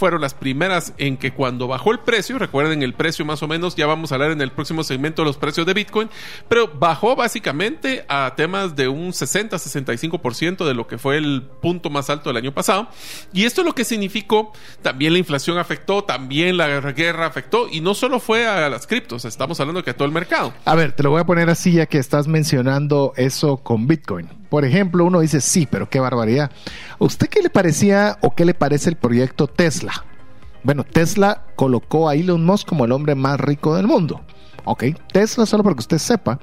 fueron 0.00 0.22
las 0.22 0.32
primeras 0.32 0.94
en 0.96 1.18
que 1.18 1.32
cuando 1.32 1.68
bajó 1.68 1.92
el 1.92 1.98
precio, 1.98 2.38
recuerden 2.38 2.82
el 2.82 2.94
precio 2.94 3.26
más 3.26 3.42
o 3.42 3.48
menos, 3.48 3.76
ya 3.76 3.86
vamos 3.86 4.10
a 4.10 4.14
hablar 4.14 4.30
en 4.30 4.40
el 4.40 4.50
próximo 4.50 4.82
segmento 4.82 5.20
de 5.20 5.26
los 5.26 5.36
precios 5.36 5.66
de 5.66 5.74
Bitcoin, 5.74 6.08
pero 6.48 6.68
bajó 6.68 7.16
básicamente 7.16 8.06
a 8.08 8.32
temas 8.34 8.74
de 8.76 8.88
un 8.88 9.10
60-65% 9.10 10.66
de 10.66 10.72
lo 10.72 10.86
que 10.86 10.96
fue 10.96 11.18
el 11.18 11.42
punto 11.60 11.90
más 11.90 12.08
alto 12.08 12.30
del 12.30 12.38
año 12.38 12.54
pasado. 12.54 12.88
Y 13.34 13.44
esto 13.44 13.60
es 13.60 13.66
lo 13.66 13.74
que 13.74 13.84
significó, 13.84 14.52
también 14.80 15.12
la 15.12 15.18
inflación 15.18 15.58
afectó, 15.58 16.02
también 16.02 16.56
la 16.56 16.80
guerra 16.92 17.26
afectó, 17.26 17.68
y 17.70 17.82
no 17.82 17.92
solo 17.92 18.20
fue 18.20 18.48
a 18.48 18.70
las 18.70 18.86
criptos, 18.86 19.26
estamos 19.26 19.60
hablando 19.60 19.84
que 19.84 19.90
a 19.90 19.94
todo 19.94 20.06
el 20.06 20.12
mercado. 20.12 20.54
A 20.64 20.74
ver, 20.74 20.92
te 20.92 21.02
lo 21.02 21.10
voy 21.10 21.20
a 21.20 21.26
poner 21.26 21.50
así 21.50 21.72
ya 21.72 21.84
que 21.84 21.98
estás 21.98 22.26
mencionando 22.26 23.12
eso 23.16 23.58
con 23.58 23.86
Bitcoin. 23.86 24.39
Por 24.50 24.64
ejemplo, 24.64 25.04
uno 25.04 25.20
dice, 25.20 25.40
sí, 25.40 25.66
pero 25.70 25.88
qué 25.88 26.00
barbaridad. 26.00 26.50
¿A 26.98 27.04
usted 27.04 27.28
qué 27.28 27.40
le 27.40 27.50
parecía 27.50 28.18
o 28.20 28.34
qué 28.34 28.44
le 28.44 28.52
parece 28.52 28.90
el 28.90 28.96
proyecto 28.96 29.46
Tesla? 29.46 30.04
Bueno, 30.62 30.84
Tesla 30.84 31.44
colocó 31.56 32.08
a 32.08 32.14
Elon 32.14 32.44
Musk 32.44 32.68
como 32.68 32.84
el 32.84 32.92
hombre 32.92 33.14
más 33.14 33.40
rico 33.40 33.76
del 33.76 33.86
mundo. 33.86 34.20
Ok, 34.64 34.84
Tesla, 35.12 35.46
solo 35.46 35.62
para 35.62 35.74
que 35.74 35.80
usted 35.80 35.98
sepa, 35.98 36.38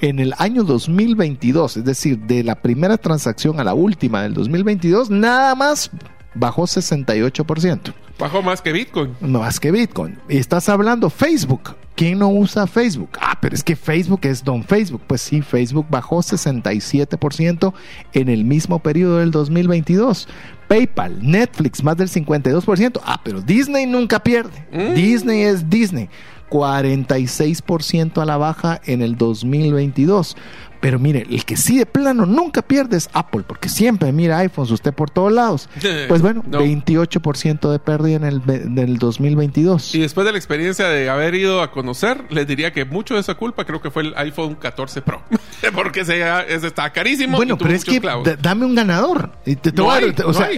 en 0.00 0.18
el 0.18 0.34
año 0.38 0.62
2022, 0.62 1.78
es 1.78 1.84
decir, 1.84 2.18
de 2.18 2.44
la 2.44 2.56
primera 2.60 2.98
transacción 2.98 3.60
a 3.60 3.64
la 3.64 3.72
última 3.72 4.22
del 4.22 4.34
2022, 4.34 5.08
nada 5.08 5.54
más 5.54 5.90
bajó 6.34 6.62
68%. 6.62 7.92
Bajó 8.18 8.42
más 8.42 8.60
que 8.62 8.72
Bitcoin. 8.72 9.16
Más 9.20 9.58
que 9.58 9.70
Bitcoin. 9.70 10.18
Y 10.28 10.36
estás 10.36 10.68
hablando 10.68 11.10
Facebook. 11.10 11.76
¿Quién 11.94 12.18
no 12.18 12.30
usa 12.30 12.66
Facebook? 12.66 13.10
Ah, 13.20 13.36
pero 13.40 13.54
es 13.54 13.62
que 13.62 13.76
Facebook 13.76 14.20
es 14.22 14.42
don 14.42 14.64
Facebook. 14.64 15.02
Pues 15.06 15.20
sí, 15.20 15.42
Facebook 15.42 15.86
bajó 15.90 16.18
67% 16.18 17.74
en 18.14 18.28
el 18.28 18.44
mismo 18.44 18.78
periodo 18.78 19.18
del 19.18 19.30
2022. 19.30 20.28
PayPal, 20.68 21.18
Netflix, 21.20 21.84
más 21.84 21.96
del 21.96 22.08
52%. 22.08 23.00
Ah, 23.04 23.20
pero 23.22 23.42
Disney 23.42 23.86
nunca 23.86 24.22
pierde. 24.22 24.66
Mm. 24.72 24.94
Disney 24.94 25.42
es 25.42 25.68
Disney. 25.68 26.08
46% 26.48 28.20
a 28.20 28.24
la 28.24 28.36
baja 28.36 28.80
en 28.84 29.02
el 29.02 29.16
2022. 29.16 30.36
Pero 30.82 30.98
mire, 30.98 31.24
el 31.30 31.44
que 31.46 31.56
sí 31.56 31.78
de 31.78 31.86
plano 31.86 32.26
nunca 32.26 32.60
pierde 32.60 32.96
es 32.98 33.08
Apple, 33.14 33.44
porque 33.46 33.68
siempre 33.70 34.12
mira 34.12 34.38
iPhones 34.38 34.72
usted 34.72 34.92
por 34.92 35.08
todos 35.10 35.32
lados. 35.32 35.68
Pues 36.08 36.20
bueno, 36.20 36.42
No. 36.46 36.60
28% 36.60 37.70
de 37.70 37.78
pérdida 37.78 38.16
en 38.16 38.24
el, 38.24 38.40
ve- 38.40 38.62
en 38.64 38.76
el 38.78 38.98
2022. 38.98 39.94
Y 39.94 40.00
después 40.00 40.24
de 40.26 40.32
la 40.32 40.38
experiencia 40.38 40.88
de 40.88 41.08
haber 41.08 41.34
ido 41.36 41.62
a 41.62 41.70
conocer, 41.70 42.24
les 42.30 42.46
diría 42.46 42.72
que 42.72 42.84
mucho 42.84 43.14
de 43.14 43.20
esa 43.20 43.34
culpa 43.36 43.64
creo 43.64 43.80
que 43.80 43.90
fue 43.90 44.02
el 44.02 44.14
iPhone 44.16 44.56
14 44.56 45.00
Pro. 45.02 45.22
Porque 45.74 46.00
ese, 46.00 46.20
ese 46.48 46.66
está 46.66 46.90
carísimo. 46.92 47.36
Bueno, 47.36 47.54
y 47.54 47.58
tuvo 47.58 47.66
pero 47.68 47.76
es 47.76 47.84
que 47.84 48.00
clavos. 48.00 48.28
dame 48.42 48.66
un 48.66 48.74
ganador. 48.74 49.30
Y 49.46 49.54
te- 49.56 49.72
No 49.72 49.90
hay, 49.90 50.04
o 50.04 50.12
no 50.28 50.34
sea, 50.34 50.48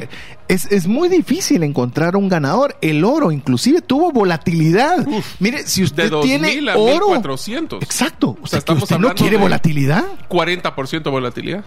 es, 0.49 0.65
es 0.73 0.87
muy 0.87 1.09
difícil 1.11 1.63
encontrar 1.63 2.17
un 2.17 2.29
ganador. 2.31 2.77
El 2.81 3.05
oro 3.05 3.31
inclusive 3.31 3.83
tuvo 3.83 4.11
volatilidad. 4.13 5.07
Mire, 5.39 5.67
si 5.67 5.83
de 5.83 5.85
usted 5.85 6.11
2000 6.11 6.41
tiene 6.43 6.71
a 6.71 6.77
oro... 6.79 7.09
1400. 7.11 7.83
Exacto. 7.83 8.39
O 8.41 8.47
sea, 8.47 8.57
que 8.57 8.61
estamos 8.61 8.83
usted 8.85 8.99
no 8.99 9.15
quiere 9.15 9.37
de- 9.37 9.43
volatilidad. 9.43 10.05
40% 10.29 11.11
volatilidad. 11.11 11.65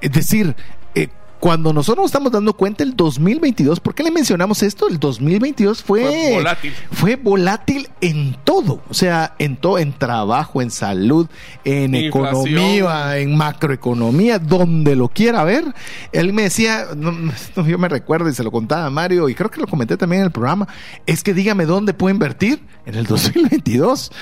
Es 0.00 0.12
decir, 0.12 0.54
eh, 0.94 1.08
cuando 1.40 1.72
nosotros 1.72 2.04
nos 2.04 2.10
estamos 2.10 2.30
dando 2.30 2.52
cuenta 2.52 2.84
el 2.84 2.94
2022, 2.94 3.80
¿por 3.80 3.94
qué 3.94 4.02
le 4.02 4.10
mencionamos 4.10 4.62
esto? 4.62 4.88
El 4.88 5.00
2022 5.00 5.82
fue, 5.82 6.02
Fue 6.02 6.34
volátil. 6.34 6.74
Fue 6.92 7.16
volátil 7.16 7.88
en 8.02 8.36
todo, 8.44 8.82
o 8.88 8.94
sea, 8.94 9.34
en 9.38 9.56
todo, 9.56 9.78
en 9.78 9.94
trabajo, 9.94 10.60
en 10.60 10.70
salud, 10.70 11.28
en 11.64 11.94
Inflación. 11.94 12.46
economía, 12.46 13.18
en 13.18 13.36
macroeconomía, 13.38 14.38
donde 14.38 14.94
lo 14.96 15.08
quiera 15.08 15.42
ver. 15.42 15.64
Él 16.12 16.34
me 16.34 16.42
decía, 16.42 16.88
no, 16.94 17.32
yo 17.66 17.78
me 17.78 17.88
recuerdo 17.88 18.28
y 18.28 18.34
se 18.34 18.44
lo 18.44 18.50
contaba 18.50 18.84
a 18.84 18.90
Mario 18.90 19.30
y 19.30 19.34
creo 19.34 19.50
que 19.50 19.62
lo 19.62 19.66
comenté 19.66 19.96
también 19.96 20.20
en 20.20 20.26
el 20.26 20.32
programa, 20.32 20.68
es 21.06 21.22
que 21.22 21.32
dígame 21.32 21.64
dónde 21.64 21.94
puedo 21.94 22.12
invertir 22.12 22.60
en 22.84 22.96
el 22.96 23.06
2022. 23.06 24.12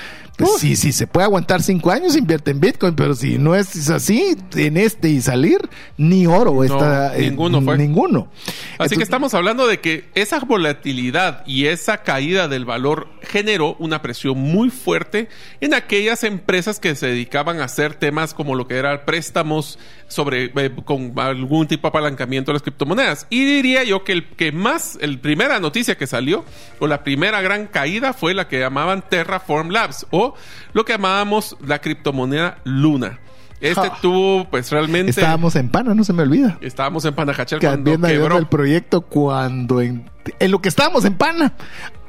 Pues 0.45 0.61
sí, 0.61 0.75
sí, 0.75 0.91
se 0.91 1.05
puede 1.05 1.25
aguantar 1.25 1.61
cinco 1.61 1.91
años, 1.91 2.15
invierte 2.15 2.51
en 2.51 2.59
Bitcoin, 2.59 2.95
pero 2.95 3.13
si 3.13 3.37
no 3.37 3.55
es 3.55 3.89
así, 3.89 4.37
en 4.55 4.77
este 4.77 5.09
y 5.09 5.21
salir, 5.21 5.57
ni 5.97 6.27
oro 6.27 6.63
está. 6.63 7.17
eh, 7.17 7.29
ninguno 7.29 7.61
fue. 7.61 7.77
Ninguno. 7.77 8.29
Así 8.31 8.53
Entonces, 8.71 8.97
que 8.97 9.03
estamos 9.03 9.33
hablando 9.33 9.67
de 9.67 9.79
que 9.79 10.09
esa 10.15 10.39
volatilidad 10.39 11.45
y 11.45 11.65
esa 11.65 12.03
caída 12.03 12.47
del 12.47 12.65
valor 12.65 13.09
generó 13.21 13.75
una 13.79 14.01
presión 14.01 14.37
muy 14.37 14.69
fuerte 14.69 15.27
en 15.59 15.73
aquellas 15.73 16.23
empresas 16.23 16.79
que 16.79 16.95
se 16.95 17.07
dedicaban 17.07 17.59
a 17.59 17.65
hacer 17.65 17.95
temas 17.95 18.33
como 18.33 18.55
lo 18.55 18.67
que 18.67 18.75
eran 18.75 19.01
préstamos 19.05 19.77
sobre 20.09 20.51
eh, 20.55 20.71
con 20.83 21.13
algún 21.17 21.67
tipo 21.67 21.83
de 21.83 21.89
apalancamiento 21.89 22.51
de 22.51 22.55
las 22.55 22.61
criptomonedas. 22.61 23.25
Y 23.29 23.45
diría 23.45 23.83
yo 23.83 24.03
que 24.03 24.11
el 24.11 24.27
que 24.27 24.51
más, 24.51 24.97
el 25.01 25.19
primera 25.19 25.59
noticia 25.59 25.97
que 25.97 26.07
salió 26.07 26.43
o 26.79 26.87
la 26.87 27.03
primera 27.03 27.41
gran 27.41 27.67
caída 27.67 28.13
fue 28.13 28.33
la 28.33 28.47
que 28.47 28.59
llamaban 28.59 29.03
Terraform 29.07 29.69
Labs 29.69 30.05
o 30.11 30.35
lo 30.73 30.83
que 30.83 30.93
llamábamos 30.93 31.55
la 31.65 31.79
criptomoneda 31.79 32.59
Luna. 32.65 33.19
Este 33.61 33.89
Ja. 33.89 33.97
tuvo 34.01 34.45
pues 34.49 34.71
realmente 34.71 35.09
Estábamos 35.11 35.55
en 35.55 35.69
pana, 35.69 35.93
no 35.93 36.03
se 36.03 36.13
me 36.13 36.23
olvida. 36.23 36.57
estábamos 36.61 37.03
en 37.05 37.13
Panajachel 37.13 37.59
Que 37.59 37.67
cuando 37.67 37.99
quebró. 38.07 38.37
el 38.37 38.47
proyecto 38.47 39.01
cuando 39.01 39.81
en, 39.81 40.09
en 40.39 40.51
lo 40.51 40.61
que 40.61 40.69
estábamos 40.69 41.03
en 41.05 41.15
pana 41.15 41.53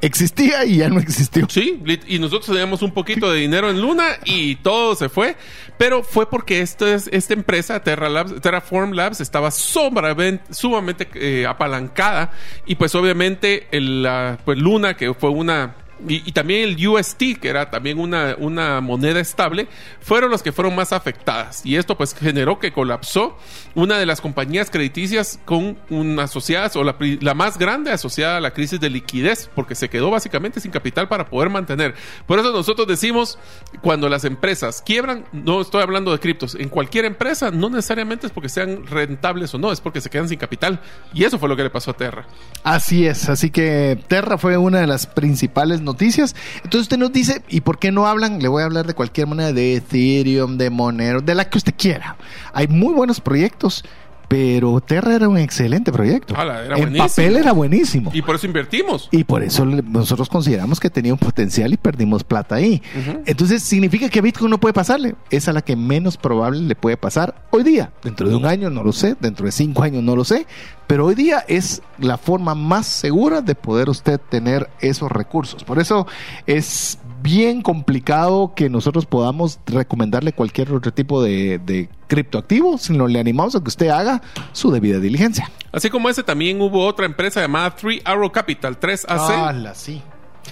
existía 0.00 0.64
y 0.64 0.78
ya 0.78 0.88
no 0.88 0.98
existió. 1.00 1.46
Sí, 1.50 1.82
y 2.06 2.18
nosotros 2.18 2.46
teníamos 2.46 2.82
un 2.82 2.92
poquito 2.92 3.30
de 3.30 3.40
dinero 3.40 3.68
en 3.68 3.80
Luna 3.80 4.04
y 4.24 4.56
todo 4.56 4.94
se 4.94 5.08
fue, 5.08 5.36
pero 5.76 6.02
fue 6.02 6.30
porque 6.30 6.60
esto 6.62 6.86
es, 6.86 7.08
esta 7.12 7.34
empresa, 7.34 7.80
Terra 7.82 8.08
Labs, 8.08 8.40
Terraform 8.40 8.92
Labs, 8.92 9.20
estaba 9.20 9.50
sumamente, 9.50 10.54
sumamente 10.54 11.08
eh, 11.14 11.46
apalancada 11.46 12.30
y 12.64 12.76
pues 12.76 12.94
obviamente 12.94 13.66
el, 13.72 14.02
la- 14.04 14.38
pues 14.44 14.58
Luna, 14.58 14.94
que 14.96 15.12
fue 15.14 15.30
una... 15.30 15.74
Y, 16.08 16.32
también 16.32 16.68
el 16.68 16.88
UST, 16.88 17.38
que 17.40 17.48
era 17.48 17.70
también 17.70 17.98
una, 17.98 18.36
una 18.38 18.80
moneda 18.80 19.20
estable, 19.20 19.68
fueron 20.00 20.30
los 20.30 20.42
que 20.42 20.52
fueron 20.52 20.74
más 20.74 20.92
afectadas. 20.92 21.64
Y 21.64 21.76
esto 21.76 21.96
pues 21.96 22.14
generó 22.14 22.58
que 22.58 22.72
colapsó 22.72 23.36
una 23.74 23.98
de 23.98 24.06
las 24.06 24.20
compañías 24.20 24.70
crediticias 24.70 25.38
con 25.44 25.78
una 25.90 26.24
asociada, 26.24 26.70
o 26.74 26.84
la, 26.84 26.96
la 27.20 27.34
más 27.34 27.58
grande 27.58 27.90
asociada 27.90 28.38
a 28.38 28.40
la 28.40 28.52
crisis 28.52 28.80
de 28.80 28.90
liquidez, 28.90 29.50
porque 29.54 29.74
se 29.74 29.88
quedó 29.88 30.10
básicamente 30.10 30.60
sin 30.60 30.70
capital 30.70 31.08
para 31.08 31.28
poder 31.28 31.50
mantener. 31.50 31.94
Por 32.26 32.38
eso 32.38 32.52
nosotros 32.52 32.86
decimos, 32.86 33.38
cuando 33.80 34.08
las 34.08 34.24
empresas 34.24 34.82
quiebran, 34.82 35.24
no 35.32 35.60
estoy 35.60 35.82
hablando 35.82 36.12
de 36.12 36.18
criptos, 36.18 36.54
en 36.54 36.68
cualquier 36.68 37.04
empresa 37.04 37.50
no 37.50 37.70
necesariamente 37.70 38.26
es 38.26 38.32
porque 38.32 38.48
sean 38.48 38.86
rentables 38.86 39.54
o 39.54 39.58
no, 39.58 39.72
es 39.72 39.80
porque 39.80 40.00
se 40.00 40.10
quedan 40.10 40.28
sin 40.28 40.38
capital. 40.38 40.80
Y 41.12 41.24
eso 41.24 41.38
fue 41.38 41.48
lo 41.48 41.56
que 41.56 41.62
le 41.62 41.70
pasó 41.70 41.90
a 41.92 41.94
Terra. 41.94 42.26
Así 42.64 43.06
es, 43.06 43.28
así 43.28 43.50
que 43.50 43.98
Terra 44.08 44.38
fue 44.38 44.56
una 44.56 44.80
de 44.80 44.86
las 44.86 45.06
principales 45.06 45.80
noticias. 45.80 45.89
Entonces 45.98 46.82
usted 46.82 46.98
nos 46.98 47.12
dice, 47.12 47.42
¿y 47.48 47.60
por 47.60 47.78
qué 47.78 47.92
no 47.92 48.06
hablan? 48.06 48.40
Le 48.40 48.48
voy 48.48 48.62
a 48.62 48.66
hablar 48.66 48.86
de 48.86 48.94
cualquier 48.94 49.26
moneda, 49.26 49.52
de 49.52 49.76
Ethereum, 49.76 50.58
de 50.58 50.70
Monero, 50.70 51.20
de 51.20 51.34
la 51.34 51.48
que 51.48 51.58
usted 51.58 51.74
quiera. 51.76 52.16
Hay 52.52 52.68
muy 52.68 52.94
buenos 52.94 53.20
proyectos, 53.20 53.84
pero 54.28 54.80
Terra 54.80 55.16
era 55.16 55.28
un 55.28 55.38
excelente 55.38 55.90
proyecto. 55.90 56.34
Era 56.40 56.78
en 56.78 56.96
papel 56.96 57.36
era 57.36 57.50
buenísimo. 57.50 58.12
Y 58.14 58.22
por 58.22 58.36
eso 58.36 58.46
invertimos. 58.46 59.08
Y 59.10 59.24
por 59.24 59.42
eso 59.42 59.64
nosotros 59.64 60.28
consideramos 60.28 60.78
que 60.78 60.88
tenía 60.88 61.12
un 61.12 61.18
potencial 61.18 61.72
y 61.72 61.76
perdimos 61.76 62.22
plata 62.22 62.54
ahí. 62.54 62.80
Entonces, 63.26 63.60
¿significa 63.64 64.08
que 64.08 64.20
Bitcoin 64.20 64.50
no 64.50 64.60
puede 64.60 64.72
pasarle? 64.72 65.16
Es 65.30 65.48
a 65.48 65.52
la 65.52 65.62
que 65.62 65.74
menos 65.74 66.16
probable 66.16 66.60
le 66.60 66.76
puede 66.76 66.96
pasar 66.96 67.42
hoy 67.50 67.64
día. 67.64 67.90
Dentro 68.04 68.28
de 68.28 68.36
un 68.36 68.46
año 68.46 68.70
no 68.70 68.84
lo 68.84 68.92
sé, 68.92 69.16
dentro 69.18 69.46
de 69.46 69.52
cinco 69.52 69.82
años 69.82 70.04
no 70.04 70.14
lo 70.14 70.24
sé, 70.24 70.46
pero 70.90 71.06
hoy 71.06 71.14
día 71.14 71.44
es 71.46 71.82
la 72.00 72.18
forma 72.18 72.56
más 72.56 72.84
segura 72.84 73.42
de 73.42 73.54
poder 73.54 73.88
usted 73.88 74.18
tener 74.18 74.68
esos 74.80 75.08
recursos. 75.08 75.62
Por 75.62 75.78
eso 75.78 76.08
es 76.48 76.98
bien 77.22 77.62
complicado 77.62 78.54
que 78.56 78.68
nosotros 78.68 79.06
podamos 79.06 79.60
recomendarle 79.66 80.32
cualquier 80.32 80.72
otro 80.72 80.92
tipo 80.92 81.22
de, 81.22 81.60
de 81.64 81.88
criptoactivo, 82.08 82.76
sino 82.76 83.06
le 83.06 83.20
animamos 83.20 83.54
a 83.54 83.60
que 83.60 83.68
usted 83.68 83.90
haga 83.90 84.20
su 84.50 84.72
debida 84.72 84.98
diligencia. 84.98 85.48
Así 85.70 85.90
como 85.90 86.08
ese, 86.08 86.24
también 86.24 86.60
hubo 86.60 86.84
otra 86.84 87.06
empresa 87.06 87.40
llamada 87.40 87.72
Three 87.76 88.02
Arrow 88.04 88.32
Capital, 88.32 88.80
3AC. 88.80 89.06
¡Hala, 89.06 89.76
sí! 89.76 90.02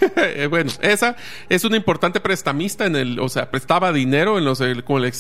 Eh, 0.17 0.47
bueno, 0.47 0.71
esa 0.83 1.17
es 1.49 1.65
una 1.65 1.77
importante 1.77 2.21
prestamista 2.21 2.87
en 2.87 2.97
el, 2.97 3.19
o 3.19 3.29
sea, 3.29 3.51
prestaba 3.51 3.93
dinero 3.93 4.39
en 4.39 4.45
los 4.45 4.63
con 4.85 5.05
el 5.05 5.13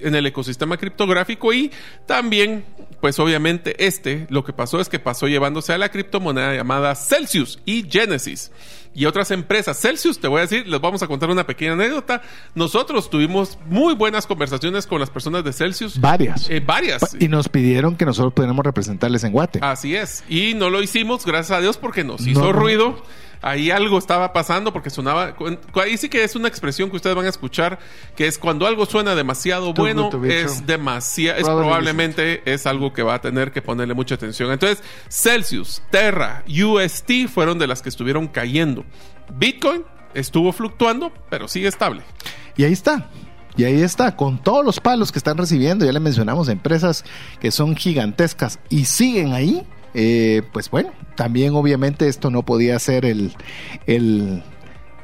en 0.00 0.14
el 0.14 0.26
ecosistema 0.26 0.76
criptográfico 0.76 1.52
y 1.52 1.70
también, 2.06 2.64
pues 3.00 3.18
obviamente 3.18 3.86
este, 3.86 4.26
lo 4.30 4.44
que 4.44 4.52
pasó 4.52 4.80
es 4.80 4.88
que 4.88 4.98
pasó 4.98 5.26
llevándose 5.26 5.72
a 5.72 5.78
la 5.78 5.90
criptomoneda 5.90 6.54
llamada 6.54 6.94
Celsius 6.94 7.60
y 7.64 7.84
Genesis. 7.88 8.50
Y 8.94 9.06
otras 9.06 9.30
empresas. 9.30 9.80
Celsius, 9.80 10.18
te 10.18 10.28
voy 10.28 10.38
a 10.38 10.42
decir, 10.42 10.66
les 10.66 10.80
vamos 10.80 11.02
a 11.02 11.06
contar 11.06 11.30
una 11.30 11.46
pequeña 11.46 11.72
anécdota. 11.72 12.22
Nosotros 12.54 13.08
tuvimos 13.08 13.58
muy 13.66 13.94
buenas 13.94 14.26
conversaciones 14.26 14.86
con 14.86 15.00
las 15.00 15.10
personas 15.10 15.44
de 15.44 15.52
Celsius. 15.52 16.00
Varias. 16.00 16.50
Eh, 16.50 16.60
varias. 16.64 17.16
Y 17.18 17.28
nos 17.28 17.48
pidieron 17.48 17.96
que 17.96 18.04
nosotros 18.04 18.32
pudiéramos 18.34 18.64
representarles 18.64 19.24
en 19.24 19.32
Guate. 19.32 19.60
Así 19.62 19.94
es. 19.94 20.24
Y 20.28 20.54
no 20.54 20.70
lo 20.70 20.82
hicimos, 20.82 21.24
gracias 21.24 21.58
a 21.58 21.60
Dios, 21.60 21.76
porque 21.78 22.04
nos 22.04 22.26
hizo 22.26 22.40
No, 22.40 22.52
ruido. 22.52 23.02
Ahí 23.42 23.70
algo 23.70 23.96
estaba 23.96 24.32
pasando 24.34 24.72
porque 24.72 24.90
sonaba. 24.90 25.34
Ahí 25.82 25.96
sí 25.96 26.10
que 26.10 26.22
es 26.24 26.36
una 26.36 26.46
expresión 26.46 26.90
que 26.90 26.96
ustedes 26.96 27.16
van 27.16 27.24
a 27.24 27.30
escuchar, 27.30 27.78
que 28.14 28.26
es 28.26 28.38
cuando 28.38 28.66
algo 28.66 28.84
suena 28.84 29.14
demasiado 29.14 29.72
bueno, 29.72 30.10
es 30.24 30.66
demasiado, 30.66 31.38
es 31.38 31.44
probablemente 31.44 32.42
es 32.44 32.66
algo 32.66 32.92
que 32.92 33.02
va 33.02 33.14
a 33.14 33.20
tener 33.22 33.50
que 33.50 33.62
ponerle 33.62 33.94
mucha 33.94 34.16
atención. 34.16 34.52
Entonces, 34.52 34.82
Celsius, 35.08 35.82
Terra, 35.90 36.44
UST 36.46 37.28
fueron 37.32 37.58
de 37.58 37.66
las 37.66 37.80
que 37.80 37.88
estuvieron 37.88 38.28
cayendo. 38.28 38.79
Bitcoin 39.34 39.82
estuvo 40.14 40.52
fluctuando, 40.52 41.12
pero 41.28 41.48
sigue 41.48 41.68
estable. 41.68 42.02
Y 42.56 42.64
ahí 42.64 42.72
está. 42.72 43.08
Y 43.56 43.64
ahí 43.64 43.82
está, 43.82 44.16
con 44.16 44.38
todos 44.42 44.64
los 44.64 44.80
palos 44.80 45.10
que 45.12 45.18
están 45.18 45.36
recibiendo, 45.36 45.84
ya 45.84 45.92
le 45.92 46.00
mencionamos 46.00 46.48
empresas 46.48 47.04
que 47.40 47.50
son 47.50 47.74
gigantescas 47.76 48.58
y 48.68 48.84
siguen 48.84 49.32
ahí, 49.32 49.66
eh, 49.92 50.42
pues 50.52 50.70
bueno, 50.70 50.90
también 51.16 51.54
obviamente 51.54 52.06
esto 52.08 52.30
no 52.30 52.44
podía 52.44 52.78
ser 52.78 53.04
el, 53.04 53.34
el 53.86 54.42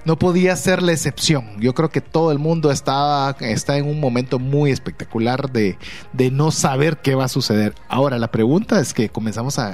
no 0.04 0.16
podía 0.16 0.54
ser 0.54 0.80
la 0.82 0.92
excepción. 0.92 1.58
Yo 1.58 1.74
creo 1.74 1.88
que 1.88 2.00
todo 2.00 2.30
el 2.30 2.38
mundo 2.38 2.70
está, 2.70 3.36
está 3.40 3.76
en 3.78 3.88
un 3.88 3.98
momento 3.98 4.38
muy 4.38 4.70
espectacular 4.70 5.50
de, 5.50 5.76
de 6.12 6.30
no 6.30 6.52
saber 6.52 6.98
qué 6.98 7.16
va 7.16 7.24
a 7.24 7.28
suceder. 7.28 7.74
Ahora, 7.88 8.16
la 8.20 8.30
pregunta 8.30 8.78
es 8.80 8.94
que 8.94 9.08
comenzamos 9.08 9.58
a, 9.58 9.66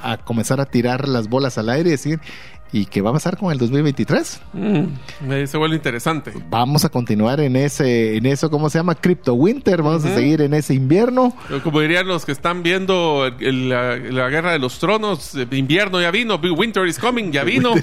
a- 0.00 0.12
a 0.12 0.16
comenzar 0.24 0.62
a 0.62 0.64
tirar 0.64 1.06
las 1.06 1.28
bolas 1.28 1.58
al 1.58 1.68
aire 1.68 1.90
y 1.90 1.92
decir, 1.92 2.20
¿y 2.72 2.86
qué 2.86 3.00
va 3.00 3.10
a 3.10 3.12
pasar 3.14 3.36
con 3.36 3.52
el 3.52 3.58
2023? 3.58 4.40
Mm, 4.52 4.84
se 5.46 5.56
vuelve 5.56 5.76
interesante. 5.76 6.32
vamos 6.50 6.84
a 6.84 6.88
continuar 6.88 7.40
en 7.40 7.56
ese, 7.56 8.16
en 8.16 8.26
eso, 8.26 8.50
¿cómo 8.50 8.68
se 8.70 8.78
llama? 8.78 8.94
Crypto 8.94 9.34
Winter, 9.34 9.82
vamos 9.82 10.04
a 10.04 10.14
seguir 10.14 10.40
en 10.42 10.54
ese 10.54 10.74
invierno. 10.74 11.34
Como 11.62 11.80
dirían 11.80 12.06
los 12.06 12.24
que 12.24 12.32
están 12.32 12.62
viendo 12.62 13.26
el- 13.40 13.68
la, 13.68 13.96
la 13.96 14.28
guerra 14.28 14.52
de 14.52 14.58
los 14.58 14.78
tronos, 14.78 15.34
eh, 15.34 15.46
invierno 15.52 16.00
ya 16.00 16.10
vino, 16.10 16.36
winter 16.36 16.86
is 16.86 16.98
coming, 16.98 17.30
ya 17.30 17.44
vino. 17.44 17.74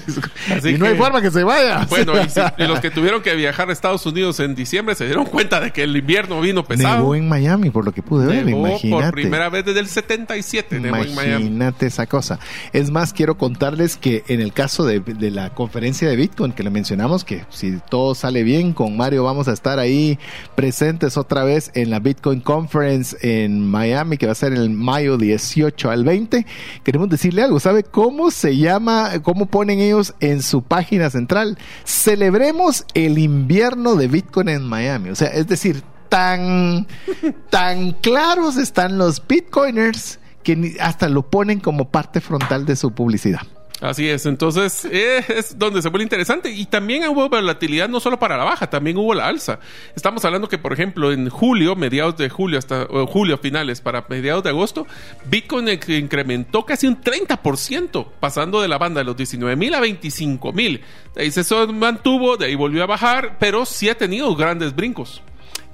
Así 0.54 0.70
y 0.70 0.78
no 0.78 0.86
hay 0.86 0.96
forma 0.96 1.20
que 1.22 1.30
se 1.30 1.44
vaya. 1.44 1.86
Bueno, 1.88 2.12
y, 2.22 2.28
si- 2.28 2.40
y 2.58 2.66
los 2.66 2.80
que 2.80 2.90
tuvieron 2.90 3.22
que 3.22 3.34
viajar 3.34 3.68
a 3.70 3.72
Estados 3.72 4.04
Unidos 4.06 4.40
en 4.40 4.54
diciembre 4.54 4.94
se 4.94 5.06
dieron 5.06 5.24
cuenta 5.26 5.60
de 5.60 5.70
que 5.72 5.82
el 5.82 5.96
invierno 5.96 6.40
vino 6.40 6.64
pesado. 6.64 6.96
Nevó 6.98 7.14
en 7.14 7.28
Miami, 7.28 7.70
por 7.70 7.84
lo 7.84 7.92
que 7.92 8.02
pude 8.02 8.26
ver, 8.26 8.44
Nevó 8.44 8.66
imagínate. 8.68 9.04
por 9.04 9.12
primera 9.14 9.48
vez 9.48 9.64
desde 9.64 9.80
el 9.80 9.86
77 9.88 10.80
nevó 10.80 10.96
en 10.96 11.14
Miami. 11.14 11.44
Imagínate 11.46 11.86
esa 11.86 12.06
cosa. 12.06 12.38
Es 12.72 12.90
más, 12.90 13.12
quiero 13.12 13.36
contarles 13.36 13.96
que 13.96 14.24
en 14.28 14.40
el 14.40 14.52
caso 14.52 14.73
de, 14.82 14.98
de 14.98 15.30
la 15.30 15.50
conferencia 15.50 16.08
de 16.08 16.16
Bitcoin 16.16 16.52
que 16.52 16.64
le 16.64 16.70
mencionamos, 16.70 17.22
que 17.22 17.44
si 17.50 17.78
todo 17.88 18.16
sale 18.16 18.42
bien 18.42 18.72
con 18.72 18.96
Mario 18.96 19.22
vamos 19.22 19.46
a 19.46 19.52
estar 19.52 19.78
ahí 19.78 20.18
presentes 20.56 21.16
otra 21.16 21.44
vez 21.44 21.70
en 21.74 21.90
la 21.90 22.00
Bitcoin 22.00 22.40
Conference 22.40 23.16
en 23.20 23.64
Miami, 23.64 24.16
que 24.16 24.26
va 24.26 24.32
a 24.32 24.34
ser 24.34 24.52
el 24.52 24.70
mayo 24.70 25.18
18 25.18 25.90
al 25.90 26.04
20. 26.04 26.46
Queremos 26.82 27.08
decirle 27.08 27.42
algo, 27.42 27.60
¿sabe 27.60 27.84
cómo 27.84 28.30
se 28.30 28.56
llama, 28.56 29.10
cómo 29.22 29.46
ponen 29.46 29.78
ellos 29.78 30.14
en 30.20 30.42
su 30.42 30.62
página 30.62 31.10
central? 31.10 31.58
Celebremos 31.84 32.86
el 32.94 33.18
invierno 33.18 33.94
de 33.94 34.08
Bitcoin 34.08 34.48
en 34.48 34.62
Miami. 34.64 35.10
O 35.10 35.14
sea, 35.14 35.28
es 35.28 35.46
decir, 35.46 35.82
tan, 36.08 36.86
tan 37.50 37.92
claros 37.92 38.56
están 38.56 38.98
los 38.98 39.26
bitcoiners 39.26 40.18
que 40.42 40.76
hasta 40.80 41.08
lo 41.08 41.28
ponen 41.28 41.58
como 41.58 41.90
parte 41.90 42.20
frontal 42.20 42.66
de 42.66 42.76
su 42.76 42.92
publicidad. 42.92 43.42
Así 43.84 44.08
es, 44.08 44.24
entonces 44.24 44.86
eh, 44.90 45.22
es 45.28 45.58
donde 45.58 45.82
se 45.82 45.90
vuelve 45.90 46.04
interesante. 46.04 46.50
Y 46.50 46.64
también 46.64 47.06
hubo 47.06 47.28
volatilidad 47.28 47.86
no 47.86 48.00
solo 48.00 48.18
para 48.18 48.38
la 48.38 48.44
baja, 48.44 48.70
también 48.70 48.96
hubo 48.96 49.12
la 49.12 49.26
alza. 49.26 49.58
Estamos 49.94 50.24
hablando 50.24 50.48
que, 50.48 50.56
por 50.56 50.72
ejemplo, 50.72 51.12
en 51.12 51.28
julio, 51.28 51.76
mediados 51.76 52.16
de 52.16 52.30
julio 52.30 52.58
hasta 52.58 52.84
o 52.84 53.06
julio 53.06 53.36
finales 53.36 53.82
para 53.82 54.06
mediados 54.08 54.42
de 54.42 54.48
agosto, 54.48 54.86
Bitcoin 55.26 55.68
incrementó 55.68 56.64
casi 56.64 56.86
un 56.86 56.98
30%, 56.98 58.06
pasando 58.20 58.62
de 58.62 58.68
la 58.68 58.78
banda 58.78 59.00
de 59.00 59.04
los 59.04 59.18
19 59.18 59.54
mil 59.54 59.74
a 59.74 59.80
25 59.80 60.54
mil. 60.54 60.80
Ahí 61.14 61.30
se 61.30 61.44
mantuvo, 61.66 62.38
de 62.38 62.46
ahí 62.46 62.54
volvió 62.54 62.84
a 62.84 62.86
bajar, 62.86 63.36
pero 63.38 63.66
sí 63.66 63.90
ha 63.90 63.98
tenido 63.98 64.34
grandes 64.34 64.74
brincos. 64.74 65.20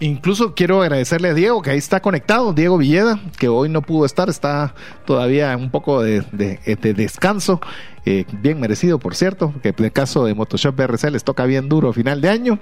Incluso 0.00 0.54
quiero 0.54 0.82
agradecerle 0.82 1.28
a 1.28 1.34
Diego, 1.34 1.62
que 1.62 1.70
ahí 1.70 1.78
está 1.78 2.00
conectado, 2.00 2.54
Diego 2.54 2.78
Villeda, 2.78 3.20
que 3.38 3.48
hoy 3.48 3.68
no 3.68 3.82
pudo 3.82 4.06
estar, 4.06 4.30
está 4.30 4.74
todavía 5.04 5.54
un 5.56 5.70
poco 5.70 6.02
de 6.02 6.24
descanso, 6.96 7.60
eh, 8.06 8.24
bien 8.40 8.60
merecido, 8.60 8.98
por 8.98 9.14
cierto, 9.14 9.52
que 9.62 9.68
en 9.68 9.84
el 9.84 9.92
caso 9.92 10.24
de 10.24 10.34
Motoshop 10.34 10.74
BRC 10.76 11.10
les 11.10 11.24
toca 11.24 11.44
bien 11.44 11.68
duro 11.68 11.92
final 11.92 12.20
de 12.20 12.28
año, 12.28 12.58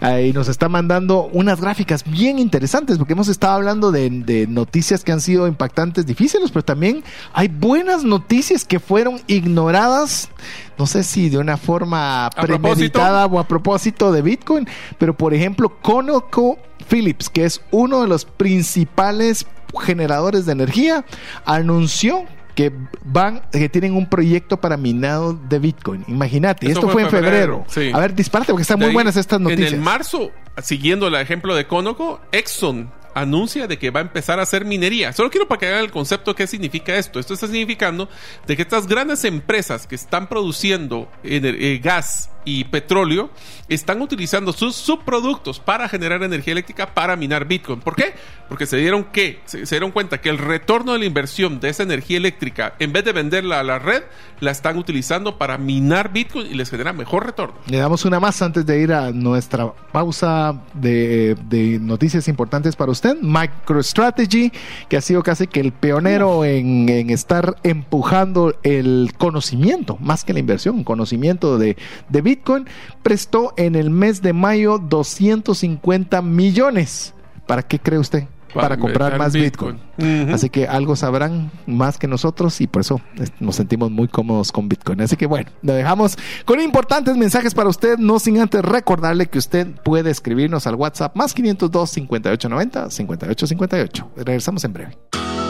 Ahí 0.00 0.32
nos 0.32 0.48
está 0.48 0.68
mandando 0.68 1.28
unas 1.32 1.60
gráficas 1.60 2.04
bien 2.04 2.38
interesantes, 2.38 2.98
porque 2.98 3.14
hemos 3.14 3.28
estado 3.28 3.54
hablando 3.54 3.90
de, 3.90 4.10
de 4.10 4.46
noticias 4.46 5.02
que 5.04 5.12
han 5.12 5.20
sido 5.20 5.46
impactantes, 5.46 6.06
difíciles, 6.06 6.50
pero 6.50 6.64
también 6.64 7.02
hay 7.32 7.48
buenas 7.48 8.04
noticias 8.04 8.64
que 8.64 8.78
fueron 8.78 9.20
ignoradas, 9.26 10.28
no 10.78 10.86
sé 10.86 11.02
si 11.02 11.28
de 11.28 11.38
una 11.38 11.56
forma 11.56 12.30
premeditada 12.40 13.26
o 13.26 13.38
a 13.38 13.48
propósito 13.48 14.12
de 14.12 14.22
Bitcoin, 14.22 14.68
pero 14.98 15.16
por 15.16 15.34
ejemplo, 15.34 15.78
Conoco 15.80 16.58
Phillips, 16.88 17.28
que 17.28 17.44
es 17.44 17.60
uno 17.70 18.02
de 18.02 18.08
los 18.08 18.24
principales 18.24 19.46
generadores 19.80 20.46
de 20.46 20.52
energía, 20.52 21.04
anunció 21.44 22.24
que 22.56 22.72
van, 23.04 23.42
que 23.52 23.68
tienen 23.68 23.94
un 23.94 24.08
proyecto 24.08 24.56
para 24.56 24.76
minado 24.78 25.34
de 25.34 25.58
Bitcoin. 25.58 26.04
Imagínate, 26.08 26.66
esto 26.66 26.88
fue 26.88 27.02
en 27.02 27.10
febrero. 27.10 27.64
sí. 27.68 27.90
A 27.92 28.00
ver, 28.00 28.14
dispárate 28.14 28.50
porque 28.50 28.62
están 28.62 28.78
De 28.78 28.86
muy 28.86 28.90
ahí, 28.90 28.94
buenas 28.94 29.16
estas 29.16 29.38
noticias. 29.38 29.72
En 29.72 29.78
el 29.78 29.84
marzo, 29.84 30.32
siguiendo 30.62 31.06
el 31.06 31.14
ejemplo 31.16 31.54
de 31.54 31.66
Conoco, 31.66 32.20
Exxon 32.32 32.90
anuncia 33.16 33.66
de 33.66 33.78
que 33.78 33.90
va 33.90 34.00
a 34.00 34.02
empezar 34.02 34.38
a 34.38 34.42
hacer 34.42 34.66
minería. 34.66 35.12
Solo 35.14 35.30
quiero 35.30 35.48
para 35.48 35.58
que 35.58 35.66
hagan 35.66 35.84
el 35.84 35.90
concepto 35.90 36.34
qué 36.34 36.46
significa 36.46 36.94
esto. 36.96 37.18
Esto 37.18 37.32
está 37.32 37.46
significando 37.46 38.10
de 38.46 38.56
que 38.56 38.62
estas 38.62 38.86
grandes 38.86 39.24
empresas 39.24 39.86
que 39.86 39.94
están 39.94 40.28
produciendo 40.28 41.08
eh, 41.24 41.80
gas 41.82 42.30
y 42.44 42.64
petróleo 42.64 43.30
están 43.68 44.00
utilizando 44.00 44.52
sus 44.52 44.76
subproductos 44.76 45.58
para 45.58 45.88
generar 45.88 46.22
energía 46.22 46.52
eléctrica 46.52 46.94
para 46.94 47.16
minar 47.16 47.46
Bitcoin. 47.46 47.80
¿Por 47.80 47.96
qué? 47.96 48.14
Porque 48.48 48.66
se 48.66 48.76
dieron 48.76 49.04
que 49.04 49.40
se 49.46 49.64
dieron 49.64 49.90
cuenta 49.90 50.20
que 50.20 50.28
el 50.28 50.38
retorno 50.38 50.92
de 50.92 51.00
la 51.00 51.04
inversión 51.06 51.58
de 51.58 51.70
esa 51.70 51.82
energía 51.82 52.18
eléctrica, 52.18 52.74
en 52.78 52.92
vez 52.92 53.04
de 53.04 53.12
venderla 53.12 53.60
a 53.60 53.62
la 53.64 53.78
red, 53.78 54.04
la 54.40 54.52
están 54.52 54.76
utilizando 54.78 55.38
para 55.38 55.58
minar 55.58 56.12
Bitcoin 56.12 56.46
y 56.46 56.54
les 56.54 56.70
genera 56.70 56.92
mejor 56.92 57.26
retorno. 57.26 57.56
Le 57.66 57.78
damos 57.78 58.04
una 58.04 58.20
más 58.20 58.40
antes 58.42 58.64
de 58.64 58.80
ir 58.80 58.92
a 58.92 59.10
nuestra 59.10 59.72
pausa 59.90 60.62
de, 60.74 61.36
de 61.48 61.78
noticias 61.80 62.28
importantes 62.28 62.76
para 62.76 62.92
usted. 62.92 63.05
MicroStrategy, 63.14 64.52
que 64.88 64.96
ha 64.96 65.00
sido 65.00 65.22
casi 65.22 65.46
que 65.46 65.60
el 65.60 65.72
pionero 65.72 66.44
en, 66.44 66.88
en 66.88 67.10
estar 67.10 67.56
empujando 67.62 68.54
el 68.62 69.12
conocimiento, 69.18 69.96
más 70.00 70.24
que 70.24 70.32
la 70.32 70.40
inversión, 70.40 70.84
conocimiento 70.84 71.58
de, 71.58 71.76
de 72.08 72.20
Bitcoin, 72.20 72.66
prestó 73.02 73.54
en 73.56 73.74
el 73.74 73.90
mes 73.90 74.22
de 74.22 74.32
mayo 74.32 74.78
250 74.78 76.22
millones. 76.22 77.14
¿Para 77.46 77.62
qué 77.62 77.78
cree 77.78 77.98
usted? 77.98 78.24
Para 78.62 78.76
Para, 78.76 78.80
comprar 78.80 79.18
más 79.18 79.34
Bitcoin. 79.34 79.78
Así 80.32 80.50
que 80.50 80.66
algo 80.66 80.96
sabrán 80.96 81.50
más 81.66 81.98
que 81.98 82.06
nosotros 82.08 82.60
y 82.60 82.66
por 82.66 82.80
eso 82.80 83.00
nos 83.40 83.56
sentimos 83.56 83.90
muy 83.90 84.08
cómodos 84.08 84.52
con 84.52 84.68
Bitcoin. 84.68 85.00
Así 85.00 85.16
que 85.16 85.26
bueno, 85.26 85.50
lo 85.62 85.72
dejamos 85.72 86.16
con 86.44 86.60
importantes 86.60 87.16
mensajes 87.16 87.54
para 87.54 87.68
usted, 87.68 87.98
no 87.98 88.18
sin 88.18 88.38
antes 88.40 88.62
recordarle 88.62 89.26
que 89.26 89.38
usted 89.38 89.66
puede 89.84 90.10
escribirnos 90.10 90.66
al 90.66 90.74
WhatsApp 90.74 91.16
más 91.16 91.34
502 91.34 91.90
5890 91.90 92.90
5858. 92.90 94.10
Regresamos 94.16 94.64
en 94.64 94.72
breve. 94.72 94.96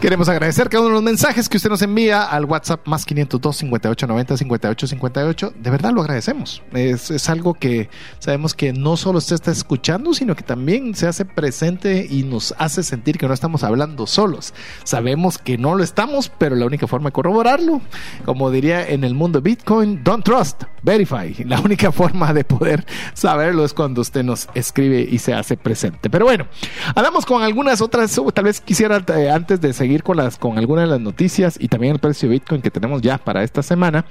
Queremos 0.00 0.30
agradecer 0.30 0.70
cada 0.70 0.80
uno 0.80 0.88
de 0.88 0.94
los 0.94 1.02
mensajes 1.02 1.46
que 1.50 1.58
usted 1.58 1.68
nos 1.68 1.82
envía 1.82 2.22
al 2.22 2.46
WhatsApp 2.46 2.88
más 2.88 3.04
502 3.04 3.54
58 3.54 4.06
90 4.06 4.36
58 4.38 4.86
58. 4.86 5.52
De 5.58 5.70
verdad 5.70 5.92
lo 5.92 6.00
agradecemos. 6.00 6.62
Es, 6.72 7.28
algo 7.28 7.52
que 7.52 7.90
sabemos 8.18 8.54
que 8.54 8.72
no 8.72 8.96
solo 8.96 9.18
usted 9.18 9.34
está 9.34 9.50
escuchando, 9.50 10.14
sino 10.14 10.34
que 10.34 10.42
también 10.42 10.94
se 10.94 11.06
hace 11.06 11.26
presente 11.26 12.06
y 12.08 12.22
nos 12.22 12.54
hace 12.56 12.82
sentir 12.82 13.18
que 13.18 13.28
no 13.28 13.34
estamos 13.34 13.62
hablando 13.62 14.06
solos. 14.06 14.54
Sabemos 14.84 15.36
que 15.36 15.58
no 15.58 15.74
lo 15.74 15.84
estamos, 15.84 16.32
pero 16.38 16.56
la 16.56 16.64
única 16.64 16.86
forma 16.86 17.10
de 17.10 17.12
corroborarlo, 17.12 17.82
como 18.24 18.50
diría 18.50 18.88
en 18.88 19.04
el 19.04 19.14
mundo 19.14 19.42
Bitcoin, 19.42 20.02
don't 20.02 20.24
trust, 20.24 20.62
verify. 20.82 21.34
La 21.44 21.60
única 21.60 21.92
forma 21.92 22.32
de 22.32 22.44
poder 22.44 22.86
saberlo 23.12 23.66
es 23.66 23.74
cuando 23.74 24.00
usted 24.00 24.24
nos 24.24 24.48
escribe 24.54 25.06
y 25.10 25.18
se 25.18 25.34
hace 25.34 25.58
presente. 25.58 26.08
Pero 26.08 26.24
bueno, 26.24 26.46
hablamos 26.94 27.26
con 27.26 27.42
algunas 27.42 27.82
otras, 27.82 28.18
tal 28.32 28.44
vez 28.44 28.62
quisiera 28.62 29.04
eh, 29.14 29.28
antes 29.28 29.60
de 29.60 29.74
seguir 29.74 29.89
con, 29.98 30.16
las, 30.16 30.38
con 30.38 30.58
algunas 30.58 30.84
de 30.84 30.90
las 30.90 31.00
noticias 31.00 31.56
y 31.60 31.68
también 31.68 31.94
el 31.94 31.98
precio 31.98 32.28
de 32.28 32.34
Bitcoin 32.34 32.62
que 32.62 32.70
tenemos 32.70 33.02
ya 33.02 33.18
para 33.18 33.42
esta 33.42 33.62
semana, 33.62 34.04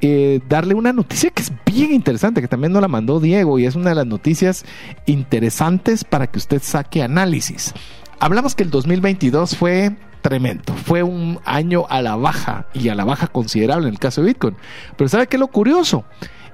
eh, 0.00 0.40
darle 0.48 0.74
una 0.74 0.92
noticia 0.92 1.30
que 1.30 1.42
es 1.42 1.52
bien 1.66 1.92
interesante, 1.92 2.40
que 2.40 2.48
también 2.48 2.72
nos 2.72 2.82
la 2.82 2.88
mandó 2.88 3.20
Diego 3.20 3.58
y 3.58 3.66
es 3.66 3.74
una 3.74 3.90
de 3.90 3.96
las 3.96 4.06
noticias 4.06 4.64
interesantes 5.06 6.04
para 6.04 6.26
que 6.28 6.38
usted 6.38 6.62
saque 6.62 7.02
análisis. 7.02 7.74
Hablamos 8.20 8.54
que 8.54 8.62
el 8.62 8.70
2022 8.70 9.56
fue 9.56 9.94
tremendo. 10.24 10.72
Fue 10.72 11.02
un 11.02 11.38
año 11.44 11.84
a 11.90 12.00
la 12.00 12.16
baja 12.16 12.66
y 12.72 12.88
a 12.88 12.94
la 12.94 13.04
baja 13.04 13.26
considerable 13.26 13.88
en 13.88 13.92
el 13.92 14.00
caso 14.00 14.22
de 14.22 14.28
Bitcoin. 14.28 14.56
Pero 14.96 15.06
¿sabe 15.06 15.26
qué 15.26 15.36
es 15.36 15.40
lo 15.40 15.48
curioso? 15.48 16.04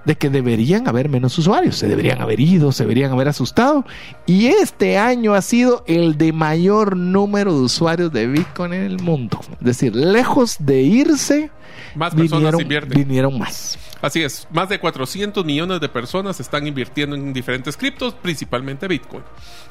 de 0.02 0.16
que 0.16 0.30
deberían 0.30 0.88
haber 0.88 1.10
menos 1.10 1.36
usuarios, 1.36 1.76
se 1.76 1.86
deberían 1.86 2.22
haber 2.22 2.40
ido, 2.40 2.72
se 2.72 2.84
deberían 2.84 3.12
haber 3.12 3.28
asustado. 3.28 3.84
Y 4.24 4.46
este 4.46 4.96
año 4.96 5.34
ha 5.34 5.42
sido 5.42 5.84
el 5.86 6.16
de 6.16 6.32
mayor 6.32 6.96
número 6.96 7.54
de 7.54 7.60
usuarios 7.60 8.10
de 8.10 8.26
Bitcoin 8.26 8.72
en 8.72 8.84
el 8.84 8.98
mundo. 8.98 9.38
Es 9.60 9.66
decir, 9.66 9.94
lejos 9.94 10.56
de 10.58 10.80
irse, 10.80 11.50
más 11.94 12.14
personas 12.14 12.56
vinieron, 12.56 12.88
vinieron 12.88 13.38
más. 13.38 13.78
Así 14.02 14.22
es, 14.22 14.46
más 14.50 14.68
de 14.68 14.78
400 14.78 15.44
millones 15.44 15.80
de 15.80 15.88
personas 15.88 16.40
están 16.40 16.66
invirtiendo 16.66 17.16
en 17.16 17.32
diferentes 17.32 17.76
criptos, 17.76 18.14
principalmente 18.14 18.88
Bitcoin. 18.88 19.22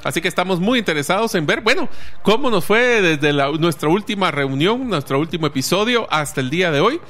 Así 0.04 0.22
que 0.22 0.28
estamos 0.28 0.60
muy 0.60 0.80
interesados 0.80 1.34
en 1.36 1.46
ver, 1.46 1.62
bueno, 1.62 1.90
cómo 2.22 2.50
nos 2.50 2.66
fue 2.66 3.02
desde 3.02 3.34
la, 3.34 3.52
nuestra 3.52 3.90
última 3.90 4.32
reunión, 4.32 4.88
nuestro 4.88 5.20
último 5.20 5.48
episodio 5.48 6.08
hasta 6.12 6.42
el 6.42 6.50
día 6.50 6.72
de 6.72 6.80
hoy. 6.80 7.02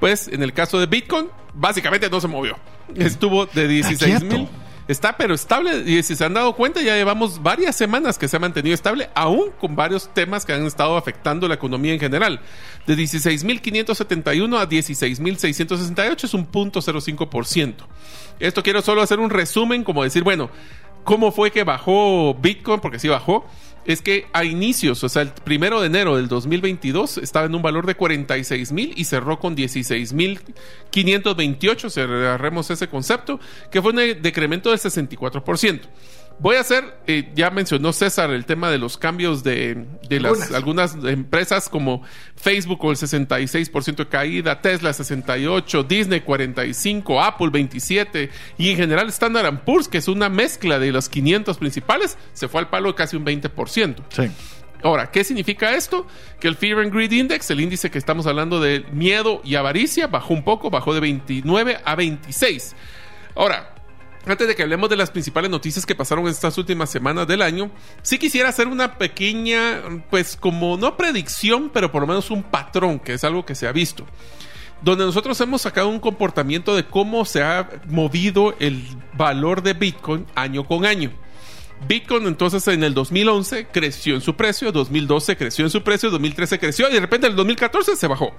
Pues 0.00 0.28
en 0.28 0.42
el 0.42 0.52
caso 0.52 0.80
de 0.80 0.86
Bitcoin, 0.86 1.28
básicamente 1.54 2.10
no 2.10 2.20
se 2.20 2.28
movió. 2.28 2.56
Estuvo 2.96 3.46
de 3.46 3.68
16 3.68 4.22
mil 4.24 4.48
está 4.88 5.16
pero 5.16 5.34
estable 5.34 5.82
y 5.86 6.02
si 6.02 6.14
se 6.14 6.24
han 6.24 6.34
dado 6.34 6.54
cuenta 6.54 6.82
ya 6.82 6.94
llevamos 6.94 7.42
varias 7.42 7.76
semanas 7.76 8.18
que 8.18 8.28
se 8.28 8.36
ha 8.36 8.40
mantenido 8.40 8.74
estable 8.74 9.10
aún 9.14 9.50
con 9.58 9.76
varios 9.76 10.12
temas 10.12 10.44
que 10.44 10.52
han 10.52 10.66
estado 10.66 10.96
afectando 10.96 11.48
la 11.48 11.54
economía 11.54 11.94
en 11.94 12.00
general. 12.00 12.40
De 12.86 12.94
16.571 12.94 14.58
a 14.58 14.68
16.668 14.68 16.24
es 16.24 16.34
un 16.34 16.46
punto 16.46 16.80
0.5% 16.80 17.74
esto 18.40 18.62
quiero 18.62 18.82
solo 18.82 19.02
hacer 19.02 19.20
un 19.20 19.30
resumen 19.30 19.84
como 19.84 20.02
decir 20.02 20.22
bueno 20.22 20.50
cómo 21.04 21.32
fue 21.32 21.50
que 21.50 21.64
bajó 21.64 22.34
Bitcoin 22.34 22.80
porque 22.80 22.98
sí 22.98 23.08
bajó 23.08 23.46
es 23.84 24.00
que 24.02 24.26
a 24.32 24.44
inicios, 24.44 25.02
o 25.04 25.08
sea, 25.08 25.22
el 25.22 25.28
primero 25.30 25.80
de 25.80 25.86
enero 25.86 26.16
del 26.16 26.28
2022 26.28 27.18
estaba 27.18 27.46
en 27.46 27.54
un 27.54 27.62
valor 27.62 27.86
de 27.86 27.94
46 27.94 28.72
mil 28.72 28.92
y 28.96 29.04
cerró 29.04 29.38
con 29.38 29.54
16 29.54 30.12
mil 30.12 30.40
528, 30.90 31.90
cerremos 31.90 32.70
ese 32.70 32.88
concepto, 32.88 33.40
que 33.70 33.82
fue 33.82 33.92
un 33.92 34.22
decremento 34.22 34.70
del 34.70 34.78
64%. 34.78 35.80
Voy 36.40 36.56
a 36.56 36.60
hacer, 36.60 36.98
eh, 37.06 37.30
ya 37.34 37.50
mencionó 37.50 37.92
César 37.92 38.30
el 38.30 38.44
tema 38.44 38.68
de 38.68 38.78
los 38.78 38.98
cambios 38.98 39.44
de, 39.44 39.86
las, 40.10 40.50
algunas. 40.52 40.96
empresas 41.04 41.68
como 41.68 42.02
Facebook 42.34 42.78
con 42.78 42.90
el 42.90 42.96
66% 42.96 43.96
de 43.96 44.08
caída, 44.08 44.60
Tesla 44.60 44.92
68, 44.92 45.84
Disney 45.84 46.20
45, 46.20 47.22
Apple 47.22 47.50
27 47.50 48.30
y 48.58 48.70
en 48.70 48.76
general 48.76 49.08
Standard 49.10 49.64
Poor's, 49.64 49.86
que 49.86 49.98
es 49.98 50.08
una 50.08 50.28
mezcla 50.28 50.78
de 50.78 50.90
los 50.90 51.08
500 51.08 51.56
principales, 51.56 52.18
se 52.32 52.48
fue 52.48 52.60
al 52.60 52.68
palo 52.68 52.88
de 52.88 52.94
casi 52.96 53.16
un 53.16 53.24
20%. 53.24 53.96
Sí. 54.08 54.30
Ahora, 54.82 55.10
¿qué 55.10 55.24
significa 55.24 55.74
esto? 55.74 56.06
Que 56.40 56.48
el 56.48 56.56
Fear 56.56 56.80
and 56.80 56.92
Greed 56.92 57.12
Index, 57.12 57.50
el 57.50 57.60
índice 57.60 57.90
que 57.90 57.96
estamos 57.96 58.26
hablando 58.26 58.60
de 58.60 58.84
miedo 58.92 59.40
y 59.42 59.54
avaricia, 59.54 60.08
bajó 60.08 60.34
un 60.34 60.44
poco, 60.44 60.68
bajó 60.68 60.92
de 60.92 61.00
29 61.00 61.78
a 61.82 61.94
26. 61.94 62.76
Ahora, 63.34 63.73
antes 64.26 64.48
de 64.48 64.54
que 64.54 64.62
hablemos 64.62 64.88
de 64.88 64.96
las 64.96 65.10
principales 65.10 65.50
noticias 65.50 65.84
que 65.84 65.94
pasaron 65.94 66.26
estas 66.28 66.56
últimas 66.56 66.90
semanas 66.90 67.26
del 67.26 67.42
año, 67.42 67.70
sí 68.02 68.18
quisiera 68.18 68.48
hacer 68.48 68.68
una 68.68 68.96
pequeña, 68.96 69.82
pues 70.10 70.36
como 70.36 70.76
no 70.76 70.96
predicción, 70.96 71.70
pero 71.72 71.92
por 71.92 72.02
lo 72.02 72.06
menos 72.06 72.30
un 72.30 72.42
patrón, 72.42 72.98
que 72.98 73.14
es 73.14 73.24
algo 73.24 73.44
que 73.44 73.54
se 73.54 73.66
ha 73.66 73.72
visto. 73.72 74.06
Donde 74.82 75.04
nosotros 75.04 75.40
hemos 75.40 75.62
sacado 75.62 75.88
un 75.88 76.00
comportamiento 76.00 76.74
de 76.74 76.84
cómo 76.84 77.24
se 77.24 77.42
ha 77.42 77.68
movido 77.86 78.54
el 78.58 78.82
valor 79.14 79.62
de 79.62 79.74
Bitcoin 79.74 80.26
año 80.34 80.66
con 80.66 80.84
año. 80.84 81.10
Bitcoin 81.86 82.26
entonces 82.26 82.66
en 82.68 82.82
el 82.82 82.94
2011 82.94 83.66
creció 83.66 84.14
en 84.14 84.20
su 84.20 84.36
precio, 84.36 84.72
2012 84.72 85.36
creció 85.36 85.64
en 85.64 85.70
su 85.70 85.82
precio, 85.82 86.10
2013 86.10 86.58
creció 86.58 86.88
y 86.88 86.94
de 86.94 87.00
repente 87.00 87.26
en 87.26 87.32
el 87.32 87.36
2014 87.36 87.96
se 87.96 88.06
bajó. 88.06 88.34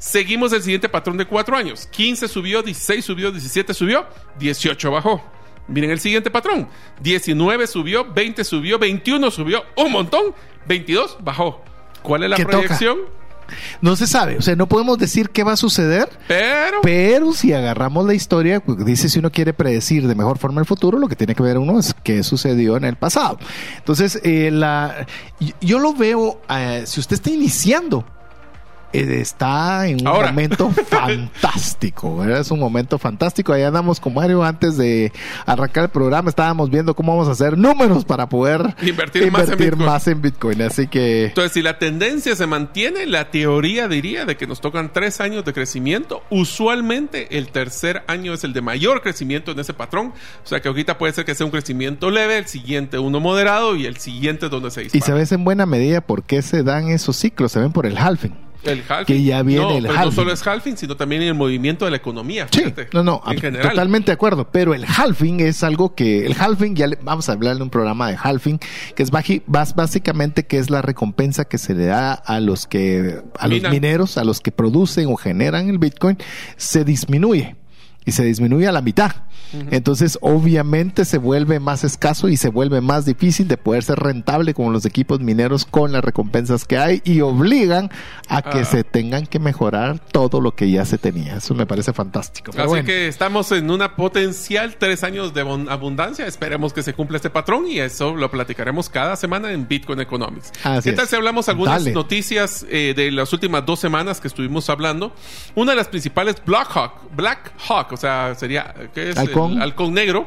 Seguimos 0.00 0.50
el 0.54 0.62
siguiente 0.62 0.88
patrón 0.88 1.18
de 1.18 1.26
cuatro 1.26 1.54
años. 1.54 1.86
15 1.86 2.26
subió, 2.26 2.62
16 2.62 3.04
subió, 3.04 3.30
17 3.30 3.74
subió, 3.74 4.06
18 4.38 4.90
bajó. 4.90 5.22
Miren 5.68 5.90
el 5.90 6.00
siguiente 6.00 6.30
patrón. 6.30 6.68
19 7.02 7.66
subió, 7.66 8.10
20 8.10 8.42
subió, 8.42 8.78
21 8.78 9.30
subió, 9.30 9.62
un 9.76 9.92
montón, 9.92 10.34
22 10.66 11.18
bajó. 11.20 11.62
¿Cuál 12.02 12.24
es 12.24 12.30
la 12.30 12.36
proyección? 12.36 12.96
No 13.82 13.94
se 13.94 14.06
sabe, 14.06 14.38
o 14.38 14.42
sea, 14.42 14.56
no 14.56 14.68
podemos 14.68 14.96
decir 14.96 15.30
qué 15.30 15.42
va 15.42 15.52
a 15.52 15.56
suceder, 15.56 16.08
pero, 16.28 16.80
pero 16.82 17.32
si 17.32 17.52
agarramos 17.52 18.06
la 18.06 18.14
historia, 18.14 18.60
pues, 18.60 18.84
dice 18.86 19.08
si 19.08 19.18
uno 19.18 19.32
quiere 19.32 19.52
predecir 19.52 20.06
de 20.06 20.14
mejor 20.14 20.38
forma 20.38 20.60
el 20.60 20.66
futuro, 20.68 20.98
lo 20.98 21.08
que 21.08 21.16
tiene 21.16 21.34
que 21.34 21.42
ver 21.42 21.58
uno 21.58 21.80
es 21.80 21.92
qué 22.04 22.22
sucedió 22.22 22.76
en 22.76 22.84
el 22.84 22.94
pasado. 22.94 23.38
Entonces, 23.76 24.20
eh, 24.22 24.50
la, 24.52 25.04
yo 25.60 25.80
lo 25.80 25.92
veo, 25.94 26.40
eh, 26.48 26.84
si 26.86 27.00
usted 27.00 27.14
está 27.14 27.30
iniciando 27.30 28.04
está 28.92 29.86
en 29.86 30.06
un 30.06 30.12
momento 30.12 30.70
fantástico, 30.88 32.24
es 32.24 32.50
un 32.50 32.58
momento 32.58 32.98
fantástico. 32.98 33.52
Ahí 33.52 33.62
andamos 33.62 34.00
con 34.00 34.14
Mario 34.14 34.42
antes 34.42 34.76
de 34.76 35.12
arrancar 35.46 35.84
el 35.84 35.90
programa, 35.90 36.30
estábamos 36.30 36.70
viendo 36.70 36.94
cómo 36.94 37.12
vamos 37.12 37.28
a 37.28 37.32
hacer 37.32 37.56
números 37.56 38.04
para 38.04 38.28
poder 38.28 38.74
invertir, 38.82 39.30
más, 39.76 40.06
en 40.06 40.22
Bitcoin. 40.22 40.62
Así 40.62 40.86
que... 40.86 41.26
Entonces, 41.26 41.52
si 41.52 41.62
la 41.62 41.78
tendencia 41.78 42.34
se 42.36 42.46
mantiene, 42.46 43.06
la 43.06 43.30
teoría 43.30 43.88
diría 43.88 44.24
de 44.24 44.36
que 44.36 44.46
nos 44.46 44.60
tocan 44.60 44.92
tres 44.92 45.20
años 45.20 45.44
de 45.44 45.52
crecimiento. 45.52 46.22
Usualmente 46.30 47.38
el 47.38 47.48
tercer 47.48 48.02
año 48.06 48.34
es 48.34 48.44
el 48.44 48.52
de 48.52 48.60
mayor 48.60 49.02
crecimiento 49.02 49.52
en 49.52 49.60
ese 49.60 49.74
patrón. 49.74 50.12
O 50.44 50.46
sea 50.46 50.60
que 50.60 50.68
ahorita 50.68 50.98
puede 50.98 51.12
ser 51.12 51.24
que 51.24 51.34
sea 51.34 51.46
un 51.46 51.52
crecimiento 51.52 52.10
leve, 52.10 52.38
el 52.38 52.46
siguiente 52.46 52.98
uno 52.98 53.20
moderado 53.20 53.76
y 53.76 53.86
el 53.86 53.96
siguiente 53.96 54.48
donde 54.48 54.70
se 54.70 54.82
dispara. 54.82 54.98
Y 54.98 55.06
se 55.06 55.12
ve 55.12 55.30
en 55.30 55.44
buena 55.44 55.66
medida 55.66 56.00
por 56.00 56.24
qué 56.24 56.42
se 56.42 56.62
dan 56.62 56.88
esos 56.88 57.16
ciclos, 57.16 57.52
se 57.52 57.60
ven 57.60 57.72
por 57.72 57.86
el 57.86 57.96
halving. 57.96 58.49
El 58.62 58.82
halving. 58.88 59.06
Que 59.06 59.22
ya 59.22 59.42
viene 59.42 59.78
el 59.78 59.86
halving. 59.86 60.04
No 60.04 60.12
solo 60.12 60.32
es 60.32 60.46
halving, 60.46 60.76
sino 60.76 60.96
también 60.96 61.22
el 61.22 61.34
movimiento 61.34 61.84
de 61.84 61.92
la 61.92 61.96
economía. 61.96 62.46
Sí, 62.50 62.62
no, 62.92 63.02
no, 63.02 63.22
totalmente 63.62 64.06
de 64.06 64.12
acuerdo. 64.12 64.48
Pero 64.50 64.74
el 64.74 64.84
halving 64.84 65.40
es 65.40 65.62
algo 65.64 65.94
que, 65.94 66.26
el 66.26 66.34
halving, 66.38 66.74
ya 66.74 66.86
vamos 67.02 67.28
a 67.28 67.32
hablar 67.32 67.56
de 67.56 67.62
un 67.62 67.70
programa 67.70 68.10
de 68.10 68.18
halving, 68.22 68.58
que 68.94 69.02
es 69.02 69.10
básicamente 69.10 70.46
que 70.46 70.58
es 70.58 70.70
la 70.70 70.82
recompensa 70.82 71.44
que 71.46 71.58
se 71.58 71.74
le 71.74 71.86
da 71.86 72.12
a 72.12 72.40
los 72.40 72.66
que, 72.66 73.22
a 73.38 73.48
los 73.48 73.62
mineros, 73.70 74.18
a 74.18 74.24
los 74.24 74.40
que 74.40 74.52
producen 74.52 75.06
o 75.08 75.16
generan 75.16 75.68
el 75.68 75.78
Bitcoin, 75.78 76.18
se 76.56 76.84
disminuye. 76.84 77.56
Y 78.04 78.12
se 78.12 78.24
disminuye 78.24 78.66
a 78.66 78.72
la 78.72 78.80
mitad. 78.82 79.12
Entonces, 79.72 80.16
obviamente 80.22 81.04
se 81.04 81.18
vuelve 81.18 81.58
más 81.58 81.82
escaso 81.82 82.28
y 82.28 82.36
se 82.36 82.50
vuelve 82.50 82.80
más 82.80 83.04
difícil 83.04 83.48
de 83.48 83.56
poder 83.56 83.82
ser 83.82 83.98
rentable 83.98 84.54
como 84.54 84.70
los 84.70 84.84
equipos 84.86 85.18
mineros 85.18 85.64
con 85.64 85.90
las 85.90 86.04
recompensas 86.04 86.64
que 86.64 86.78
hay 86.78 87.02
y 87.04 87.20
obligan 87.20 87.90
a 88.28 88.42
que 88.42 88.60
Ah. 88.60 88.64
se 88.64 88.84
tengan 88.84 89.26
que 89.26 89.40
mejorar 89.40 89.98
todo 89.98 90.40
lo 90.40 90.54
que 90.54 90.70
ya 90.70 90.84
se 90.84 90.98
tenía. 90.98 91.36
Eso 91.38 91.54
me 91.56 91.66
parece 91.66 91.92
fantástico. 91.92 92.52
Pero 92.52 92.62
Así 92.64 92.68
bueno. 92.68 92.86
que 92.86 93.08
estamos 93.08 93.50
en 93.50 93.70
una 93.72 93.96
potencial 93.96 94.76
tres 94.78 95.02
años 95.02 95.34
de 95.34 95.44
abun- 95.44 95.68
abundancia. 95.68 96.26
Esperemos 96.26 96.72
que 96.72 96.84
se 96.84 96.94
cumpla 96.94 97.16
este 97.16 97.30
patrón 97.30 97.66
y 97.66 97.80
eso 97.80 98.14
lo 98.14 98.30
platicaremos 98.30 98.88
cada 98.88 99.16
semana 99.16 99.50
en 99.52 99.66
Bitcoin 99.66 100.00
Economics. 100.00 100.52
Así 100.62 100.90
¿Qué 100.90 100.96
tal 100.96 101.04
es. 101.06 101.10
si 101.10 101.16
hablamos 101.16 101.48
algunas 101.48 101.80
Dale. 101.82 101.92
noticias 101.92 102.64
eh, 102.70 102.94
de 102.96 103.10
las 103.10 103.32
últimas 103.32 103.66
dos 103.66 103.80
semanas 103.80 104.20
que 104.20 104.28
estuvimos 104.28 104.70
hablando? 104.70 105.12
Una 105.56 105.72
de 105.72 105.76
las 105.76 105.88
principales, 105.88 106.36
Black 106.46 106.68
Hawk. 106.76 106.92
Black 107.16 107.52
Hawk, 107.68 107.89
o 107.94 107.98
sea, 107.98 108.34
sería, 108.34 108.74
¿qué 108.94 109.10
es? 109.10 109.16
Halcón. 109.18 109.52
El 109.52 109.62
halcón 109.62 109.94
negro. 109.94 110.26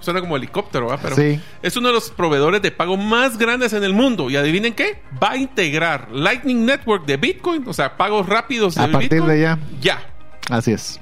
Suena 0.00 0.20
como 0.20 0.36
helicóptero, 0.36 0.86
¿verdad? 0.88 1.00
Pero 1.02 1.16
Sí. 1.16 1.40
es 1.62 1.76
uno 1.76 1.88
de 1.88 1.94
los 1.94 2.10
proveedores 2.10 2.62
de 2.62 2.70
pago 2.70 2.96
más 2.96 3.38
grandes 3.38 3.72
en 3.72 3.84
el 3.84 3.92
mundo. 3.94 4.30
Y 4.30 4.36
adivinen 4.36 4.74
qué, 4.74 5.02
va 5.22 5.32
a 5.32 5.36
integrar 5.36 6.08
Lightning 6.12 6.64
Network 6.64 7.06
de 7.06 7.16
Bitcoin, 7.16 7.64
o 7.66 7.72
sea, 7.72 7.96
pagos 7.96 8.26
rápidos 8.28 8.74
de 8.74 8.82
A 8.82 8.90
partir 8.90 9.10
Bitcoin. 9.10 9.30
de 9.30 9.40
ya. 9.40 9.58
Ya. 9.80 10.02
Así 10.50 10.72
es. 10.72 11.00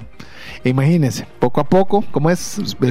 Imagínense, 0.65 1.27
poco 1.39 1.59
a 1.59 1.65
poco, 1.65 2.05
como 2.11 2.29
es 2.29 2.39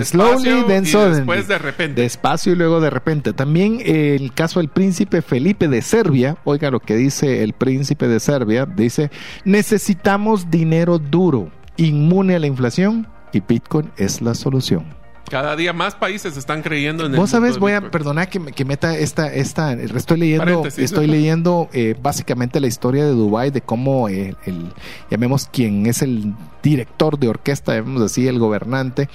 slowly, 0.03 0.65
then 0.67 0.85
y 0.85 0.91
después 0.91 1.49
de 1.49 1.57
repente. 1.59 2.03
Despacio 2.03 2.53
y 2.53 2.57
luego 2.57 2.83
de 2.83 2.91
repente. 2.91 3.33
También 3.33 3.81
el 3.83 4.35
caso 4.35 4.61
del 4.61 4.69
príncipe 4.69 5.23
Felipe 5.23 5.69
de 5.69 5.81
Serbia, 5.81 6.37
oiga 6.45 6.71
lo 6.71 6.81
que 6.81 6.97
dice 6.97 7.43
el 7.43 7.55
príncipe 7.55 8.09
de 8.09 8.21
Serbia, 8.21 8.67
dice, 8.67 9.11
necesitamos 9.45 10.51
dinero 10.51 10.99
duro, 10.99 11.51
inmune 11.77 12.35
a 12.35 12.39
la 12.39 12.47
inflación 12.47 13.07
y 13.33 13.41
Bitcoin 13.41 13.91
es 13.97 14.21
la 14.23 14.35
solución. 14.35 15.02
Cada 15.33 15.57
día 15.57 15.73
más 15.73 15.95
países 15.95 16.37
están 16.37 16.61
creyendo 16.61 17.07
en 17.07 17.15
el 17.15 17.19
Vos 17.19 17.31
de 17.31 17.53
voy 17.59 17.73
a 17.73 17.91
perdonar 17.91 18.29
que, 18.29 18.39
me- 18.39 18.53
que 18.53 18.67
meta 18.67 18.95
esta, 18.99 19.33
esta, 19.33 19.73
estoy 19.73 20.19
leyendo, 20.19 20.45
Paréntesis. 20.45 20.85
estoy 20.85 21.07
leyendo 21.07 21.71
eh, 21.73 21.97
básicamente 22.03 22.61
la 22.61 22.67
historia 22.67 23.07
de 23.07 23.13
Dubai 23.13 23.51
de 23.51 23.63
cómo 23.63 24.11
eh, 24.11 24.37
el, 24.45 24.67
llamemos 25.11 25.47
quien 25.51 25.87
es 25.87 26.03
el 26.03 26.35
director 26.63 27.19
de 27.19 27.29
orquesta, 27.29 27.75
llamemos 27.75 28.03
así, 28.03 28.29
el 28.29 28.39
gobernante, 28.39 29.09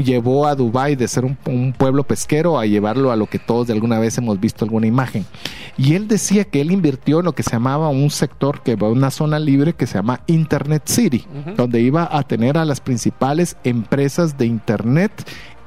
llevó 0.00 0.46
a 0.46 0.54
Dubai 0.54 0.94
de 0.94 1.08
ser 1.08 1.24
un, 1.24 1.36
un 1.46 1.72
pueblo 1.72 2.04
pesquero 2.04 2.56
a 2.56 2.66
llevarlo 2.66 3.10
a 3.10 3.16
lo 3.16 3.26
que 3.26 3.40
todos 3.40 3.66
de 3.66 3.72
alguna 3.72 3.98
vez 3.98 4.16
hemos 4.16 4.38
visto 4.38 4.64
alguna 4.64 4.86
imagen. 4.86 5.26
Y 5.76 5.94
él 5.94 6.06
decía 6.06 6.44
que 6.44 6.60
él 6.60 6.70
invirtió 6.70 7.18
en 7.18 7.24
lo 7.24 7.32
que 7.34 7.42
se 7.42 7.50
llamaba 7.50 7.88
un 7.88 8.10
sector, 8.10 8.62
que 8.62 8.76
va 8.76 8.88
una 8.90 9.10
zona 9.10 9.40
libre 9.40 9.72
que 9.72 9.88
se 9.88 9.94
llama 9.94 10.20
Internet 10.28 10.84
City, 10.86 11.26
donde 11.56 11.80
iba 11.80 12.08
a 12.16 12.22
tener 12.22 12.58
a 12.58 12.64
las 12.64 12.80
principales 12.80 13.56
empresas 13.64 14.38
de 14.38 14.46
Internet 14.46 15.10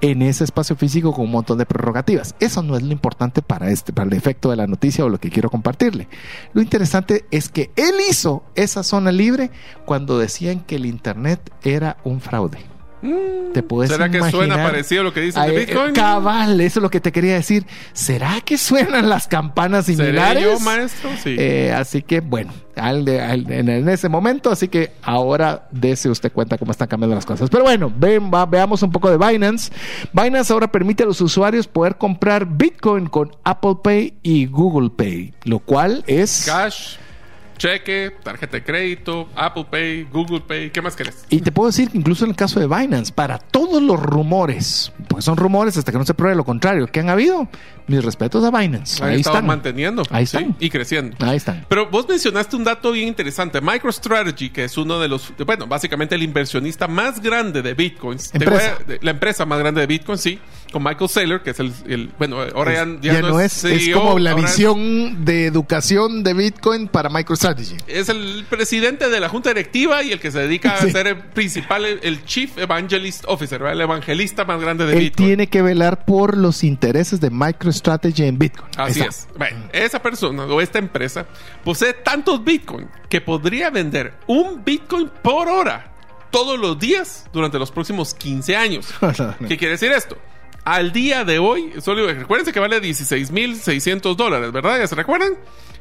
en 0.01 0.21
ese 0.21 0.43
espacio 0.43 0.75
físico 0.75 1.13
con 1.13 1.25
un 1.25 1.31
montón 1.31 1.57
de 1.57 1.65
prerrogativas. 1.65 2.35
Eso 2.39 2.63
no 2.63 2.75
es 2.77 2.83
lo 2.83 2.91
importante 2.91 3.41
para 3.41 3.69
este, 3.69 3.93
para 3.93 4.07
el 4.07 4.15
efecto 4.15 4.49
de 4.49 4.55
la 4.55 4.67
noticia 4.67 5.05
o 5.05 5.09
lo 5.09 5.19
que 5.19 5.29
quiero 5.29 5.49
compartirle. 5.49 6.07
Lo 6.53 6.61
interesante 6.61 7.25
es 7.31 7.49
que 7.49 7.71
él 7.75 7.95
hizo 8.09 8.43
esa 8.55 8.83
zona 8.83 9.11
libre 9.11 9.51
cuando 9.85 10.19
decían 10.19 10.61
que 10.61 10.75
el 10.75 10.85
internet 10.85 11.51
era 11.63 11.97
un 12.03 12.21
fraude. 12.21 12.76
¿Te 13.53 13.61
puedes 13.63 13.91
¿Será 13.91 14.09
que 14.09 14.19
suena 14.31 14.55
parecido 14.55 15.01
a 15.01 15.03
lo 15.03 15.13
que 15.13 15.21
dicen 15.21 15.43
de 15.43 15.49
Ay, 15.49 15.65
Bitcoin? 15.65 15.89
eh, 15.91 15.93
Cabal, 15.93 16.59
eso 16.61 16.79
es 16.79 16.83
lo 16.83 16.89
que 16.89 16.99
te 16.99 17.11
quería 17.11 17.35
decir. 17.35 17.65
¿Será 17.93 18.41
que 18.41 18.57
suenan 18.57 19.07
las 19.07 19.27
campanas 19.27 19.85
¿Seré 19.85 19.97
similares? 20.05 20.43
yo, 20.43 20.59
maestro? 20.59 21.09
Sí. 21.23 21.35
Eh, 21.37 21.71
así 21.75 22.01
que 22.01 22.21
bueno, 22.21 22.51
al 22.75 23.05
de- 23.05 23.21
al- 23.21 23.51
en, 23.51 23.69
en 23.69 23.87
ese 23.89 24.09
momento, 24.09 24.49
así 24.51 24.67
que 24.67 24.93
ahora 25.03 25.67
dese 25.71 26.09
usted 26.09 26.31
cuenta 26.31 26.57
cómo 26.57 26.71
están 26.71 26.87
cambiando 26.87 27.15
las 27.15 27.25
cosas. 27.25 27.49
Pero 27.51 27.63
bueno, 27.63 27.91
ven, 27.95 28.31
va- 28.33 28.45
veamos 28.47 28.81
un 28.81 28.91
poco 28.91 29.09
de 29.15 29.17
Binance. 29.17 29.71
Binance 30.11 30.51
ahora 30.51 30.71
permite 30.71 31.03
a 31.03 31.05
los 31.05 31.21
usuarios 31.21 31.67
poder 31.67 31.97
comprar 31.97 32.45
Bitcoin 32.47 33.07
con 33.07 33.31
Apple 33.43 33.75
Pay 33.83 34.15
y 34.23 34.47
Google 34.47 34.89
Pay, 34.89 35.33
lo 35.43 35.59
cual 35.59 36.03
es... 36.07 36.43
Cash, 36.47 36.95
cheque, 37.57 38.11
tarjeta 38.23 38.57
de 38.57 38.63
crédito, 38.63 39.27
Apple 39.35 39.65
Pay, 39.69 40.03
Google 40.11 40.41
Pay. 40.41 40.69
¿Qué 40.71 40.81
más 40.81 40.95
querés? 40.95 41.25
Y 41.29 41.41
te 41.41 41.51
puedo 41.51 41.67
decir 41.67 41.89
que 41.89 41.97
incluso 41.97 42.23
en 42.25 42.31
el 42.31 42.35
caso 42.37 42.59
de 42.59 42.67
Binance, 42.67 43.11
para 43.11 43.37
todos 43.39 43.81
los 43.81 43.99
rumores, 43.99 44.91
pues 45.07 45.25
son 45.25 45.37
rumores 45.37 45.77
hasta 45.77 45.91
que 45.91 45.97
no 45.97 46.05
se 46.05 46.13
pruebe 46.13 46.35
lo 46.35 46.43
contrario 46.45 46.87
que 46.87 46.99
han 46.99 47.09
habido, 47.09 47.47
mis 47.87 48.03
respetos 48.03 48.43
a 48.43 48.51
Binance. 48.51 49.03
Ahí 49.03 49.17
estado 49.17 49.37
están. 49.37 49.47
manteniendo. 49.47 50.03
Ahí 50.09 50.25
sí, 50.25 50.37
están. 50.37 50.55
y 50.59 50.69
creciendo. 50.69 51.15
Ahí 51.25 51.37
están. 51.37 51.65
Pero 51.69 51.89
vos 51.89 52.07
mencionaste 52.07 52.55
un 52.55 52.63
dato 52.63 52.91
bien 52.91 53.07
interesante. 53.07 53.61
MicroStrategy, 53.61 54.49
que 54.49 54.65
es 54.65 54.77
uno 54.77 54.99
de 54.99 55.07
los, 55.07 55.33
bueno, 55.45 55.67
básicamente 55.67 56.15
el 56.15 56.23
inversionista 56.23 56.87
más 56.87 57.21
grande 57.21 57.61
de 57.61 57.73
Bitcoins. 57.73 58.33
Empresa. 58.33 58.77
a- 58.79 58.93
la 59.01 59.11
empresa 59.11 59.45
más 59.45 59.59
grande 59.59 59.81
de 59.81 59.87
Bitcoin, 59.87 60.17
sí. 60.17 60.39
Con 60.71 60.83
Michael 60.83 61.09
Saylor, 61.09 61.41
que 61.43 61.51
es 61.51 61.59
el, 61.61 61.71
el- 61.87 62.11
bueno, 62.19 62.37
ahora 62.53 62.73
ya, 62.73 62.85
ya, 63.13 63.21
no 63.21 63.39
es, 63.39 63.63
es 63.63 63.85
CEO, 63.85 63.99
como 64.01 64.19
la 64.19 64.31
es- 64.31 64.35
visión 64.37 65.23
de 65.23 65.45
educación 65.45 66.23
de 66.23 66.33
Bitcoin 66.33 66.87
para 66.89 67.09
MicroStrategy. 67.09 67.46
Es 67.87 68.09
el 68.09 68.45
presidente 68.49 69.09
de 69.09 69.19
la 69.19 69.29
junta 69.29 69.49
directiva 69.49 70.03
y 70.03 70.11
el 70.11 70.19
que 70.19 70.31
se 70.31 70.39
dedica 70.39 70.77
Sí. 70.77 70.87
a 70.87 70.91
ser 70.91 71.07
el 71.07 71.17
principal, 71.17 71.85
el, 71.85 72.25
Chief 72.25 72.57
Evangelist 72.57 73.23
Officer, 73.27 73.59
¿verdad? 73.59 73.73
el 73.75 73.81
evangelista 73.81 74.45
más 74.45 74.59
grande 74.61 74.85
de 74.85 74.93
Él 74.93 74.99
Bitcoin. 74.99 75.27
tiene 75.27 75.47
que 75.47 75.61
velar 75.61 76.05
por 76.05 76.37
los 76.37 76.63
intereses 76.63 77.19
de 77.21 77.29
MicroStrategy 77.29 78.23
en 78.25 78.37
Bitcoin. 78.37 78.69
Así 78.77 79.01
es. 79.01 79.27
Bueno, 79.37 79.57
esa 79.71 80.01
persona 80.01 80.43
o 80.45 80.61
esta 80.61 80.79
empresa 80.79 81.25
posee 81.63 81.93
tantos 81.93 82.43
Bitcoin 82.43 82.87
que 83.09 83.21
podría 83.21 83.69
vender 83.69 84.13
un 84.27 84.63
Bitcoin 84.63 85.09
por 85.21 85.47
hora 85.47 85.93
todos 86.31 86.59
los 86.59 86.77
días 86.77 87.25
durante 87.31 87.57
los 87.57 87.71
próximos 87.71 88.13
15 88.13 88.55
años. 88.55 88.87
¿Qué 89.47 89.57
quiere 89.57 89.71
decir 89.73 89.91
esto? 89.91 90.17
Al 90.67 90.91
día 90.91 91.23
de 91.23 91.39
hoy, 91.39 91.71
solo 91.79 92.05
recuérdense 92.11 92.51
que 92.51 92.59
vale 92.59 92.81
16.600 92.81 94.17
dólares, 94.17 94.51
¿verdad? 94.51 94.79
¿Ya 94.79 94.85
se 94.85 94.95
recuerdan? 94.95 95.35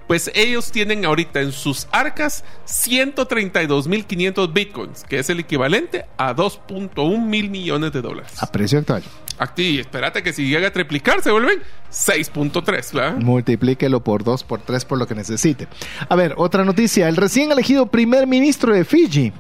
Pues 0.07 0.31
ellos 0.33 0.71
tienen 0.71 1.05
ahorita 1.05 1.41
en 1.41 1.51
sus 1.51 1.89
arcas 1.91 2.45
132.500 2.69 4.53
bitcoins, 4.53 5.03
que 5.03 5.19
es 5.19 5.29
el 5.29 5.41
equivalente 5.41 6.05
a 6.17 6.37
2.1 6.37 7.21
mil 7.21 7.51
millones 7.51 7.91
de 7.91 8.01
dólares. 8.01 8.41
A 8.41 8.47
precio 8.47 8.79
actual. 8.79 9.03
Aquí, 9.39 9.81
espérate 9.81 10.23
que 10.23 10.33
si 10.33 10.49
llega 10.49 10.69
a 10.69 10.73
triplicar, 10.73 11.21
se 11.21 11.33
vuelven 11.33 11.59
6.3, 11.91 12.93
¿verdad? 12.93 13.17
Multiplíquelo 13.17 14.05
por 14.05 14.23
dos, 14.23 14.45
por 14.45 14.61
tres, 14.61 14.85
por 14.85 14.99
lo 14.99 15.09
que 15.09 15.17
necesite. 15.17 15.67
A 16.09 16.15
ver, 16.15 16.35
otra 16.37 16.65
noticia. 16.65 17.09
El 17.09 17.17
recién 17.17 17.51
elegido 17.51 17.87
primer 17.87 18.29
ministro 18.29 18.73
de 18.73 18.85
Fiji, 18.85 19.33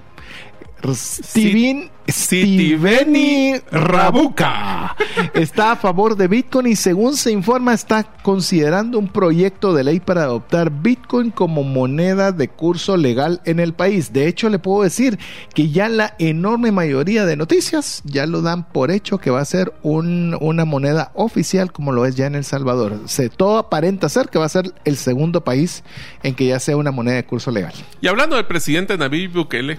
Steven 2.09 3.62
Rabuka, 3.72 4.95
está 5.35 5.72
a 5.72 5.77
favor 5.77 6.16
de 6.16 6.29
Bitcoin 6.29 6.68
y 6.68 6.77
según 6.77 7.16
se 7.16 7.33
informa 7.33 7.74
está 7.74 8.05
considerando 8.22 8.99
un 8.99 9.09
proyecto 9.09 9.74
de 9.74 9.83
ley 9.85 9.99
para 10.01 10.22
adoptar 10.22 10.70
Bitcoin 10.70 11.31
como 11.31 11.64
moneda 11.64 12.31
de 12.31 12.49
curso 12.49 12.97
legal 12.97 13.41
en 13.45 13.59
el 13.59 13.72
país. 13.72 14.12
De 14.12 14.29
hecho, 14.29 14.49
le 14.49 14.59
puedo 14.61 14.83
decir 14.85 15.18
que 15.55 15.70
ya 15.70 15.89
la 15.89 16.14
enorme 16.20 16.70
mayoría 16.70 17.27
de 17.27 17.37
noticias 17.37 18.03
ya 18.05 18.27
lo 18.27 18.41
dan 18.43 18.68
por 18.68 18.91
hecho 18.93 19.18
que 19.18 19.31
va 19.31 19.41
a 19.41 19.45
ser 19.45 19.72
un- 19.83 20.37
una 20.41 20.64
moneda 20.64 21.11
oficial 21.14 21.72
como 21.72 21.91
lo 21.93 22.07
es 22.07 22.14
ya 22.14 22.27
en 22.27 22.37
El 22.37 22.45
Salvador. 22.45 23.01
Se, 23.07 23.29
todo 23.31 23.59
aparenta 23.59 24.09
ser 24.09 24.29
que 24.29 24.39
va 24.39 24.45
a 24.47 24.51
ser 24.51 24.72
el 24.85 24.97
segundo 24.97 25.43
país 25.43 25.83
en 26.22 26.35
que 26.35 26.47
ya 26.47 26.61
sea 26.61 26.77
una 26.77 26.93
moneda 26.93 27.16
de 27.16 27.24
curso 27.24 27.51
legal. 27.51 27.72
Y 28.01 28.07
hablando 28.07 28.37
del 28.37 28.47
presidente 28.47 28.97
Nayib 28.97 29.33
Bukele, 29.33 29.79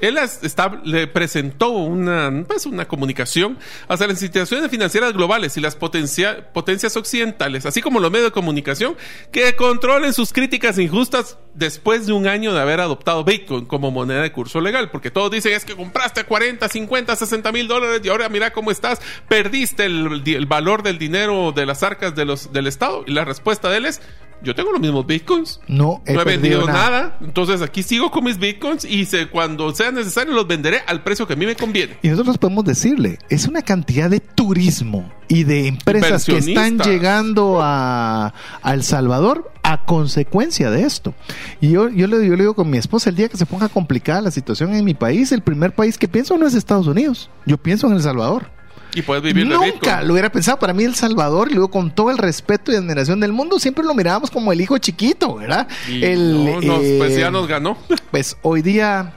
él 0.00 0.18
es- 0.18 0.42
está- 0.42 0.80
le 0.84 1.06
presentó 1.06 1.70
una, 1.70 2.44
pues, 2.46 2.66
una 2.66 2.86
comunicación 2.86 3.58
hacia 3.88 4.06
las 4.06 4.20
instituciones 4.22 4.70
financieras 4.70 5.12
globales 5.12 5.56
y 5.56 5.60
las 5.60 5.76
potencia- 5.76 6.52
potencias 6.52 6.96
occidentales, 6.96 7.66
así 7.66 7.80
como 7.80 8.00
los 8.00 8.10
medios 8.10 8.28
de 8.28 8.32
comunicación, 8.32 8.96
que 9.32 9.54
controlen 9.56 10.12
sus 10.12 10.32
críticas 10.32 10.78
injustas 10.78 11.38
después 11.54 12.06
de 12.06 12.12
un 12.12 12.26
año 12.26 12.52
de 12.52 12.60
haber 12.60 12.80
adoptado 12.80 13.24
Bitcoin 13.24 13.64
como 13.66 13.90
moneda 13.90 14.22
de 14.22 14.32
curso 14.32 14.60
legal. 14.60 14.90
Porque 14.90 15.10
todos 15.10 15.30
dicen 15.30 15.52
es 15.52 15.64
que 15.64 15.74
compraste 15.76 16.24
40, 16.24 16.68
50, 16.68 17.14
60 17.16 17.52
mil 17.52 17.68
dólares 17.68 18.00
y 18.04 18.08
ahora 18.08 18.28
mira 18.28 18.52
cómo 18.52 18.70
estás, 18.70 19.00
perdiste 19.28 19.84
el, 19.84 20.22
el 20.26 20.46
valor 20.46 20.82
del 20.82 20.98
dinero 20.98 21.52
de 21.52 21.66
las 21.66 21.82
arcas 21.82 22.14
de 22.14 22.24
los, 22.24 22.52
del 22.52 22.66
Estado. 22.66 23.04
Y 23.06 23.12
la 23.12 23.24
respuesta 23.24 23.70
de 23.70 23.78
él 23.78 23.86
es, 23.86 24.00
yo 24.44 24.54
tengo 24.54 24.70
los 24.72 24.80
mismos 24.80 25.06
Bitcoins. 25.06 25.60
No 25.66 26.02
he, 26.06 26.12
No 26.12 26.20
he 26.20 26.24
vendido 26.24 26.66
nada. 26.66 27.18
Entonces 27.22 27.62
aquí 27.62 27.82
sigo 27.82 28.10
con 28.10 28.24
mis 28.24 28.38
bitcoins 28.38 28.84
y 28.84 29.04
se- 29.06 29.28
cuando 29.28 29.74
sea 29.74 29.90
necesario 29.90 30.32
los 30.34 30.46
venderé 30.46 30.80
al 30.86 31.02
precio 31.02 31.26
que 31.26 31.32
a 31.32 31.36
mí 31.36 31.46
me 31.46 31.56
conviene. 31.56 31.96
Y 32.02 32.08
nosotros 32.08 32.38
podemos 32.38 32.64
decirle, 32.64 33.18
es 33.30 33.46
una 33.48 33.62
cantidad 33.62 34.08
de 34.10 34.20
turismo 34.20 35.10
y 35.28 35.44
de 35.44 35.66
empresas 35.66 36.24
que 36.24 36.36
están 36.38 36.78
llegando 36.78 37.58
a, 37.62 38.32
a 38.62 38.74
El 38.74 38.82
Salvador 38.84 39.50
a 39.62 39.84
consecuencia 39.86 40.70
de 40.70 40.82
esto. 40.82 41.14
Y 41.60 41.70
yo, 41.70 41.88
yo, 41.88 42.06
le, 42.06 42.16
yo 42.26 42.32
le 42.36 42.42
digo 42.42 42.54
con 42.54 42.68
mi 42.68 42.76
esposa, 42.76 43.08
el 43.10 43.16
día 43.16 43.28
que 43.30 43.38
se 43.38 43.46
ponga 43.46 43.68
complicada 43.70 44.20
la 44.20 44.30
situación 44.30 44.74
en 44.74 44.84
mi 44.84 44.92
país, 44.94 45.32
el 45.32 45.40
primer 45.40 45.74
país 45.74 45.96
que 45.96 46.06
pienso 46.06 46.36
no 46.36 46.46
es 46.46 46.54
Estados 46.54 46.86
Unidos, 46.86 47.30
yo 47.46 47.56
pienso 47.56 47.86
en 47.86 47.94
El 47.94 48.02
Salvador. 48.02 48.50
Y 48.94 49.02
puedes 49.02 49.22
vivir 49.24 49.48
de 49.48 49.54
Nunca 49.54 49.66
bitcoin. 49.66 50.06
lo 50.06 50.12
hubiera 50.14 50.30
pensado. 50.30 50.58
Para 50.58 50.72
mí 50.72 50.84
El 50.84 50.94
Salvador, 50.94 51.48
y 51.50 51.54
luego 51.54 51.70
con 51.70 51.90
todo 51.94 52.10
el 52.10 52.18
respeto 52.18 52.72
y 52.72 52.76
admiración 52.76 53.18
del 53.20 53.32
mundo, 53.32 53.58
siempre 53.58 53.84
lo 53.84 53.92
mirábamos 53.94 54.30
como 54.30 54.52
el 54.52 54.60
hijo 54.60 54.78
chiquito, 54.78 55.34
¿verdad? 55.36 55.66
Y 55.88 56.04
el, 56.04 56.44
no, 56.44 56.60
nos- 56.60 56.84
eh, 56.84 56.96
pues 56.98 57.16
ya 57.16 57.30
nos 57.30 57.48
ganó. 57.48 57.76
pues 58.10 58.36
hoy 58.42 58.62
día 58.62 59.14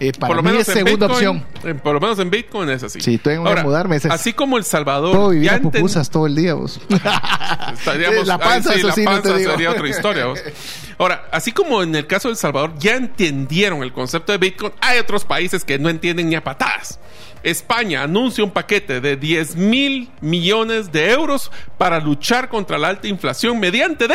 Eh, 0.00 0.12
para 0.18 0.26
por 0.28 0.36
lo 0.36 0.42
mí 0.42 0.50
menos 0.50 0.68
es 0.68 0.74
segunda 0.74 1.06
Bitcoin, 1.06 1.38
opción. 1.38 1.70
eh, 1.70 1.74
por 1.74 1.94
lo 1.94 2.00
menos 2.00 2.18
en 2.18 2.28
Bitcoin 2.28 2.68
es 2.68 2.82
así. 2.82 3.00
Sí, 3.00 3.16
tengo 3.16 3.44
que 3.54 3.62
mudarme, 3.62 3.96
es- 3.96 4.04
Así 4.06 4.32
como 4.34 4.58
El 4.58 4.64
Salvador. 4.64 5.14
Puedo 5.14 5.28
vivir 5.30 5.46
ya 5.50 5.54
a 5.54 5.58
enten- 5.60 5.70
pupusas 5.72 6.10
todo 6.10 6.26
el 6.26 6.34
día, 6.34 6.54
vos. 6.54 6.80
Estaríamos, 7.72 8.26
La 8.26 8.38
panza, 8.38 8.70
ay, 8.70 8.74
sí, 8.74 8.78
eso 8.80 8.88
la 8.88 8.94
sí, 8.94 9.04
no 9.04 9.10
te 9.10 9.16
panza 9.22 9.36
digo. 9.38 9.50
sería 9.52 9.70
otra 9.70 9.88
historia. 9.88 10.26
vos. 10.26 10.40
Ahora, 10.98 11.24
así 11.32 11.52
como 11.52 11.82
en 11.82 11.94
el 11.94 12.06
caso 12.06 12.28
de 12.28 12.32
El 12.32 12.38
Salvador 12.38 12.72
ya 12.78 12.94
entendieron 12.94 13.82
el 13.82 13.92
concepto 13.92 14.32
de 14.32 14.38
Bitcoin, 14.38 14.72
hay 14.80 14.98
otros 14.98 15.24
países 15.24 15.64
que 15.64 15.78
no 15.78 15.88
entienden 15.88 16.28
ni 16.28 16.34
a 16.36 16.44
patadas. 16.44 16.98
España 17.44 18.02
anuncia 18.02 18.42
un 18.42 18.50
paquete 18.50 19.00
de 19.00 19.16
10 19.16 19.56
mil 19.56 20.10
millones 20.20 20.90
de 20.90 21.10
euros 21.12 21.50
para 21.78 22.00
luchar 22.00 22.48
contra 22.48 22.78
la 22.78 22.88
alta 22.88 23.06
inflación 23.08 23.60
mediante 23.60 24.08
de 24.08 24.14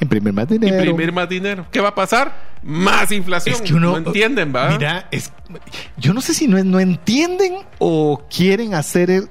Imprimir 0.00 0.32
más 0.32 0.48
dinero. 0.48 0.74
imprimir 0.76 1.12
más 1.12 1.28
dinero. 1.28 1.66
¿Qué 1.70 1.78
va 1.80 1.90
a 1.90 1.94
pasar? 1.94 2.34
Más 2.62 3.12
inflación. 3.12 3.54
Es 3.56 3.60
que 3.60 3.74
uno. 3.74 3.90
no 3.92 3.96
entienden, 3.98 4.50
¿va? 4.54 4.70
Mira, 4.70 5.06
es, 5.10 5.30
yo 5.98 6.14
no 6.14 6.22
sé 6.22 6.32
si 6.32 6.48
no, 6.48 6.62
no 6.64 6.80
entienden 6.80 7.56
o 7.78 8.22
quieren 8.34 8.72
hacer, 8.74 9.10
el- 9.10 9.28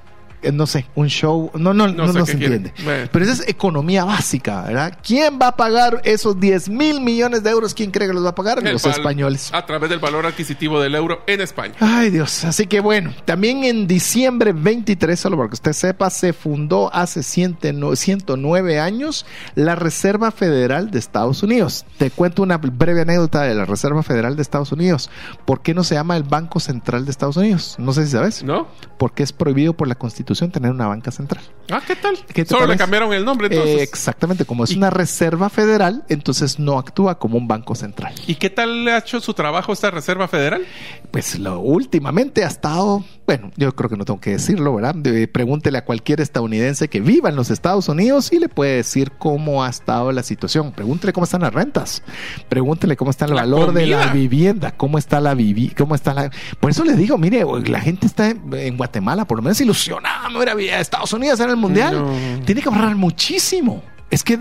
no 0.52 0.66
sé, 0.66 0.86
un 0.94 1.08
show. 1.08 1.50
No, 1.54 1.74
no, 1.74 1.88
no, 1.88 2.06
No 2.06 2.12
sé 2.12 2.18
no 2.18 2.24
qué 2.24 2.32
se 2.32 2.38
entiende. 2.38 2.72
Pero 3.12 3.24
esa 3.24 3.32
es 3.34 3.48
economía 3.48 4.04
básica, 4.04 4.62
¿verdad? 4.62 4.98
¿Quién 5.02 5.38
va 5.40 5.48
a 5.48 5.56
pagar 5.56 6.00
esos 6.04 6.38
10 6.38 6.68
mil 6.68 7.00
millones 7.00 7.42
de 7.42 7.50
euros? 7.50 7.74
¿Quién 7.74 7.90
cree 7.90 8.08
que 8.08 8.14
los 8.14 8.24
va 8.24 8.30
a 8.30 8.34
pagar? 8.34 8.58
El 8.58 8.72
Los 8.72 8.84
españoles. 8.86 9.50
A 9.52 9.64
través 9.66 9.90
del 9.90 9.98
valor 9.98 10.26
adquisitivo 10.26 10.80
del 10.80 10.94
euro 10.94 11.22
en 11.26 11.40
España. 11.40 11.74
Ay 11.80 12.10
Dios, 12.10 12.44
así 12.44 12.66
que 12.66 12.80
bueno, 12.80 13.12
también 13.24 13.64
en 13.64 13.86
diciembre 13.86 14.52
23, 14.52 15.18
solo 15.18 15.36
para 15.36 15.48
que 15.48 15.54
usted 15.54 15.72
sepa, 15.72 16.10
se 16.10 16.32
fundó 16.32 16.92
hace 16.92 17.22
109 17.22 17.96
109 18.00 18.80
años 18.80 19.26
la 19.54 19.74
Reserva 19.76 20.30
Federal 20.30 20.90
de 20.90 20.98
Estados 20.98 21.42
Unidos. 21.42 21.84
Te 21.98 22.10
cuento 22.10 22.42
una 22.42 22.58
breve 22.58 23.02
anécdota 23.02 23.42
de 23.42 23.54
la 23.54 23.64
Reserva 23.64 24.02
Federal 24.02 24.36
de 24.36 24.42
Estados 24.42 24.72
Unidos. 24.72 25.10
¿Por 25.44 25.62
qué 25.62 25.74
no 25.74 25.84
se 25.84 25.94
llama 25.94 26.16
el 26.16 26.22
Banco 26.22 26.60
Central 26.60 27.04
de 27.04 27.10
Estados 27.10 27.36
Unidos? 27.36 27.76
No 27.78 27.92
sé 27.92 28.06
si 28.06 28.12
sabes. 28.12 28.42
¿No? 28.42 28.68
Porque 28.98 29.22
es 29.22 29.32
prohibido 29.32 29.74
por 29.74 29.88
la 29.88 29.94
Constitución 29.94 30.29
tener 30.34 30.70
una 30.70 30.86
banca 30.86 31.10
central. 31.10 31.42
Ah, 31.70 31.80
¿qué 31.86 31.96
tal? 31.96 32.16
¿Qué 32.32 32.44
te 32.44 32.50
Solo 32.50 32.66
le 32.66 32.76
cambiaron 32.76 33.12
el 33.12 33.24
nombre 33.24 33.46
Eh, 33.48 33.50
entonces. 33.52 33.82
exactamente, 33.82 34.44
como 34.44 34.64
es 34.64 34.74
una 34.76 34.90
reserva 34.90 35.48
federal, 35.50 36.04
entonces 36.08 36.58
no 36.58 36.78
actúa 36.78 37.18
como 37.18 37.36
un 37.38 37.46
banco 37.48 37.74
central. 37.74 38.12
¿Y 38.26 38.34
qué 38.36 38.50
tal 38.50 38.86
ha 38.88 38.98
hecho 38.98 39.20
su 39.20 39.34
trabajo 39.34 39.72
esta 39.72 39.90
Reserva 39.90 40.26
Federal? 40.28 40.62
Pues 41.10 41.38
lo 41.38 41.60
últimamente 41.60 42.44
ha 42.44 42.48
estado, 42.48 43.04
bueno, 43.26 43.50
yo 43.56 43.74
creo 43.74 43.88
que 43.90 43.96
no 43.96 44.04
tengo 44.04 44.20
que 44.20 44.30
decirlo, 44.30 44.74
¿verdad? 44.74 44.94
De- 44.94 45.28
pregúntele 45.28 45.78
a 45.78 45.84
cualquier 45.84 46.20
estadounidense 46.20 46.88
que 46.88 47.00
viva 47.00 47.28
en 47.28 47.36
los 47.36 47.50
Estados 47.50 47.88
Unidos 47.88 48.32
y 48.32 48.38
le 48.38 48.48
puede 48.48 48.76
decir 48.76 49.12
cómo 49.18 49.64
ha 49.64 49.70
estado 49.70 50.10
la 50.12 50.22
situación. 50.22 50.72
Pregúntele 50.72 51.12
cómo 51.12 51.24
están 51.24 51.42
las 51.42 51.52
rentas. 51.54 52.02
Pregúntele 52.48 52.96
cómo 52.96 53.10
está 53.10 53.24
el 53.26 53.30
La 53.34 53.42
valor 53.42 53.72
de 53.72 53.86
la 53.86 54.06
vivienda, 54.12 54.72
cómo 54.76 54.98
está 54.98 55.20
la 55.20 55.34
vivi 55.34 55.68
cómo 55.76 55.94
está 55.94 56.12
la 56.14 56.30
Por 56.58 56.70
eso 56.70 56.84
les 56.84 56.96
digo, 56.96 57.16
mire, 57.16 57.44
la 57.66 57.80
gente 57.80 58.06
está 58.06 58.28
en 58.30 58.76
Guatemala 58.76 59.24
por 59.24 59.38
lo 59.38 59.42
menos 59.42 59.60
ilusionada, 59.60 60.19
me 60.28 60.36
hubiera 60.36 60.54
vivido 60.54 60.76
a 60.76 60.80
Estados 60.80 61.12
Unidos 61.12 61.40
en 61.40 61.50
el 61.50 61.56
mundial. 61.56 61.94
No. 61.94 62.44
Tiene 62.44 62.60
que 62.62 62.68
ahorrar 62.68 62.94
muchísimo. 62.96 63.82
Es 64.10 64.24
que, 64.24 64.36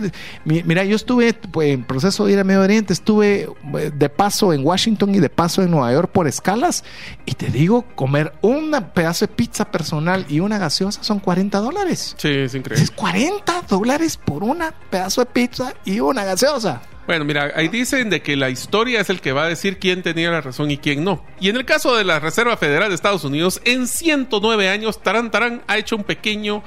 mi- 0.46 0.64
mira, 0.64 0.84
yo 0.84 0.96
estuve 0.96 1.32
pues, 1.36 1.70
en 1.70 1.84
proceso 1.84 2.26
de 2.26 2.34
ir 2.34 2.40
a 2.40 2.44
Medio 2.44 2.62
Oriente, 2.62 2.92
estuve 2.92 3.48
eh, 3.78 3.92
de 3.94 4.10
paso 4.10 4.52
en 4.52 4.66
Washington 4.66 5.14
y 5.14 5.20
de 5.20 5.30
paso 5.30 5.62
en 5.62 5.70
Nueva 5.70 5.94
York 5.94 6.10
por 6.12 6.28
escalas, 6.28 6.84
y 7.28 7.34
te 7.34 7.50
digo, 7.52 7.84
comer 7.94 8.34
un 8.42 8.72
pedazo 8.96 9.28
de 9.28 9.34
pizza 9.34 9.66
personal 9.70 10.26
y 10.28 10.40
una 10.40 10.58
gaseosa 10.58 11.04
son 11.04 11.20
40 11.20 11.60
dólares. 11.60 12.16
Sí, 12.18 12.30
es 12.30 12.56
increíble. 12.56 12.84
Es 12.84 12.90
40 12.90 13.62
dólares 13.70 14.18
por 14.18 14.42
un 14.44 14.58
pedazo 14.90 15.22
de 15.22 15.26
pizza 15.28 15.76
y 15.86 16.00
una 16.00 16.24
gaseosa. 16.24 16.82
Bueno, 17.10 17.26
mira, 17.26 17.52
ahí 17.56 17.70
dicen 17.70 18.12
de 18.12 18.22
que 18.22 18.36
la 18.36 18.52
historia 18.52 19.02
es 19.02 19.10
el 19.10 19.20
que 19.20 19.32
va 19.32 19.46
a 19.46 19.48
decir 19.48 19.80
quién 19.80 20.04
tenía 20.04 20.30
la 20.30 20.42
razón 20.42 20.70
y 20.70 20.78
quién 20.78 21.04
no. 21.04 21.26
Y 21.40 21.50
en 21.50 21.56
el 21.56 21.66
caso 21.66 21.96
de 21.96 22.04
la 22.04 22.20
Reserva 22.20 22.56
Federal 22.56 22.90
de 22.90 22.94
Estados 22.94 23.24
Unidos, 23.24 23.62
en 23.66 23.88
109 23.88 24.70
años, 24.70 25.02
Tarán 25.02 25.32
Tarán 25.32 25.64
ha 25.66 25.80
hecho 25.80 25.96
un 25.96 26.04
pequeño 26.04 26.62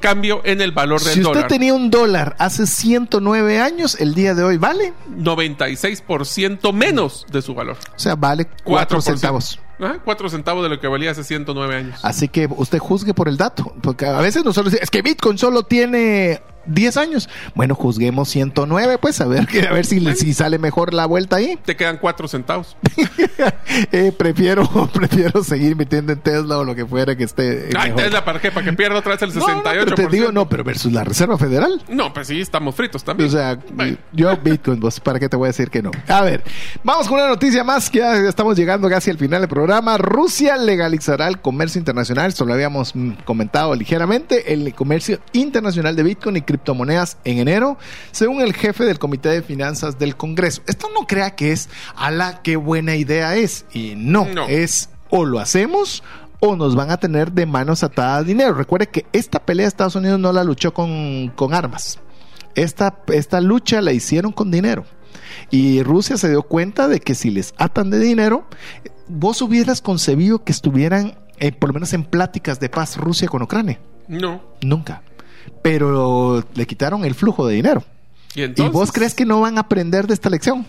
cambio 0.00 0.40
en 0.44 0.60
el 0.60 0.72
valor 0.72 1.00
del 1.00 1.12
Si 1.14 1.20
usted 1.20 1.32
dólar. 1.34 1.46
tenía 1.46 1.74
un 1.74 1.90
dólar 1.92 2.34
hace 2.40 2.66
109 2.66 3.60
años, 3.60 3.96
el 4.00 4.16
día 4.16 4.34
de 4.34 4.42
hoy 4.42 4.56
vale, 4.56 4.94
96% 5.16 6.72
menos 6.72 7.24
de 7.30 7.40
su 7.40 7.54
valor. 7.54 7.76
o 7.94 7.98
sea, 7.98 8.16
vale 8.16 8.48
4 8.64 8.98
4%. 8.98 9.00
centavos. 9.00 9.60
Ajá, 9.78 10.00
4 10.04 10.28
centavos 10.28 10.64
de 10.64 10.70
lo 10.70 10.80
que 10.80 10.88
valía 10.88 11.12
hace 11.12 11.22
109 11.22 11.76
años. 11.76 12.00
Así 12.02 12.26
que 12.26 12.48
usted 12.50 12.78
juzgue 12.80 13.14
por 13.14 13.28
el 13.28 13.36
dato, 13.36 13.72
porque 13.80 14.06
a 14.06 14.20
veces 14.20 14.44
nosotros 14.44 14.72
decimos, 14.72 14.82
es 14.82 14.90
que 14.90 15.02
Bitcoin 15.02 15.38
solo 15.38 15.62
tiene 15.62 16.42
10 16.66 16.96
años. 16.96 17.28
Bueno, 17.54 17.74
juzguemos 17.74 18.28
109, 18.28 18.98
pues 18.98 19.20
a 19.20 19.26
ver, 19.26 19.46
a 19.68 19.72
ver 19.72 19.86
si, 19.86 20.00
si 20.16 20.34
sale 20.34 20.58
mejor 20.58 20.94
la 20.94 21.06
vuelta 21.06 21.36
ahí. 21.36 21.58
Te 21.64 21.76
quedan 21.76 21.98
4 21.98 22.28
centavos. 22.28 22.76
Eh, 23.90 24.12
prefiero, 24.16 24.68
prefiero 24.94 25.42
seguir 25.42 25.72
invirtiendo 25.72 26.12
en 26.12 26.20
Tesla 26.20 26.58
o 26.58 26.64
lo 26.64 26.74
que 26.74 26.86
fuera 26.86 27.16
que 27.16 27.24
esté. 27.24 27.70
Ay, 27.76 27.90
mejor. 27.90 28.02
Tesla, 28.04 28.24
¿para 28.24 28.40
qué? 28.40 28.52
¿Para 28.52 28.64
que 28.64 28.72
pierda 28.72 28.98
otra 28.98 29.12
vez 29.12 29.22
el 29.22 29.34
No, 29.34 29.46
no, 29.48 29.62
68%? 29.64 29.84
pero 29.84 29.94
te 29.96 30.08
digo, 30.08 30.32
no, 30.32 30.48
pero 30.48 30.62
versus 30.62 30.92
la 30.92 31.02
Reserva 31.02 31.36
Federal. 31.38 31.82
No, 31.88 32.12
pues 32.12 32.28
sí, 32.28 32.40
estamos 32.40 32.74
fritos 32.74 33.02
también. 33.02 33.28
O 33.28 33.32
sea, 33.32 33.58
Bueno. 33.72 33.96
yo 34.12 34.36
Bitcoin, 34.36 34.78
vos, 34.78 35.00
¿para 35.00 35.18
qué 35.18 35.28
te 35.28 35.36
voy 35.36 35.46
a 35.46 35.48
decir 35.48 35.70
que 35.70 35.82
no? 35.82 35.90
A 36.08 36.22
ver, 36.22 36.42
vamos 36.84 37.08
con 37.08 37.18
una 37.18 37.28
noticia 37.28 37.64
más 37.64 37.90
que 37.90 37.98
ya 37.98 38.14
estamos 38.28 38.56
llegando 38.56 38.88
casi 38.88 39.10
al 39.10 39.18
final 39.18 39.40
del 39.40 39.48
programa. 39.48 39.98
Rusia 39.98 40.56
legalizará 40.56 41.26
el 41.28 41.40
comercio 41.40 41.78
internacional, 41.78 42.28
esto 42.28 42.44
lo 42.44 42.52
habíamos 42.54 42.94
mm, 42.94 43.10
comentado 43.24 43.74
ligeramente, 43.74 44.52
el 44.52 44.72
comercio 44.74 45.18
internacional 45.32 45.96
de 45.96 46.02
Bitcoin 46.04 46.36
y 46.36 46.42
criptomonedas 46.58 47.18
en 47.24 47.38
enero, 47.38 47.76
según 48.12 48.40
el 48.40 48.54
jefe 48.54 48.84
del 48.84 48.98
Comité 49.00 49.28
de 49.30 49.42
Finanzas 49.42 49.98
del 49.98 50.16
Congreso. 50.16 50.62
Esto 50.68 50.88
no 50.94 51.06
crea 51.06 51.34
que 51.34 51.50
es, 51.52 51.68
ala, 51.96 52.42
qué 52.42 52.56
buena 52.56 52.94
idea 52.94 53.34
es. 53.34 53.66
Y 53.72 53.94
no, 53.96 54.24
No. 54.26 54.46
es 54.48 54.88
o 55.10 55.24
lo 55.24 55.40
hacemos 55.40 56.02
o 56.40 56.54
nos 56.56 56.76
van 56.76 56.90
a 56.90 56.98
tener 56.98 57.32
de 57.32 57.46
manos 57.46 57.82
atadas 57.82 58.26
dinero. 58.26 58.54
Recuerde 58.54 58.86
que 58.88 59.06
esta 59.12 59.40
pelea 59.44 59.66
Estados 59.66 59.96
Unidos 59.96 60.20
no 60.20 60.32
la 60.32 60.44
luchó 60.44 60.72
con, 60.72 61.32
con 61.34 61.54
armas. 61.54 61.98
Esta, 62.54 62.98
esta 63.08 63.40
lucha 63.40 63.80
la 63.80 63.92
hicieron 63.92 64.30
con 64.30 64.50
dinero. 64.52 64.84
Y 65.50 65.82
Rusia 65.82 66.16
se 66.16 66.28
dio 66.30 66.42
cuenta 66.42 66.86
de 66.86 67.00
que 67.00 67.14
si 67.16 67.30
les 67.30 67.52
atan 67.58 67.90
de 67.90 67.98
dinero, 67.98 68.46
vos 69.08 69.42
hubieras 69.42 69.80
concebido 69.80 70.44
que 70.44 70.52
estuvieran, 70.52 71.18
eh, 71.38 71.50
por 71.50 71.70
lo 71.70 71.74
menos 71.74 71.92
en 71.94 72.04
pláticas 72.04 72.60
de 72.60 72.68
paz, 72.68 72.96
Rusia 72.96 73.26
con 73.28 73.42
Ucrania. 73.42 73.80
No. 74.06 74.42
Nunca. 74.62 75.02
Pero 75.62 76.44
le 76.54 76.66
quitaron 76.66 77.04
el 77.04 77.14
flujo 77.14 77.46
de 77.46 77.54
dinero. 77.54 77.84
¿Y, 78.34 78.42
entonces? 78.42 78.72
¿Y 78.72 78.76
vos 78.76 78.92
crees 78.92 79.14
que 79.14 79.24
no 79.24 79.40
van 79.40 79.58
a 79.58 79.62
aprender 79.62 80.06
de 80.06 80.14
esta 80.14 80.28
lección? 80.28 80.66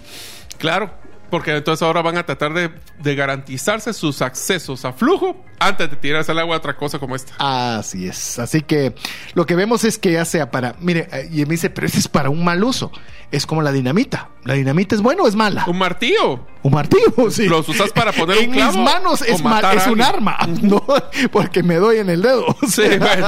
Claro, 0.58 0.92
porque 1.30 1.56
entonces 1.56 1.82
ahora 1.82 2.02
van 2.02 2.18
a 2.18 2.26
tratar 2.26 2.54
de, 2.54 2.72
de 3.00 3.16
garantizarse 3.16 3.94
sus 3.94 4.22
accesos 4.22 4.86
a 4.86 4.94
flujo 4.94 5.44
antes 5.60 5.90
de 5.90 5.96
tirarse 5.96 6.32
al 6.32 6.40
agua 6.40 6.56
a 6.56 6.60
otra 6.60 6.76
cosa 6.78 7.00
como 7.00 7.16
esta. 7.16 7.34
Así 7.40 8.08
es. 8.08 8.40
Así 8.40 8.62
que 8.62 8.96
lo 9.34 9.46
que 9.46 9.56
vemos 9.56 9.84
es 9.84 9.98
que 9.98 10.12
ya 10.12 10.26
sea 10.26 10.52
para. 10.52 10.76
Mire, 10.80 11.08
eh, 11.12 11.30
y 11.32 11.46
me 11.46 11.52
dice, 11.52 11.70
pero 11.70 11.88
ese 11.88 12.00
es 12.00 12.08
para 12.08 12.30
un 12.30 12.44
mal 12.44 12.64
uso. 12.64 12.92
Es 13.36 13.46
como 13.46 13.62
la 13.62 13.72
dinamita. 13.72 14.30
¿La 14.44 14.54
dinamita 14.54 14.94
es 14.96 15.02
buena 15.02 15.24
o 15.24 15.28
es 15.28 15.36
mala? 15.36 15.66
Un 15.68 15.78
martillo. 15.80 16.40
Un 16.62 16.72
martillo, 16.72 17.14
sí. 17.32 17.48
¿Los 17.48 17.68
usas 17.68 17.92
para 17.92 18.12
poner 18.12 18.38
en 18.38 18.50
un 18.50 18.56
clavo 18.56 18.72
mis 18.74 18.82
manos 18.84 19.22
es, 19.24 19.44
mal- 19.44 19.66
es 19.76 19.88
un 19.88 20.02
arma, 20.02 20.38
¿no? 20.62 20.84
Porque 21.32 21.64
me 21.64 21.76
doy 21.76 21.98
en 21.98 22.10
el 22.10 22.22
dedo. 22.22 22.46
Sí, 22.68 22.84
bueno, 23.00 23.28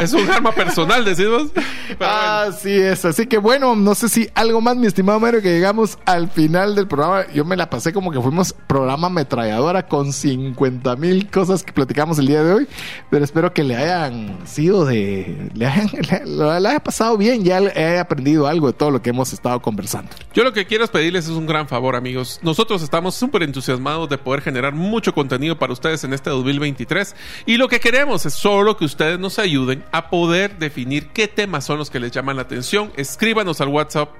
es 0.00 0.12
un 0.12 0.28
arma 0.30 0.52
personal, 0.52 1.04
decimos. 1.04 1.48
Bueno. 1.98 2.14
Así 2.14 2.70
es, 2.70 3.04
así 3.04 3.26
que 3.26 3.36
bueno, 3.36 3.76
no 3.76 3.94
sé 3.94 4.08
si 4.08 4.26
algo 4.34 4.62
más, 4.62 4.76
mi 4.76 4.86
estimado 4.86 5.20
Mario, 5.20 5.42
que 5.42 5.50
llegamos 5.52 5.98
al 6.06 6.30
final 6.30 6.74
del 6.74 6.88
programa. 6.88 7.26
Yo 7.34 7.44
me 7.44 7.54
la 7.54 7.68
pasé 7.68 7.92
como 7.92 8.10
que 8.10 8.18
fuimos 8.18 8.54
programa 8.66 9.08
ametralladora 9.08 9.86
con 9.86 10.10
50 10.14 10.96
mil 10.96 11.30
cosas 11.30 11.62
que 11.62 11.72
platicamos 11.74 12.18
el 12.18 12.28
día 12.28 12.42
de 12.42 12.52
hoy, 12.54 12.68
pero 13.10 13.22
espero 13.24 13.52
que 13.52 13.62
le 13.62 13.76
hayan 13.76 14.38
sido 14.46 14.86
de, 14.86 15.50
le 15.54 15.66
hayan, 15.66 15.90
le, 15.92 16.22
lo- 16.24 16.58
le 16.58 16.68
haya 16.70 16.80
pasado 16.82 17.18
bien, 17.18 17.44
ya 17.44 17.58
haya 17.58 18.00
aprendido 18.00 18.46
algo 18.46 18.68
de 18.68 18.72
todo 18.72 18.90
lo 18.90 19.02
que 19.02 19.10
hemos 19.10 19.30
estado 19.42 19.60
conversando. 19.60 20.12
Yo 20.32 20.44
lo 20.44 20.52
que 20.52 20.66
quiero 20.66 20.84
es 20.84 20.90
pedirles 20.90 21.24
es 21.24 21.32
un 21.32 21.46
gran 21.46 21.66
favor, 21.66 21.96
amigos. 21.96 22.38
Nosotros 22.42 22.80
estamos 22.80 23.16
súper 23.16 23.42
entusiasmados 23.42 24.08
de 24.08 24.16
poder 24.16 24.40
generar 24.40 24.72
mucho 24.72 25.12
contenido 25.12 25.58
para 25.58 25.72
ustedes 25.72 26.04
en 26.04 26.12
este 26.12 26.30
2023 26.30 27.16
y 27.44 27.56
lo 27.56 27.66
que 27.66 27.80
queremos 27.80 28.24
es 28.24 28.34
solo 28.34 28.76
que 28.76 28.84
ustedes 28.84 29.18
nos 29.18 29.40
ayuden 29.40 29.84
a 29.90 30.10
poder 30.10 30.58
definir 30.58 31.08
qué 31.08 31.26
temas 31.26 31.64
son 31.64 31.78
los 31.78 31.90
que 31.90 31.98
les 31.98 32.12
llaman 32.12 32.36
la 32.36 32.42
atención. 32.42 32.92
Escríbanos 32.96 33.60
al 33.60 33.68
WhatsApp 33.68 34.10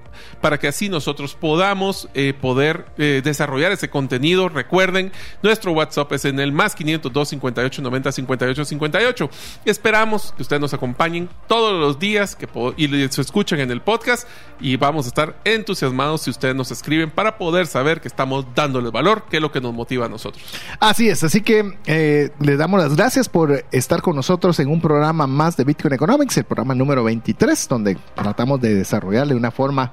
para 0.41 0.59
que 0.59 0.69
así 0.69 0.89
nosotros 0.89 1.35
podamos 1.35 2.09
eh, 2.15 2.35
poder 2.39 2.87
eh, 2.99 3.23
desarrollar 3.25 3.73
ese 3.73 3.89
contenido. 3.89 4.49
Recuerden, 4.49 5.13
nuestro 5.43 5.73
WhatsApp 5.73 6.13
es 6.13 6.25
en 6.25 6.41
el 6.41 6.53
más 6.53 6.75
502 6.75 7.29
58 7.29 7.83
90 7.83 8.13
58 8.13 8.65
58. 8.65 9.31
Esperamos 9.65 10.35
que 10.37 10.43
ustedes 10.43 10.61
nos 10.61 10.75
acompañen 10.75 11.29
todos 11.47 11.81
los 11.81 11.99
días 11.99 12.37
que 12.37 12.49
y 12.77 12.89
les 12.89 13.19
escuchen 13.19 13.61
en 13.61 13.71
el 13.71 13.81
podcast 13.81 14.29
y 14.61 14.77
a 15.07 15.09
estar 15.09 15.37
entusiasmados 15.45 16.23
si 16.23 16.31
ustedes 16.31 16.55
nos 16.55 16.71
escriben 16.71 17.11
para 17.11 17.39
poder 17.39 17.67
saber 17.67 18.01
que 18.01 18.09
estamos 18.09 18.47
dándoles 18.55 18.93
valor, 18.93 19.25
que 19.29 19.37
es 19.37 19.43
lo 19.43 19.53
que 19.53 19.61
nos 19.61 19.73
motiva 19.73 20.07
a 20.07 20.09
nosotros. 20.09 20.43
Así 20.81 21.09
es, 21.09 21.23
así 21.25 21.43
que 21.43 21.79
eh, 21.87 22.31
les 22.41 22.59
damos 22.59 22.81
las 22.81 22.97
gracias 22.97 23.29
por 23.29 23.65
estar 23.73 24.03
con 24.03 24.17
nosotros 24.17 24.59
en 24.61 24.69
un 24.69 24.81
programa 24.81 25.27
más 25.27 25.57
de 25.57 25.65
Bitcoin 25.65 25.95
Economics, 25.95 26.37
el 26.37 26.45
programa 26.45 26.75
número 26.75 27.05
23, 27.05 27.69
donde 27.69 27.97
tratamos 28.15 28.61
de 28.61 28.75
desarrollar 28.75 29.27
de 29.27 29.35
una 29.35 29.51
forma 29.51 29.93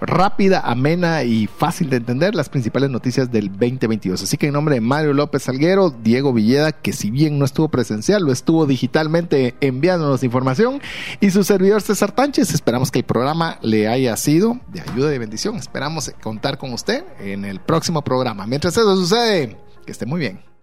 rápida, 0.00 0.60
amena 0.60 1.24
y 1.24 1.46
fácil 1.46 1.90
de 1.90 1.96
entender 1.96 2.34
las 2.34 2.48
principales 2.48 2.90
noticias 2.90 3.30
del 3.30 3.50
2022. 3.50 4.22
Así 4.22 4.36
que 4.36 4.46
en 4.46 4.52
nombre 4.52 4.76
de 4.76 4.80
Mario 4.80 5.12
López 5.12 5.44
Salguero, 5.44 5.90
Diego 5.90 6.32
Villeda, 6.32 6.72
que 6.72 6.92
si 6.92 7.10
bien 7.10 7.38
no 7.38 7.44
estuvo 7.44 7.68
presencial, 7.68 8.22
lo 8.22 8.32
estuvo 8.32 8.66
digitalmente 8.66 9.54
enviándonos 9.60 10.22
información, 10.22 10.80
y 11.20 11.30
su 11.30 11.44
servidor 11.44 11.82
César 11.82 12.12
Tánchez, 12.12 12.52
esperamos 12.52 12.90
que 12.90 13.00
el 13.00 13.04
programa 13.04 13.58
le 13.62 13.88
haya 13.88 14.16
sido 14.16 14.60
de 14.72 14.80
ayuda 14.80 15.14
y 15.14 15.18
bendición. 15.18 15.56
Esperamos 15.56 16.12
contar 16.22 16.58
con 16.58 16.72
usted 16.72 17.04
en 17.20 17.44
el 17.44 17.60
próximo 17.60 18.02
programa. 18.02 18.46
Mientras 18.46 18.76
eso 18.76 18.96
sucede, 18.96 19.56
que 19.84 19.92
esté 19.92 20.06
muy 20.06 20.20
bien. 20.20 20.55